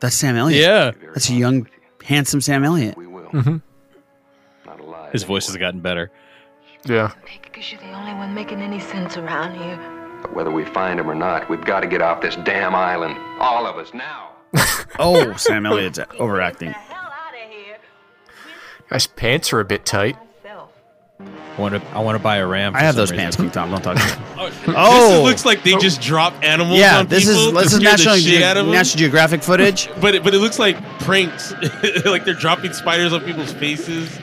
[0.00, 0.60] That's Sam Elliott.
[0.60, 0.90] Yeah.
[1.14, 1.66] That's a young,
[2.04, 2.96] handsome Sam Elliott.
[2.98, 3.28] We will.
[3.30, 3.62] Mhm.
[4.66, 5.12] Not alive.
[5.12, 6.10] His voice has gotten better.
[6.84, 7.12] Yeah.
[7.42, 9.78] Because you're the only one making any sense around here.
[10.22, 13.16] But whether we find him or not, we've got to get off this damn island.
[13.40, 14.28] All of us now.
[14.98, 16.74] Oh, Sam Elliott's overacting.
[18.90, 20.16] Guy's pants are a bit tight.
[21.26, 21.82] I want to.
[21.90, 22.74] I want to buy a ram.
[22.74, 23.22] I have those reason.
[23.24, 23.70] pants, King Tom.
[23.70, 24.24] Don't talk to me.
[24.38, 25.08] Oh, Oh.
[25.22, 26.78] this looks like they just drop animals.
[26.78, 28.74] Yeah, on this people is this is National, Ge- out of them.
[28.74, 29.88] National Geographic footage.
[30.00, 31.52] But it, but it looks like pranks,
[32.04, 34.18] like they're dropping spiders on people's faces.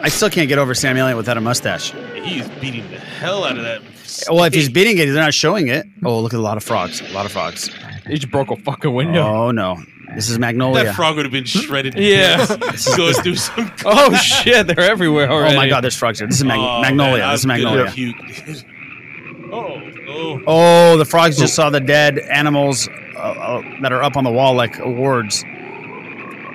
[0.00, 1.92] I still can't get over Sam Elliott without a mustache.
[2.22, 3.82] He's beating the hell out of that.
[4.30, 5.86] Well, if he's beating it, they're not showing it.
[6.04, 7.00] Oh, look at a lot of frogs.
[7.00, 7.70] A lot of frogs.
[8.06, 9.22] He just broke a fucking window.
[9.22, 9.76] Oh no,
[10.14, 10.84] this is Magnolia.
[10.84, 11.94] That frog would have been shredded.
[11.96, 12.44] Yeah.
[12.46, 12.96] pieces.
[12.96, 13.70] goes through some.
[13.84, 15.54] Oh shit, they're everywhere already.
[15.54, 16.26] Oh my God, there's frogs here.
[16.28, 17.18] This is Mag- Oh, Magnolia.
[17.24, 17.92] man, this is Magnolia.
[19.52, 20.42] oh, oh.
[20.46, 24.32] Oh, the frogs just saw the dead animals uh, uh, that are up on the
[24.32, 25.44] wall like awards.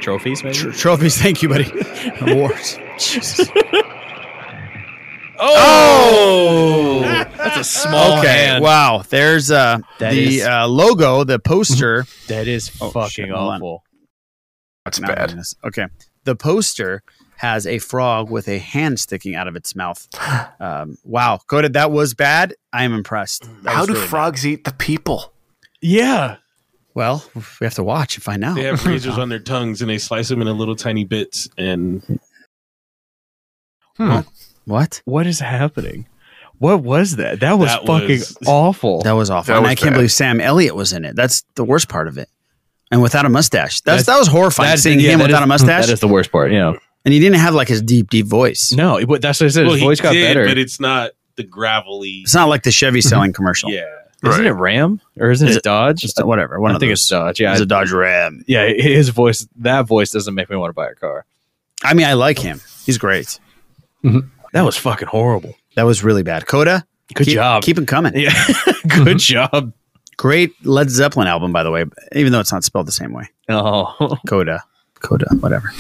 [0.02, 0.56] Trophies, maybe?
[0.56, 1.72] Tr- trophies, thank you, buddy.
[2.22, 2.78] Awards.
[3.00, 3.50] Jesus.
[5.86, 7.02] Oh!
[7.38, 8.28] That's a small okay.
[8.46, 8.64] hand.
[8.64, 9.04] Wow.
[9.08, 12.06] There's uh That the is- uh, logo, the poster.
[12.28, 13.56] That is Oh, fucking shit, hold on.
[13.62, 13.84] awful.
[14.86, 15.30] That's Now bad.
[15.30, 15.56] goodness.
[15.64, 15.88] Okay.
[16.26, 17.04] The poster
[17.38, 20.08] has a frog with a hand sticking out of its mouth.
[20.60, 21.40] Um, wow.
[21.48, 22.54] Coda, that was bad.
[22.72, 23.44] I am impressed.
[23.64, 24.10] That How was do really bad.
[24.10, 25.34] frogs eat the people?
[25.82, 26.38] Yeah.
[26.96, 28.56] Well, we have to watch and find out.
[28.56, 31.50] They have razors on their tongues and they slice them into little tiny bits.
[31.58, 32.20] And
[33.98, 34.20] Hmm.
[34.66, 35.02] What?
[35.06, 36.08] What is happening?
[36.58, 37.40] What was that?
[37.42, 39.02] That was That fucking was- awful.
[39.02, 39.52] That was awful.
[39.54, 39.98] That and was I can't bad.
[39.98, 41.16] believe Sam Elliott was in it.
[41.16, 42.30] That's the worst part of it.
[42.92, 43.82] And without a mustache.
[43.82, 45.86] That's, That's- that was horrifying That's- seeing yeah, him without is- a mustache.
[45.88, 46.52] That is the worst part.
[46.52, 46.74] Yeah.
[47.06, 48.72] and he didn't have like his deep, deep voice.
[48.72, 49.64] No, but that's what I said.
[49.64, 50.46] well, His he voice got did, better.
[50.48, 52.22] but it's not the gravelly.
[52.24, 53.70] It's not like the Chevy selling commercial.
[53.72, 53.84] Yeah.
[54.24, 54.48] Isn't Right.
[54.50, 56.00] it Ram or isn't Is it it- Dodge?
[56.02, 56.60] Just whatever.
[56.60, 57.02] One I of think those.
[57.02, 57.40] it's Dodge.
[57.42, 58.44] Yeah, It's a Dodge Ram.
[58.48, 58.68] yeah.
[58.68, 61.26] His voice, that voice, doesn't make me want to buy a car.
[61.84, 62.62] I mean, I like him.
[62.86, 63.40] He's great.
[64.04, 64.20] Mm-hmm.
[64.54, 65.56] That was fucking horrible.
[65.76, 66.46] That was really bad.
[66.48, 67.64] Coda, Good keep, job.
[67.64, 68.14] Keep him coming.
[68.16, 68.32] Yeah,
[68.88, 69.18] good mm-hmm.
[69.18, 69.74] job.
[70.18, 73.28] Great Led Zeppelin album, by the way, even though it's not spelled the same way.
[73.50, 74.64] Oh, Coda,
[75.02, 75.72] Coda, whatever.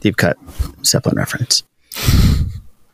[0.00, 0.38] Deep cut
[0.84, 1.62] Zeppelin reference.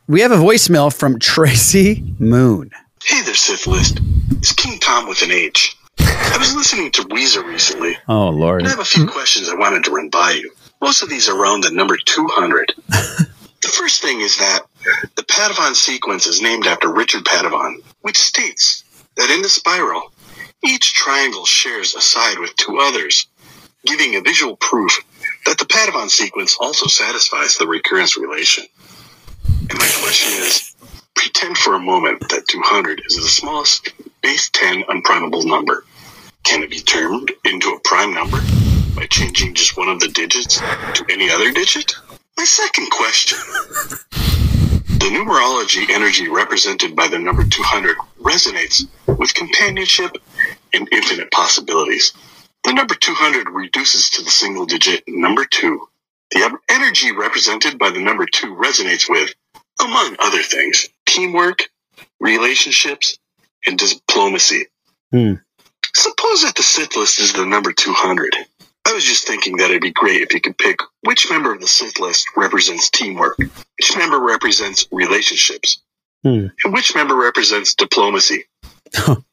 [0.07, 2.71] We have a voicemail from Tracy Moon.
[3.05, 3.99] Hey there, Sith List.
[4.31, 5.75] It's King Tom with an H.
[5.99, 8.61] I was listening to Weezer recently, Oh Lord.
[8.61, 10.51] and I have a few questions I wanted to run by you.
[10.81, 12.73] Most of these are around the number 200.
[12.87, 14.61] the first thing is that
[15.15, 18.83] the Padovan sequence is named after Richard Padovan, which states
[19.15, 20.11] that in the spiral,
[20.63, 23.27] each triangle shares a side with two others,
[23.85, 24.97] giving a visual proof
[25.45, 28.65] that the Padovan sequence also satisfies the recurrence relation.
[29.69, 30.73] And my question is,
[31.15, 35.85] pretend for a moment that 200 is the smallest base 10 unprimable number.
[36.43, 38.39] Can it be turned into a prime number
[38.95, 41.95] by changing just one of the digits to any other digit?
[42.37, 43.37] My second question.
[44.09, 48.87] The numerology energy represented by the number 200 resonates
[49.19, 50.17] with companionship
[50.73, 52.13] and infinite possibilities.
[52.63, 55.87] The number 200 reduces to the single digit number 2.
[56.31, 59.33] The energy represented by the number 2 resonates with,
[59.81, 61.69] among other things, teamwork,
[62.19, 63.17] relationships,
[63.65, 64.65] and diplomacy.
[65.11, 65.33] Hmm.
[65.95, 68.35] Suppose that the Sith list is the number 200.
[68.85, 71.61] I was just thinking that it'd be great if you could pick which member of
[71.61, 75.81] the Sith list represents teamwork, which member represents relationships,
[76.23, 76.47] Hmm.
[76.63, 78.45] and which member represents diplomacy.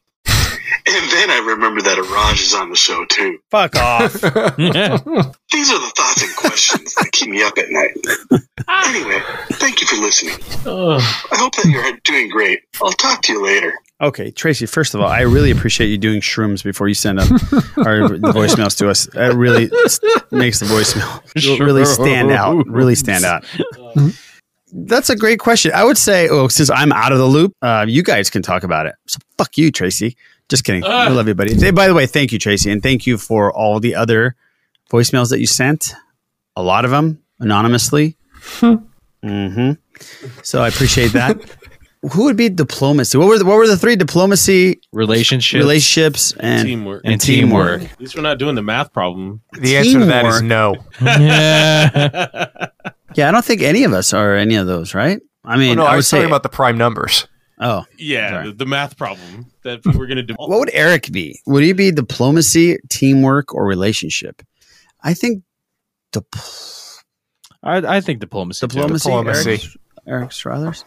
[0.87, 3.39] and then I remember that Iraj is on the show too.
[3.51, 4.13] Fuck off.
[4.21, 8.41] These are the thoughts and questions that keep me up at night.
[8.69, 8.89] Ah.
[8.91, 9.21] Anyway,
[9.53, 10.35] thank you for listening.
[10.67, 12.61] I hope that you're doing great.
[12.83, 13.73] I'll talk to you later.
[14.01, 14.65] Okay, Tracy.
[14.65, 17.31] First of all, I really appreciate you doing shrooms before you send up
[17.85, 19.07] our the voicemails to us.
[19.13, 19.71] That really
[20.31, 22.67] makes the voicemail really stand out.
[22.67, 23.45] Really stand out.
[23.79, 24.11] Uh,
[24.73, 25.73] That's a great question.
[25.75, 28.63] I would say, oh, since I'm out of the loop, uh, you guys can talk
[28.63, 28.95] about it.
[29.07, 30.17] So fuck you, Tracy.
[30.49, 30.85] Just kidding.
[30.85, 31.55] I love you, buddy.
[31.55, 34.35] Hey, by the way, thank you, Tracy, and thank you for all the other
[34.91, 35.95] voicemails that you sent.
[36.57, 38.17] A lot of them anonymously.
[38.61, 39.73] mm-hmm.
[40.43, 41.39] So I appreciate that.
[42.13, 43.19] Who would be diplomacy?
[43.19, 47.03] What were the, what were the three diplomacy, relationships, relationships, and teamwork.
[47.05, 47.83] And teamwork.
[47.83, 49.43] At least we're not doing the math problem.
[49.53, 50.77] The answer to that is no.
[51.01, 52.69] Yeah,
[53.19, 55.21] I don't think any of us are any of those, right?
[55.45, 56.19] I mean, Oh, no, I I was say.
[56.19, 57.27] talking about the prime numbers.
[57.61, 60.35] oh, Yeah, the, the math problem that we're going to do.
[60.37, 61.41] what would Eric be?
[61.47, 64.43] Would he be diplomacy, teamwork, or relationship?
[65.03, 65.43] I think
[67.63, 68.67] I, I think diplomacy.
[68.67, 68.69] too.
[68.75, 69.09] diplomacy.
[69.09, 69.51] Diplomacy.
[69.51, 69.63] Eric,
[70.07, 70.85] Eric Strothers.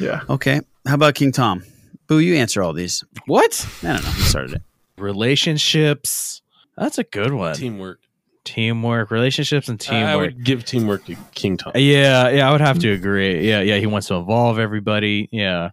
[0.00, 0.22] Yeah.
[0.28, 0.60] Okay.
[0.86, 1.62] How about King Tom?
[2.08, 3.02] Boo, you answer all these.
[3.26, 3.66] What?
[3.82, 4.10] I don't know.
[4.10, 4.62] He started it.
[4.98, 6.42] Relationships.
[6.76, 7.54] That's a good one.
[7.54, 8.00] Teamwork.
[8.46, 10.04] Teamwork, relationships, and teamwork.
[10.06, 10.26] I teamwork.
[10.36, 11.72] would give teamwork to King Tom.
[11.74, 13.46] Yeah, yeah, I would have to agree.
[13.46, 15.28] Yeah, yeah, he wants to involve everybody.
[15.32, 15.70] Yeah,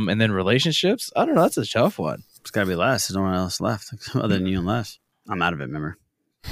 [0.00, 1.12] Um, and then relationships.
[1.14, 1.42] I don't know.
[1.42, 2.24] That's a tough one.
[2.40, 3.06] It's got to be less.
[3.08, 4.98] There's no one else left other than you and Les.
[5.28, 5.96] I'm out of it, remember?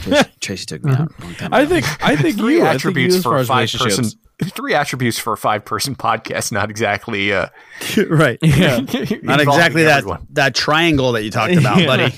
[0.03, 1.11] Tracy, Tracy took me out.
[1.21, 1.85] long time I think.
[2.03, 2.61] I think Three you.
[2.63, 4.05] I think attributes you for a five person.
[4.43, 6.51] Three attributes for a five person podcast.
[6.53, 7.33] Not exactly.
[7.33, 7.49] Uh,
[8.09, 8.39] right.
[8.43, 8.79] Yeah.
[9.23, 10.27] Not exactly that everyone.
[10.31, 11.87] that triangle that you talked about, Yeah.
[11.87, 12.15] buddy.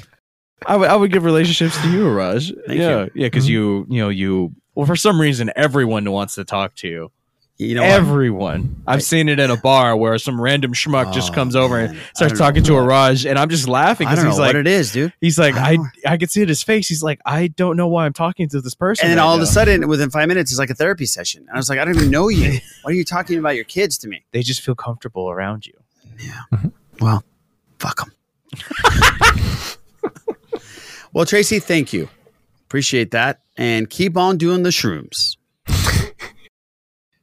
[0.66, 2.52] I would I would give relationships to you, Raj.
[2.66, 3.10] Thank yeah, you.
[3.14, 6.89] yeah, because you you know you well for some reason everyone wants to talk to
[6.89, 7.10] you.
[7.56, 7.90] You know what?
[7.90, 8.82] everyone.
[8.85, 11.93] I've seen it in a bar where some random schmuck just Oh, comes over and
[11.93, 12.01] man.
[12.02, 12.78] I starts don't talking to know.
[12.78, 15.12] a Raj, and I'm just laughing because don't know he's like, what it is, dude.
[15.20, 15.74] he's like, I
[16.06, 16.89] I I can see it in his face.
[16.89, 19.05] He's like, I don't know why I'm talking to this person.
[19.05, 21.43] And then right all of a sudden, within five minutes, it's like a therapy session.
[21.43, 22.59] And I was like, I don't even know you.
[22.82, 24.24] Why are you talking about your kids to me?
[24.32, 25.74] they just feel comfortable around you.
[26.18, 26.32] Yeah.
[26.52, 26.68] Mm-hmm.
[27.05, 27.22] Well,
[27.78, 28.12] fuck them.
[31.15, 32.09] well, Tracy, thank you.
[32.66, 33.41] Appreciate that.
[33.57, 35.36] And keep on doing the shrooms.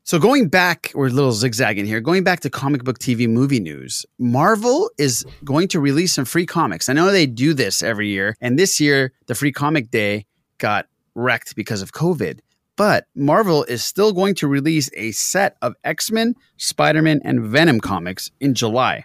[0.04, 2.00] so, going back, we're a little zigzagging here.
[2.00, 6.46] Going back to comic book TV movie news, Marvel is going to release some free
[6.46, 6.88] comics.
[6.88, 8.38] I know they do this every year.
[8.40, 10.26] And this year, the free comic day
[10.58, 12.40] got wrecked because of COVID.
[12.78, 17.44] But Marvel is still going to release a set of X Men, Spider Man, and
[17.44, 19.04] Venom comics in July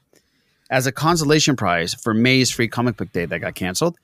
[0.70, 3.96] as a consolation prize for May's free comic book day that got canceled.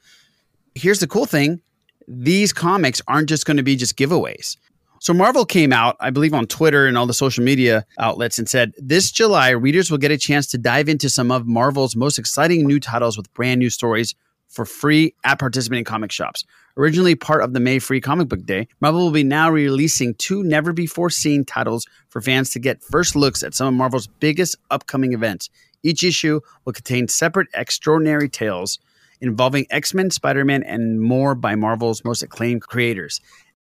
[0.74, 1.60] Here's the cool thing
[2.08, 4.56] these comics aren't just going to be just giveaways.
[5.00, 8.48] So Marvel came out, I believe, on Twitter and all the social media outlets and
[8.48, 12.18] said this July, readers will get a chance to dive into some of Marvel's most
[12.18, 14.14] exciting new titles with brand new stories
[14.48, 16.44] for free at participating comic shops.
[16.76, 20.42] Originally part of the May free comic book day, Marvel will be now releasing two
[20.42, 24.56] never before seen titles for fans to get first looks at some of Marvel's biggest
[24.70, 25.50] upcoming events.
[25.82, 28.78] Each issue will contain separate extraordinary tales
[29.22, 33.20] involving X Men, Spider Man, and more by Marvel's most acclaimed creators.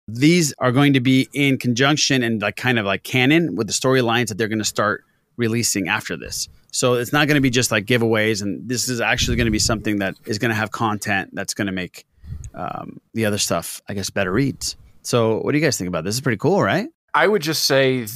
[0.07, 3.73] These are going to be in conjunction and like kind of like canon with the
[3.73, 5.03] storylines that they're going to start
[5.37, 6.49] releasing after this.
[6.71, 9.51] So it's not going to be just like giveaways, and this is actually going to
[9.51, 12.05] be something that is going to have content that's going to make
[12.53, 14.75] um, the other stuff, I guess, better reads.
[15.01, 16.09] So what do you guys think about this?
[16.09, 16.89] This is pretty cool, right?
[17.13, 18.07] I would just say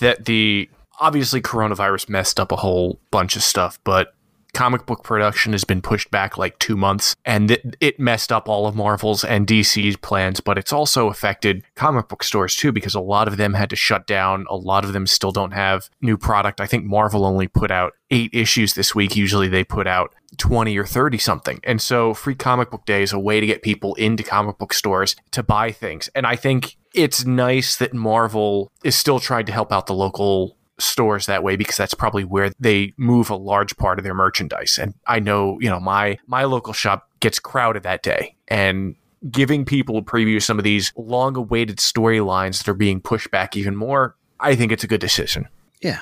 [0.00, 0.68] that the
[0.98, 4.14] obviously coronavirus messed up a whole bunch of stuff, but
[4.54, 8.48] comic book production has been pushed back like two months and it, it messed up
[8.48, 12.94] all of Marvel's and DC's plans, but it's also affected comic book stores too because
[12.94, 14.46] a lot of them had to shut down.
[14.48, 16.60] A lot of them still don't have new product.
[16.60, 19.16] I think Marvel only put out eight issues this week.
[19.16, 21.60] Usually they put out 20 or 30 something.
[21.64, 24.72] And so free comic book day is a way to get people into comic book
[24.72, 26.08] stores to buy things.
[26.14, 30.56] And I think it's nice that Marvel is still trying to help out the local
[30.78, 34.78] stores that way because that's probably where they move a large part of their merchandise.
[34.80, 38.96] And I know, you know, my my local shop gets crowded that day and
[39.30, 43.30] giving people a preview of some of these long awaited storylines that are being pushed
[43.30, 45.48] back even more, I think it's a good decision.
[45.80, 46.00] Yeah.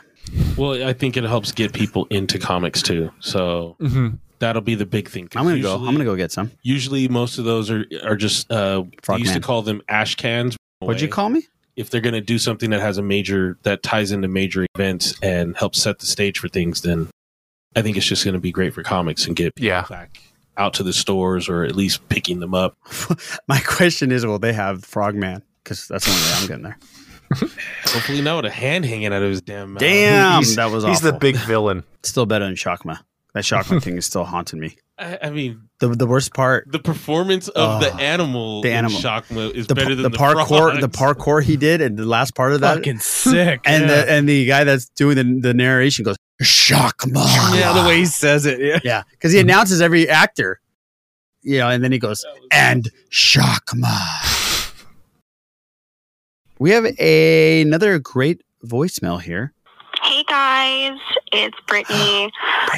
[0.57, 3.12] Well, I think it helps get people into comics too.
[3.20, 4.19] So Mhm.
[4.39, 5.28] that'll be the big thing.
[5.36, 5.77] I'm gonna go.
[5.77, 6.51] I'm gonna go get some.
[6.62, 8.51] Usually, most of those are are just.
[8.51, 10.57] Uh, we used to call them ash cans.
[10.81, 11.43] What'd you call me?
[11.77, 15.15] If they're going to do something that has a major that ties into major events
[15.23, 17.09] and helps set the stage for things, then
[17.74, 19.86] I think it's just going to be great for comics and get people Yeah.
[19.89, 20.20] back
[20.59, 22.77] out to the stores or at least picking them up.
[23.49, 25.43] My question is, will they have Frogman?
[25.65, 26.78] Because that's the only way I'm getting there.
[27.86, 29.81] Hopefully, not with a hand hanging out of his damn mouth.
[29.81, 31.85] Damn, He's- that was He's the big villain.
[32.03, 32.99] Still better than Shakma.
[33.32, 34.77] That Shakma thing is still haunting me.
[35.02, 38.76] I, I mean, The the worst part, the performance of the Oh, animal, the in
[38.76, 39.00] animal.
[39.00, 42.52] Shakma is the, better than the, parkour, the parkour he did, and the last part
[42.52, 43.60] of that, Fucking sick.
[43.66, 43.88] and yeah.
[43.88, 47.58] the and the guy that's doing the, the narration goes Shakma.
[47.58, 48.60] yeah, the way he says it.
[48.60, 48.78] Yeah.
[48.84, 49.48] yeah, because he mm-hmm.
[49.48, 50.60] announces every actor,
[51.42, 53.98] you know, and then he goes and Shakma.
[56.58, 59.52] We have a, another great voicemail here.
[60.02, 60.98] Hey guys,
[61.32, 62.30] it's Brittany.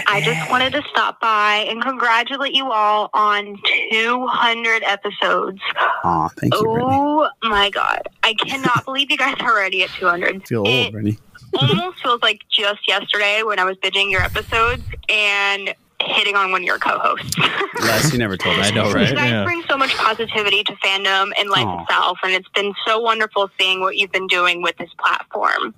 [0.06, 3.58] I just wanted to stop by and congratulate you all on
[3.92, 5.60] 200 episodes.
[6.04, 6.86] Aw, thank you, Brittany.
[6.92, 8.02] Oh my god.
[8.22, 10.46] I cannot believe you guys are already at 200.
[10.46, 11.18] Feel It old, Brittany.
[11.58, 15.74] almost feels like just yesterday when I was binging your episodes and
[16.04, 17.36] hitting on one of your co-hosts.
[17.82, 18.66] Les, you never told us.
[18.70, 19.08] I know, right?
[19.10, 19.44] You guys Yeah.
[19.44, 21.82] bring so much positivity to fandom and life Aw.
[21.82, 25.74] itself, and it's been so wonderful seeing what you've been doing with this platform.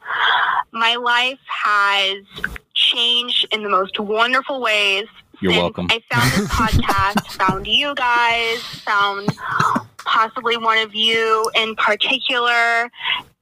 [0.73, 2.19] My life has
[2.75, 5.07] changed in the most wonderful ways.
[5.41, 5.89] You're welcome.
[5.91, 9.35] I found this podcast, found you guys, found
[10.05, 12.91] possibly one of you in particular.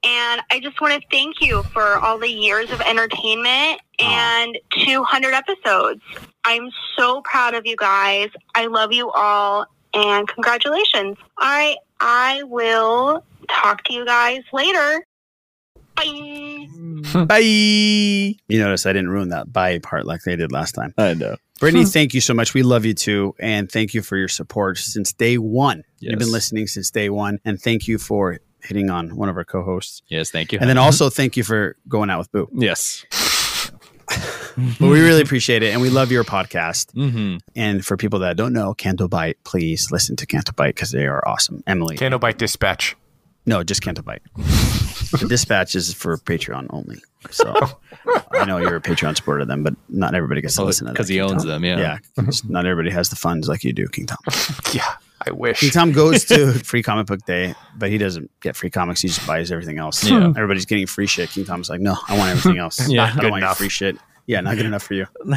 [0.07, 5.33] And I just want to thank you for all the years of entertainment and 200
[5.35, 6.03] episodes.
[6.45, 8.29] I'm so proud of you guys.
[8.55, 11.17] I love you all and congratulations.
[11.39, 15.07] All right, I will talk to you guys later.
[15.97, 16.67] Bye.
[17.27, 17.39] Bye.
[17.39, 20.93] You notice I didn't ruin that bye part like they did last time.
[20.99, 21.37] I know.
[21.61, 22.53] Brittany, thank you so much.
[22.53, 23.35] We love you too.
[23.39, 25.85] And thank you for your support since day one.
[26.01, 27.39] You've been listening since day one.
[27.45, 30.03] And thank you for hitting on one of our co hosts.
[30.09, 30.59] Yes, thank you.
[30.61, 32.49] And then also thank you for going out with Boo.
[32.53, 33.05] yes.
[34.81, 36.93] but we really appreciate it, and we love your podcast.
[36.93, 37.37] Mm-hmm.
[37.57, 41.07] And for people that don't know, Canto Bight, please listen to Canto Bight because they
[41.07, 41.63] are awesome.
[41.67, 42.97] Emily, Canto Bight Dispatch.
[43.47, 44.23] no, just Canto Bight.
[44.37, 46.99] the dispatch is for Patreon only.
[47.31, 47.55] So
[48.33, 50.87] I know you're a Patreon supporter of them, but not everybody gets to Oh, listen
[50.87, 50.97] to that.
[50.97, 51.49] 'cause he King owns Tom.
[51.63, 51.99] them, yeah.
[52.19, 52.25] Yeah.
[52.49, 54.19] not everybody has the funds like you do, King Tom.
[54.73, 54.95] Yeah,
[55.27, 55.61] I wish.
[55.61, 59.01] King Tom goes to Free Comic Book Day, but he doesn't get free comics.
[59.01, 60.05] He just buys everything else.
[60.05, 60.29] Yeah.
[60.29, 61.31] Everybody's getting free shit.
[61.31, 62.87] King Tom's like, no, I want everything else.
[62.89, 63.13] Yeah.
[63.17, 63.97] I don't want your free shit.
[64.27, 65.07] Yeah, not good enough for you.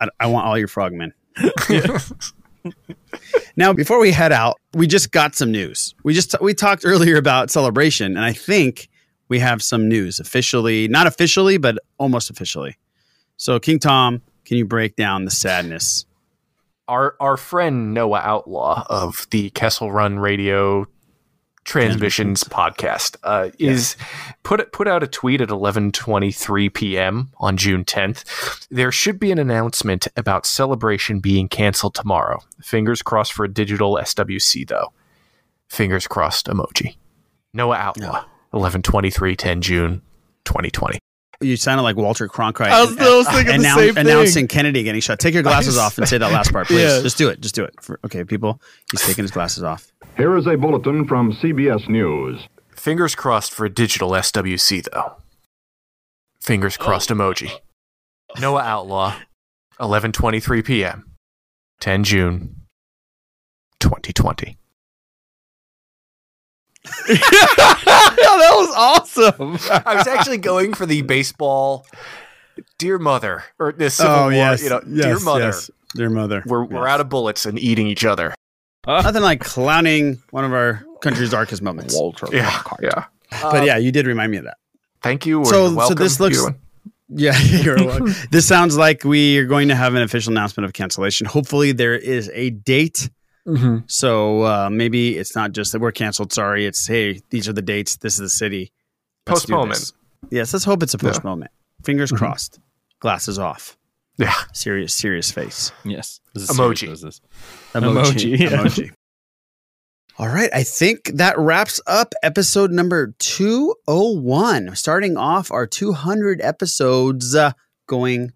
[0.00, 1.12] I, I want all your frogmen.
[3.56, 5.94] now, before we head out, we just got some news.
[6.04, 8.88] We just we talked earlier about celebration, and I think
[9.28, 12.76] we have some news officially, not officially, but almost officially.
[13.36, 16.06] So, King Tom, can you break down the sadness?
[16.88, 20.86] Our our friend Noah Outlaw of the Kessel Run Radio
[21.68, 23.94] Transmissions podcast uh, is
[24.42, 27.30] put put out a tweet at 11:23 p.m.
[27.38, 28.66] on June 10th.
[28.70, 32.40] There should be an announcement about celebration being canceled tomorrow.
[32.62, 34.92] Fingers crossed for a digital SWC though.
[35.68, 36.96] Fingers crossed emoji.
[37.52, 38.24] Noah Outlaw.
[38.54, 40.02] 11:23 10 June
[40.46, 40.98] 2020.
[41.40, 42.66] You sounded like Walter Cronkite.
[42.68, 44.06] I was- I was thinking the annou- same thing.
[44.08, 45.20] announcing Kennedy getting shot.
[45.20, 46.80] Take your glasses I off and say that last part, please.
[46.80, 47.00] Yeah.
[47.02, 47.40] Just do it.
[47.40, 47.74] Just do it.
[47.80, 48.60] For, okay, people.
[48.90, 49.92] He's taking his glasses off.
[50.18, 52.48] Here is a bulletin from CBS News.
[52.74, 55.12] Fingers crossed for a digital SWC though.
[56.40, 56.84] Fingers oh.
[56.84, 57.52] crossed emoji.
[58.40, 59.14] Noah Outlaw,
[59.78, 61.12] 11:23 p.m.
[61.78, 62.56] 10 June
[63.78, 64.58] 2020.
[67.06, 69.52] that was awesome.
[69.84, 71.86] I was actually going for the baseball
[72.78, 75.44] Dear Mother or the Civil oh War, yes, you know, yes, Dear Mother.
[75.44, 75.70] yes.
[75.94, 76.42] dear mother.
[76.44, 78.34] We're we're out of bullets and eating each other.
[78.88, 81.94] Nothing like clowning one of our country's darkest moments.
[81.94, 82.26] Walter.
[82.32, 83.04] Yeah, yeah.
[83.42, 84.56] But yeah, you did remind me of that.
[85.02, 85.44] Thank you.
[85.44, 86.54] So- and so this looks- you.
[87.10, 88.12] Yeah, you're welcome.
[88.30, 91.26] this sounds like we are going to have an official announcement of cancellation.
[91.26, 93.08] Hopefully, there is a date.
[93.46, 93.78] Mm-hmm.
[93.86, 96.34] So uh, maybe it's not just that we're canceled.
[96.34, 97.96] Sorry, it's hey, these are the dates.
[97.96, 98.72] This is the city.
[99.26, 99.92] Let's Postponement.
[100.30, 101.08] Yes, let's hope it's a Yeah.
[101.10, 101.50] postponement.
[101.82, 102.58] Fingers crossed.
[103.00, 103.78] Glasses off.
[104.18, 104.34] Yeah.
[104.52, 105.70] Serious, serious face.
[105.84, 106.20] Yes.
[106.34, 106.78] This is Emoji.
[106.78, 107.20] serious business.
[107.72, 108.02] Emoji.
[108.34, 108.48] Emoji, yeah.
[108.50, 108.90] Emoji.
[110.18, 110.50] All right.
[110.52, 114.74] I think that wraps up episode number 201.
[114.74, 117.52] Starting off our 200 episodes, uh,
[117.86, 118.32] going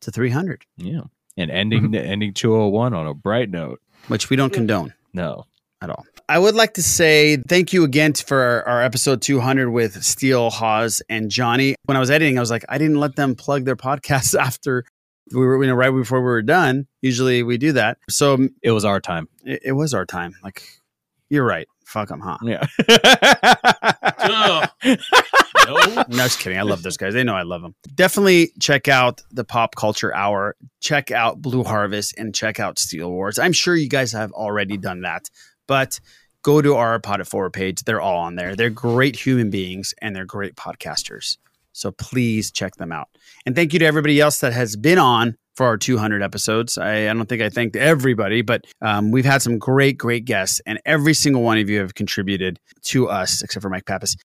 [0.00, 1.00] to 300, Yeah.
[1.36, 3.80] And ending ending 201 on a bright note.
[4.08, 5.44] which we don't condone No.
[5.82, 6.04] at all.
[6.28, 10.50] I would like to say thank you again for our, our episode 200 with Steele,
[10.50, 11.74] Hawes, and Johnny.
[11.86, 14.84] When I was editing, I was like, I didn't let them plug their podcasts after
[15.32, 16.86] we were, you know, right before we were done.
[17.02, 17.98] Usually we do that.
[18.08, 19.28] So It was our time.
[19.44, 20.34] it, it was our time.
[20.42, 20.62] Like,
[21.30, 21.68] you're right.
[21.84, 22.38] Fuck them, huh?
[22.42, 22.66] Yeah.
[24.18, 24.68] Ugh.
[25.66, 25.76] no.
[25.86, 26.58] No, just kidding.
[26.58, 27.14] I love those guys.
[27.14, 27.74] They know I love them.
[27.94, 30.56] Definitely check out the Pop Culture Hour.
[30.80, 33.38] Check out Blue Harvest and check out Steele Wars.
[33.38, 35.28] I'm sure you guys have already done that,
[35.66, 36.00] but
[36.42, 37.82] go to our Pod It Forward page.
[37.84, 38.56] They're all on there.
[38.56, 41.36] They're great human beings and they're great podcasters.
[41.78, 43.08] So please check them out.
[43.46, 46.78] And thank you to everybody else that has been on for our 200 episodes.
[46.78, 50.60] I, I don't think I thanked everybody, but um, we've had some great, great guests,
[50.66, 54.16] and every single one of you have contributed to us, except for Mike Pappas.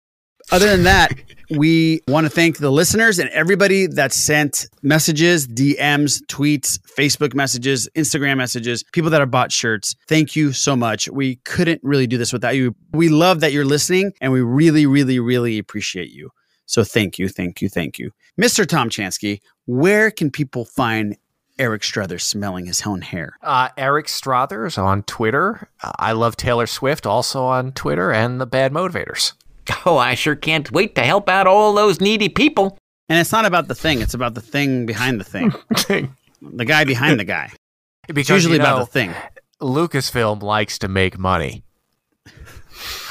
[0.51, 1.13] Other than that,
[1.51, 7.89] we want to thank the listeners and everybody that sent messages, DMs, tweets, Facebook messages,
[7.95, 9.95] Instagram messages, people that have bought shirts.
[10.09, 11.09] Thank you so much.
[11.09, 12.75] We couldn't really do this without you.
[12.93, 16.31] We love that you're listening and we really, really, really appreciate you.
[16.67, 18.13] So thank you, thank you, thank you.
[18.41, 18.67] Mr.
[18.67, 21.17] Tom Chansky, where can people find
[21.59, 23.39] Eric Strothers smelling his own hair?
[23.43, 25.69] Uh, Eric Strothers on Twitter.
[25.83, 29.33] Uh, I love Taylor Swift also on Twitter and the Bad Motivators.
[29.87, 32.77] Oh, I sure can't wait to help out all those needy people.
[33.09, 35.55] And it's not about the thing, it's about the thing behind the thing.
[36.43, 37.51] the guy behind the guy.
[38.09, 39.15] Because It's usually you about the thing.
[39.61, 41.63] Lucasfilm likes to make money.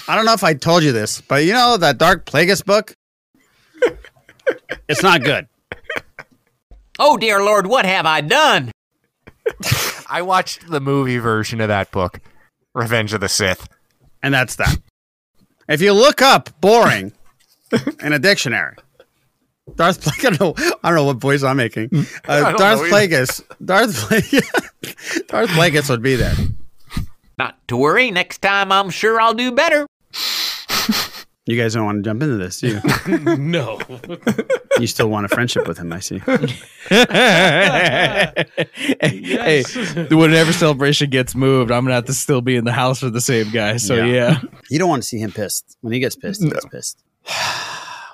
[0.09, 2.93] I don't know if I told you this, but you know that Darth Plagueis book?
[4.87, 5.47] It's not good.
[6.99, 8.71] Oh, dear Lord, what have I done?
[10.09, 12.19] I watched the movie version of that book,
[12.73, 13.67] Revenge of the Sith.
[14.21, 14.77] And that's that.
[15.67, 17.13] If you look up boring
[18.03, 18.75] in a dictionary,
[19.75, 21.89] Darth Plagueis, I don't know, I don't know what voice I'm making.
[22.27, 23.25] Uh, don't Darth know either.
[23.25, 26.35] Plagueis, Darth Plagueis, Darth Plagueis would be there.
[27.37, 29.87] Not to worry, next time I'm sure I'll do better.
[31.51, 33.17] You guys don't want to jump into this, do you?
[33.37, 33.77] no.
[34.79, 36.19] You still want a friendship with him, I see.
[39.01, 39.63] Hey,
[40.09, 43.19] whenever celebration gets moved, I'm gonna have to still be in the house with the
[43.19, 43.75] same guy.
[43.77, 44.05] So Yeah.
[44.05, 44.41] yeah.
[44.69, 45.77] You don't want to see him pissed.
[45.81, 47.03] When he gets pissed, he gets pissed.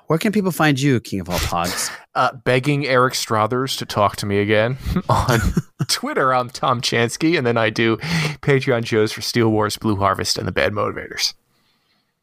[0.07, 1.91] Where can people find you, King of All Pods?
[2.15, 4.77] uh, begging Eric Strothers to talk to me again
[5.09, 5.39] on
[5.87, 6.33] Twitter.
[6.33, 7.97] I'm Tom Chansky, and then I do
[8.41, 11.35] Patreon shows for Steele Wars, Blue Harvest, and the Bad Motivators.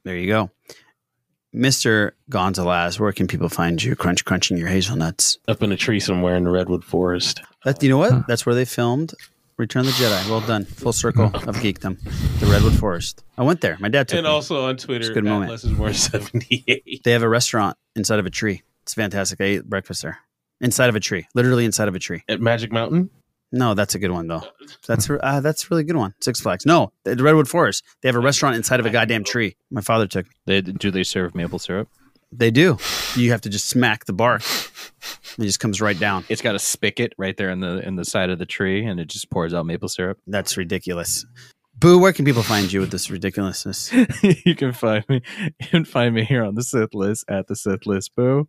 [0.02, 0.50] There you go.
[1.54, 2.12] Mr.
[2.30, 5.38] Gonzalez, where can people find you crunch crunching your hazelnuts?
[5.46, 7.42] Up in a tree somewhere in the redwood forest.
[7.64, 8.26] That, you know what?
[8.26, 9.14] That's where they filmed
[9.56, 10.28] Return of the Jedi.
[10.28, 10.64] Well done.
[10.64, 11.48] Full circle hmm.
[11.48, 12.00] of geekdom.
[12.40, 13.22] The Redwood Forest.
[13.38, 13.76] I went there.
[13.78, 14.30] My dad took And me.
[14.30, 15.50] also on Twitter, good moment.
[15.50, 17.02] Less is more 78.
[17.04, 18.62] They have a restaurant inside of a tree.
[18.82, 19.40] It's fantastic.
[19.40, 20.18] I ate breakfast there.
[20.60, 21.28] Inside of a tree.
[21.34, 22.24] Literally inside of a tree.
[22.28, 23.10] At Magic Mountain?
[23.54, 24.42] No, that's a good one though.
[24.88, 26.12] That's uh, that's a really good one.
[26.20, 26.66] Six Flags.
[26.66, 27.84] No, the Redwood Forest.
[28.02, 29.56] They have a restaurant inside of a goddamn tree.
[29.70, 30.32] My father took me.
[30.44, 31.88] They do they serve maple syrup?
[32.32, 32.78] They do.
[33.14, 34.42] You have to just smack the bark.
[35.38, 36.24] It just comes right down.
[36.28, 38.98] It's got a spigot right there in the in the side of the tree, and
[38.98, 40.18] it just pours out maple syrup.
[40.26, 41.24] That's ridiculous.
[41.76, 43.92] Boo, where can people find you with this ridiculousness?
[44.44, 45.22] you can find me.
[45.60, 48.16] You can find me here on the Sith list at the Sith list.
[48.16, 48.48] Boo.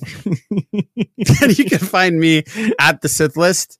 [0.24, 2.42] you can find me
[2.80, 3.78] at the Sith list.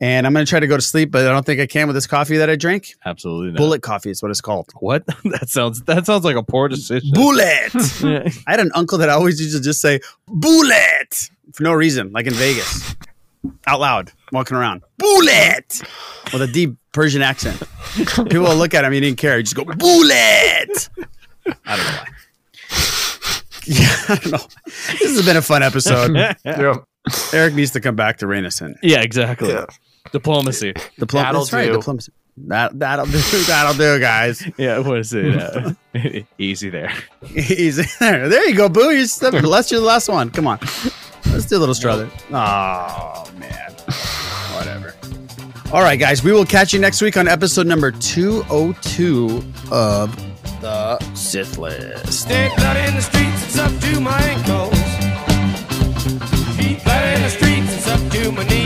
[0.00, 1.86] And I'm going to try to go to sleep, but I don't think I can
[1.86, 2.94] with this coffee that I drink.
[3.04, 3.56] Absolutely not.
[3.58, 4.70] Bullet coffee is what it's called.
[4.80, 5.04] What?
[5.24, 7.10] that sounds that sounds like a poor decision.
[7.12, 7.74] Bullet.
[8.46, 12.26] I had an uncle that always used to just say bullet for no reason, like
[12.26, 12.94] in Vegas,
[13.66, 14.82] out loud, walking around.
[14.98, 15.82] Bullet
[16.32, 17.60] with a deep Persian accent.
[17.96, 19.36] People will look at him, he didn't care.
[19.36, 19.78] He just go bullet.
[21.66, 22.06] I don't know why.
[23.66, 24.38] Yeah, I don't know.
[24.98, 26.16] This has been a fun episode.
[26.16, 26.78] Yeah.
[27.34, 28.76] Eric needs to come back to rein us in.
[28.82, 29.50] Yeah, exactly.
[29.50, 29.66] Yeah.
[30.12, 30.72] Diplomacy.
[30.98, 31.74] Diplom- That'll that's right, do.
[31.74, 32.12] diplomacy.
[32.46, 33.18] That that'll do.
[33.46, 34.42] That'll do, guys.
[34.56, 35.36] Yeah, what is it?
[35.36, 35.72] Uh,
[36.38, 36.92] easy there.
[37.34, 38.28] Easy there.
[38.28, 38.90] There you go, Boo.
[38.92, 40.30] You're step- unless you're the last one.
[40.30, 40.58] Come on.
[41.26, 42.10] Let's do a little straw there.
[42.30, 43.72] Oh man.
[44.56, 44.94] Whatever.
[45.72, 46.24] All right, guys.
[46.24, 50.16] We will catch you next week on episode number 202 of
[50.62, 52.22] the Sith List.
[52.22, 54.79] Stay blood in the streets, it's up to my ankles.
[56.90, 58.59] In the streets, it's up to my knee.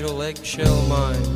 [0.00, 1.26] Fragile eggshell mind.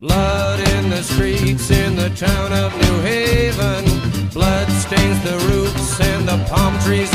[0.00, 3.84] Blood in the streets in the town of New Haven.
[4.30, 7.10] Blood stains the roofs and the palm trees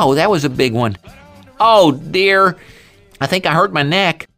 [0.00, 0.96] Wow, that was a big one.
[1.60, 2.56] Oh dear.
[3.20, 4.29] I think I hurt my neck.